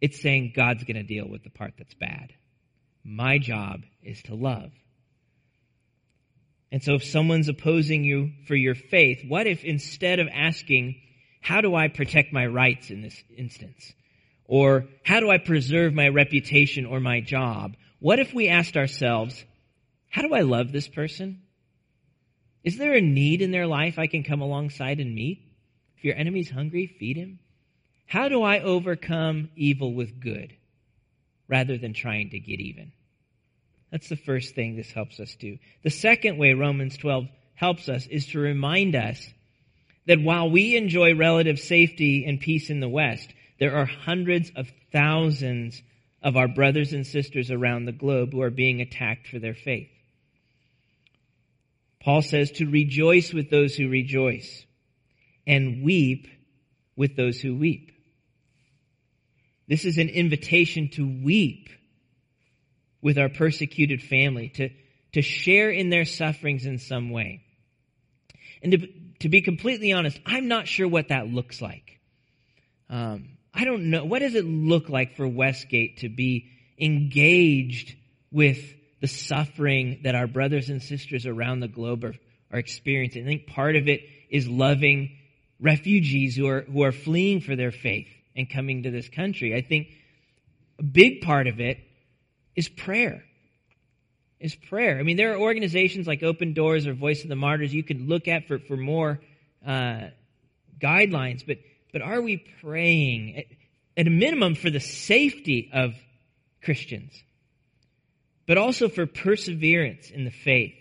It's 0.00 0.22
saying 0.22 0.54
God's 0.56 0.84
going 0.84 0.96
to 0.96 1.02
deal 1.02 1.28
with 1.28 1.42
the 1.44 1.50
part 1.50 1.74
that's 1.76 1.94
bad. 1.94 2.32
My 3.04 3.38
job 3.38 3.82
is 4.02 4.22
to 4.22 4.34
love. 4.34 4.70
And 6.72 6.82
so 6.82 6.94
if 6.94 7.04
someone's 7.04 7.48
opposing 7.48 8.04
you 8.04 8.32
for 8.48 8.56
your 8.56 8.74
faith, 8.74 9.22
what 9.28 9.46
if 9.46 9.64
instead 9.64 10.18
of 10.18 10.28
asking, 10.32 10.96
how 11.40 11.60
do 11.60 11.74
I 11.74 11.88
protect 11.88 12.32
my 12.32 12.46
rights 12.46 12.90
in 12.90 13.02
this 13.02 13.22
instance? 13.36 13.92
Or 14.46 14.86
how 15.04 15.20
do 15.20 15.30
I 15.30 15.38
preserve 15.38 15.94
my 15.94 16.08
reputation 16.08 16.86
or 16.86 17.00
my 17.00 17.20
job? 17.20 17.76
What 18.00 18.18
if 18.18 18.34
we 18.34 18.48
asked 18.48 18.76
ourselves, 18.76 19.44
how 20.10 20.22
do 20.22 20.34
I 20.34 20.40
love 20.40 20.72
this 20.72 20.88
person? 20.88 21.43
Is 22.64 22.78
there 22.78 22.94
a 22.94 23.00
need 23.00 23.42
in 23.42 23.50
their 23.50 23.66
life 23.66 23.98
I 23.98 24.06
can 24.06 24.24
come 24.24 24.40
alongside 24.40 24.98
and 24.98 25.14
meet? 25.14 25.42
If 25.98 26.04
your 26.04 26.16
enemy's 26.16 26.50
hungry, 26.50 26.86
feed 26.86 27.16
him. 27.16 27.38
How 28.06 28.28
do 28.28 28.42
I 28.42 28.60
overcome 28.60 29.50
evil 29.54 29.92
with 29.92 30.18
good 30.18 30.54
rather 31.46 31.76
than 31.76 31.92
trying 31.92 32.30
to 32.30 32.38
get 32.38 32.60
even? 32.60 32.92
That's 33.90 34.08
the 34.08 34.16
first 34.16 34.54
thing 34.54 34.76
this 34.76 34.90
helps 34.90 35.20
us 35.20 35.36
do. 35.36 35.58
The 35.82 35.90
second 35.90 36.38
way 36.38 36.54
Romans 36.54 36.96
12 36.96 37.26
helps 37.54 37.88
us 37.88 38.06
is 38.06 38.26
to 38.28 38.38
remind 38.38 38.96
us 38.96 39.24
that 40.06 40.20
while 40.20 40.50
we 40.50 40.76
enjoy 40.76 41.14
relative 41.14 41.58
safety 41.58 42.24
and 42.26 42.40
peace 42.40 42.70
in 42.70 42.80
the 42.80 42.88
West, 42.88 43.32
there 43.60 43.76
are 43.76 43.86
hundreds 43.86 44.50
of 44.56 44.70
thousands 44.90 45.80
of 46.22 46.36
our 46.36 46.48
brothers 46.48 46.92
and 46.92 47.06
sisters 47.06 47.50
around 47.50 47.84
the 47.84 47.92
globe 47.92 48.32
who 48.32 48.40
are 48.40 48.50
being 48.50 48.80
attacked 48.80 49.28
for 49.28 49.38
their 49.38 49.54
faith. 49.54 49.88
Paul 52.04 52.20
says 52.20 52.50
to 52.52 52.66
rejoice 52.66 53.32
with 53.32 53.48
those 53.48 53.74
who 53.74 53.88
rejoice 53.88 54.66
and 55.46 55.82
weep 55.82 56.28
with 56.96 57.16
those 57.16 57.40
who 57.40 57.56
weep. 57.56 57.92
This 59.66 59.86
is 59.86 59.96
an 59.96 60.10
invitation 60.10 60.90
to 60.90 61.06
weep 61.24 61.70
with 63.00 63.16
our 63.16 63.30
persecuted 63.30 64.02
family, 64.02 64.50
to, 64.50 64.68
to 65.14 65.22
share 65.22 65.70
in 65.70 65.88
their 65.88 66.04
sufferings 66.04 66.66
in 66.66 66.78
some 66.78 67.10
way. 67.10 67.42
And 68.62 68.72
to, 68.72 68.88
to 69.20 69.28
be 69.30 69.40
completely 69.40 69.92
honest, 69.92 70.20
I'm 70.26 70.46
not 70.46 70.68
sure 70.68 70.86
what 70.86 71.08
that 71.08 71.28
looks 71.28 71.62
like. 71.62 72.00
Um, 72.90 73.30
I 73.54 73.64
don't 73.64 73.90
know. 73.90 74.04
What 74.04 74.18
does 74.18 74.34
it 74.34 74.44
look 74.44 74.90
like 74.90 75.16
for 75.16 75.26
Westgate 75.26 75.98
to 75.98 76.10
be 76.10 76.50
engaged 76.78 77.96
with 78.30 78.58
the 79.04 79.08
suffering 79.08 80.00
that 80.04 80.14
our 80.14 80.26
brothers 80.26 80.70
and 80.70 80.82
sisters 80.82 81.26
around 81.26 81.60
the 81.60 81.68
globe 81.68 82.04
are, 82.04 82.14
are 82.50 82.58
experiencing? 82.58 83.22
I 83.22 83.26
think 83.26 83.46
part 83.48 83.76
of 83.76 83.86
it 83.86 84.00
is 84.30 84.48
loving 84.48 85.18
refugees 85.60 86.34
who 86.34 86.46
are, 86.46 86.62
who 86.62 86.84
are 86.84 86.90
fleeing 86.90 87.42
for 87.42 87.54
their 87.54 87.70
faith 87.70 88.08
and 88.34 88.48
coming 88.48 88.84
to 88.84 88.90
this 88.90 89.10
country. 89.10 89.54
I 89.54 89.60
think 89.60 89.88
a 90.78 90.82
big 90.82 91.20
part 91.20 91.48
of 91.48 91.60
it 91.60 91.80
is 92.56 92.66
prayer. 92.66 93.22
Is 94.40 94.54
prayer. 94.54 94.98
I 94.98 95.02
mean, 95.02 95.18
there 95.18 95.34
are 95.34 95.38
organizations 95.38 96.06
like 96.06 96.22
Open 96.22 96.54
Doors 96.54 96.86
or 96.86 96.94
Voice 96.94 97.24
of 97.24 97.28
the 97.28 97.36
Martyrs 97.36 97.74
you 97.74 97.82
could 97.82 98.00
look 98.00 98.26
at 98.26 98.48
for, 98.48 98.58
for 98.58 98.78
more 98.78 99.20
uh, 99.66 100.04
guidelines, 100.80 101.46
but 101.46 101.58
but 101.92 102.00
are 102.00 102.22
we 102.22 102.38
praying 102.62 103.36
at, 103.36 103.44
at 103.98 104.06
a 104.06 104.10
minimum 104.10 104.54
for 104.54 104.70
the 104.70 104.80
safety 104.80 105.70
of 105.74 105.92
Christians, 106.62 107.12
but 108.46 108.58
also 108.58 108.88
for 108.88 109.06
perseverance 109.06 110.10
in 110.10 110.24
the 110.24 110.30
faith? 110.30 110.74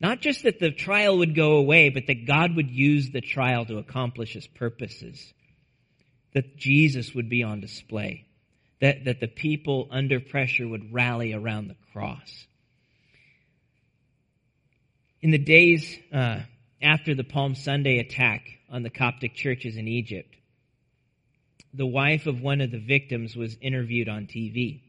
Not 0.00 0.20
just 0.20 0.42
that 0.42 0.58
the 0.58 0.70
trial 0.70 1.18
would 1.18 1.34
go 1.34 1.56
away, 1.56 1.88
but 1.88 2.06
that 2.06 2.26
God 2.26 2.54
would 2.54 2.70
use 2.70 3.10
the 3.10 3.20
trial 3.20 3.64
to 3.66 3.78
accomplish 3.78 4.34
his 4.34 4.46
purposes. 4.46 5.32
That 6.34 6.56
Jesus 6.56 7.14
would 7.14 7.30
be 7.30 7.42
on 7.42 7.60
display. 7.60 8.26
That, 8.80 9.06
that 9.06 9.20
the 9.20 9.28
people 9.28 9.88
under 9.90 10.20
pressure 10.20 10.68
would 10.68 10.92
rally 10.92 11.32
around 11.32 11.68
the 11.68 11.76
cross. 11.92 12.46
In 15.22 15.30
the 15.30 15.38
days 15.38 15.98
uh, 16.12 16.40
after 16.82 17.14
the 17.14 17.24
Palm 17.24 17.54
Sunday 17.54 17.98
attack, 17.98 18.42
on 18.70 18.82
the 18.82 18.90
Coptic 18.90 19.34
churches 19.34 19.76
in 19.76 19.88
Egypt. 19.88 20.34
The 21.74 21.86
wife 21.86 22.26
of 22.26 22.40
one 22.40 22.60
of 22.60 22.70
the 22.70 22.78
victims 22.78 23.36
was 23.36 23.56
interviewed 23.60 24.08
on 24.08 24.26
TV. 24.26 24.80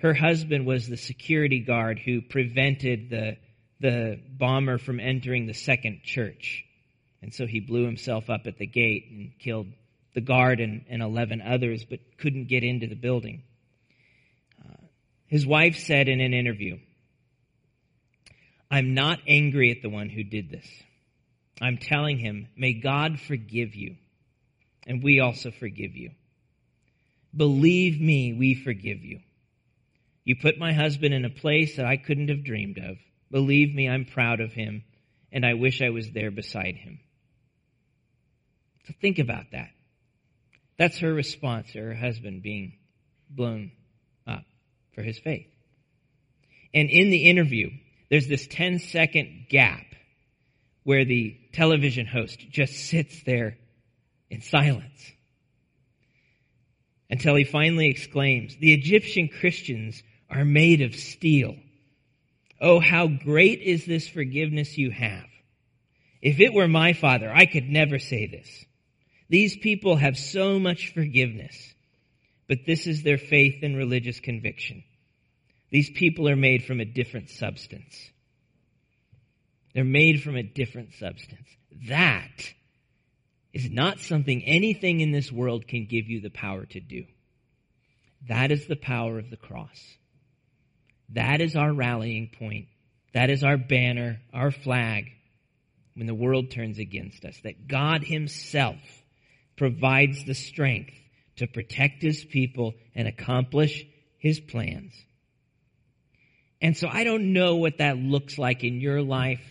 Her 0.00 0.14
husband 0.14 0.64
was 0.64 0.88
the 0.88 0.96
security 0.96 1.60
guard 1.60 1.98
who 1.98 2.22
prevented 2.22 3.10
the, 3.10 3.36
the 3.80 4.18
bomber 4.28 4.78
from 4.78 4.98
entering 4.98 5.46
the 5.46 5.54
second 5.54 6.02
church. 6.04 6.64
And 7.20 7.34
so 7.34 7.46
he 7.46 7.60
blew 7.60 7.84
himself 7.84 8.30
up 8.30 8.46
at 8.46 8.56
the 8.56 8.66
gate 8.66 9.08
and 9.10 9.38
killed 9.38 9.66
the 10.14 10.22
guard 10.22 10.60
and, 10.60 10.86
and 10.88 11.02
11 11.02 11.42
others, 11.42 11.84
but 11.84 12.00
couldn't 12.16 12.48
get 12.48 12.64
into 12.64 12.86
the 12.86 12.94
building. 12.94 13.42
Uh, 14.64 14.86
his 15.26 15.46
wife 15.46 15.76
said 15.76 16.08
in 16.08 16.20
an 16.20 16.32
interview, 16.32 16.78
I'm 18.70 18.94
not 18.94 19.18
angry 19.26 19.70
at 19.70 19.82
the 19.82 19.90
one 19.90 20.08
who 20.08 20.24
did 20.24 20.50
this. 20.50 20.66
I'm 21.60 21.76
telling 21.76 22.18
him, 22.18 22.48
may 22.56 22.72
God 22.72 23.20
forgive 23.20 23.74
you, 23.74 23.96
and 24.86 25.02
we 25.02 25.20
also 25.20 25.50
forgive 25.50 25.94
you. 25.94 26.12
Believe 27.36 28.00
me, 28.00 28.32
we 28.32 28.54
forgive 28.54 29.04
you. 29.04 29.20
You 30.24 30.36
put 30.36 30.58
my 30.58 30.72
husband 30.72 31.14
in 31.14 31.24
a 31.24 31.30
place 31.30 31.76
that 31.76 31.86
I 31.86 31.96
couldn't 31.96 32.28
have 32.28 32.44
dreamed 32.44 32.78
of. 32.78 32.96
Believe 33.30 33.74
me, 33.74 33.88
I'm 33.88 34.04
proud 34.04 34.40
of 34.40 34.52
him, 34.52 34.84
and 35.32 35.46
I 35.46 35.54
wish 35.54 35.80
I 35.80 35.90
was 35.90 36.10
there 36.10 36.30
beside 36.30 36.76
him. 36.76 37.00
So 38.86 38.94
think 39.00 39.18
about 39.18 39.44
that. 39.52 39.70
That's 40.78 40.98
her 40.98 41.12
response 41.12 41.72
to 41.72 41.80
her 41.80 41.94
husband 41.94 42.42
being 42.42 42.72
blown 43.28 43.72
up 44.26 44.44
for 44.94 45.02
his 45.02 45.18
faith. 45.18 45.46
And 46.72 46.88
in 46.90 47.10
the 47.10 47.28
interview, 47.28 47.70
there's 48.08 48.28
this 48.28 48.46
10 48.46 48.78
second 48.78 49.46
gap 49.48 49.84
where 50.84 51.04
the 51.04 51.36
television 51.52 52.06
host 52.06 52.40
just 52.50 52.74
sits 52.88 53.22
there 53.24 53.58
in 54.30 54.40
silence 54.40 55.12
until 57.10 57.34
he 57.34 57.44
finally 57.44 57.88
exclaims, 57.88 58.56
The 58.56 58.72
Egyptian 58.72 59.28
Christians 59.28 60.02
are 60.30 60.44
made 60.44 60.80
of 60.80 60.94
steel. 60.94 61.56
Oh, 62.60 62.78
how 62.78 63.08
great 63.08 63.60
is 63.60 63.84
this 63.84 64.08
forgiveness 64.08 64.76
you 64.76 64.90
have. 64.90 65.26
If 66.22 66.40
it 66.40 66.52
were 66.52 66.68
my 66.68 66.92
father, 66.92 67.32
I 67.32 67.46
could 67.46 67.68
never 67.68 67.98
say 67.98 68.26
this. 68.26 68.64
These 69.28 69.56
people 69.56 69.96
have 69.96 70.18
so 70.18 70.58
much 70.58 70.92
forgiveness, 70.92 71.56
but 72.48 72.66
this 72.66 72.86
is 72.86 73.02
their 73.02 73.18
faith 73.18 73.62
and 73.62 73.76
religious 73.76 74.20
conviction. 74.20 74.84
These 75.70 75.90
people 75.90 76.28
are 76.28 76.36
made 76.36 76.64
from 76.64 76.80
a 76.80 76.84
different 76.84 77.30
substance. 77.30 78.10
They're 79.72 79.84
made 79.84 80.22
from 80.22 80.36
a 80.36 80.42
different 80.42 80.94
substance. 80.94 81.46
That 81.88 82.52
is 83.52 83.70
not 83.70 84.00
something 84.00 84.42
anything 84.44 85.00
in 85.00 85.12
this 85.12 85.30
world 85.30 85.68
can 85.68 85.86
give 85.86 86.08
you 86.08 86.20
the 86.20 86.30
power 86.30 86.66
to 86.66 86.80
do. 86.80 87.04
That 88.28 88.50
is 88.50 88.66
the 88.66 88.76
power 88.76 89.18
of 89.18 89.30
the 89.30 89.36
cross. 89.36 89.96
That 91.14 91.40
is 91.40 91.56
our 91.56 91.72
rallying 91.72 92.30
point. 92.38 92.66
That 93.12 93.30
is 93.30 93.42
our 93.42 93.56
banner, 93.56 94.20
our 94.32 94.50
flag 94.50 95.10
when 95.94 96.06
the 96.06 96.14
world 96.14 96.50
turns 96.50 96.78
against 96.78 97.24
us. 97.24 97.38
That 97.42 97.66
God 97.66 98.04
Himself 98.04 98.78
provides 99.56 100.24
the 100.24 100.34
strength 100.34 100.94
to 101.36 101.46
protect 101.46 102.02
His 102.02 102.24
people 102.24 102.74
and 102.94 103.08
accomplish 103.08 103.84
His 104.18 104.38
plans. 104.38 104.92
And 106.62 106.76
so 106.76 106.88
I 106.88 107.04
don't 107.04 107.32
know 107.32 107.56
what 107.56 107.78
that 107.78 107.96
looks 107.96 108.38
like 108.38 108.62
in 108.62 108.80
your 108.80 109.02
life. 109.02 109.44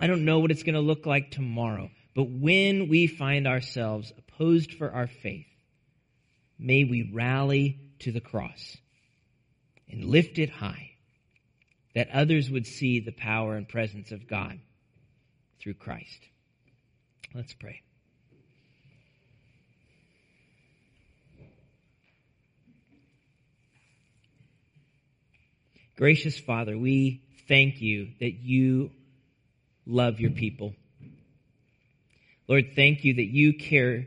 I 0.00 0.06
don't 0.06 0.24
know 0.24 0.38
what 0.38 0.50
it's 0.50 0.62
going 0.62 0.76
to 0.76 0.80
look 0.80 1.06
like 1.06 1.32
tomorrow. 1.32 1.90
But 2.14 2.30
when 2.30 2.88
we 2.88 3.06
find 3.06 3.46
ourselves 3.46 4.12
opposed 4.16 4.74
for 4.74 4.90
our 4.90 5.08
faith, 5.08 5.46
may 6.58 6.84
we 6.84 7.10
rally 7.12 7.80
to 8.00 8.12
the 8.12 8.20
cross 8.20 8.76
and 9.90 10.04
lift 10.04 10.38
it 10.38 10.50
high 10.50 10.90
that 11.94 12.08
others 12.12 12.50
would 12.50 12.66
see 12.66 13.00
the 13.00 13.12
power 13.12 13.56
and 13.56 13.68
presence 13.68 14.12
of 14.12 14.28
God 14.28 14.58
through 15.60 15.74
Christ. 15.74 16.20
Let's 17.34 17.54
pray. 17.54 17.82
Gracious 25.96 26.38
Father, 26.38 26.78
we 26.78 27.22
thank 27.48 27.80
you 27.80 28.10
that 28.20 28.34
you 28.34 28.92
love 29.84 30.20
your 30.20 30.30
people. 30.30 30.74
Lord, 32.46 32.72
thank 32.76 33.04
you 33.04 33.14
that 33.14 33.26
you 33.26 33.52
care 33.54 34.06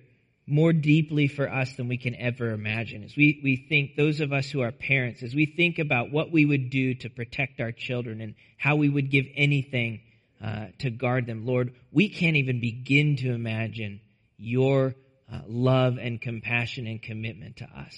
more 0.51 0.73
deeply 0.73 1.27
for 1.27 1.49
us 1.51 1.75
than 1.77 1.87
we 1.87 1.97
can 1.97 2.13
ever 2.15 2.51
imagine. 2.51 3.03
As 3.03 3.15
we, 3.15 3.39
we 3.43 3.55
think, 3.55 3.95
those 3.95 4.19
of 4.19 4.33
us 4.33 4.49
who 4.49 4.61
are 4.61 4.71
parents, 4.71 5.23
as 5.23 5.33
we 5.33 5.45
think 5.45 5.79
about 5.79 6.11
what 6.11 6.31
we 6.31 6.45
would 6.45 6.69
do 6.69 6.93
to 6.95 7.09
protect 7.09 7.61
our 7.61 7.71
children 7.71 8.21
and 8.21 8.35
how 8.57 8.75
we 8.75 8.89
would 8.89 9.09
give 9.09 9.25
anything 9.35 10.01
uh, 10.43 10.67
to 10.79 10.89
guard 10.89 11.25
them, 11.25 11.45
Lord, 11.45 11.73
we 11.91 12.09
can't 12.09 12.35
even 12.35 12.59
begin 12.59 13.15
to 13.17 13.31
imagine 13.31 14.01
your 14.37 14.93
uh, 15.31 15.39
love 15.47 15.97
and 15.97 16.19
compassion 16.19 16.85
and 16.85 17.01
commitment 17.01 17.57
to 17.57 17.65
us. 17.65 17.95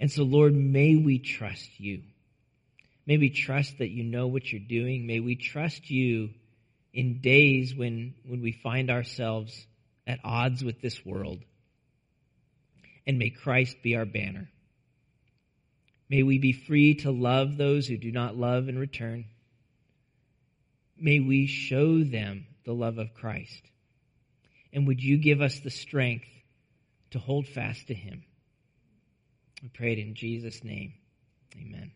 And 0.00 0.10
so, 0.10 0.24
Lord, 0.24 0.54
may 0.54 0.96
we 0.96 1.18
trust 1.18 1.78
you. 1.78 2.02
May 3.06 3.18
we 3.18 3.30
trust 3.30 3.78
that 3.78 3.88
you 3.88 4.04
know 4.04 4.26
what 4.26 4.52
you're 4.52 4.60
doing. 4.60 5.06
May 5.06 5.20
we 5.20 5.36
trust 5.36 5.90
you 5.90 6.30
in 6.92 7.20
days 7.20 7.74
when, 7.74 8.14
when 8.26 8.42
we 8.42 8.52
find 8.52 8.90
ourselves 8.90 9.66
at 10.08 10.20
odds 10.24 10.64
with 10.64 10.80
this 10.80 11.04
world. 11.04 11.44
And 13.06 13.18
may 13.18 13.30
Christ 13.30 13.76
be 13.82 13.94
our 13.94 14.06
banner. 14.06 14.48
May 16.08 16.22
we 16.22 16.38
be 16.38 16.52
free 16.52 16.94
to 16.96 17.10
love 17.10 17.56
those 17.56 17.86
who 17.86 17.98
do 17.98 18.10
not 18.10 18.34
love 18.34 18.68
in 18.68 18.78
return. 18.78 19.26
May 20.98 21.20
we 21.20 21.46
show 21.46 22.02
them 22.02 22.46
the 22.64 22.72
love 22.72 22.98
of 22.98 23.14
Christ. 23.14 23.62
And 24.72 24.86
would 24.86 25.02
you 25.02 25.18
give 25.18 25.42
us 25.42 25.60
the 25.60 25.70
strength 25.70 26.26
to 27.10 27.18
hold 27.18 27.46
fast 27.46 27.86
to 27.88 27.94
him? 27.94 28.24
We 29.62 29.68
pray 29.68 29.92
it 29.92 29.98
in 29.98 30.14
Jesus' 30.14 30.64
name. 30.64 30.94
Amen. 31.54 31.92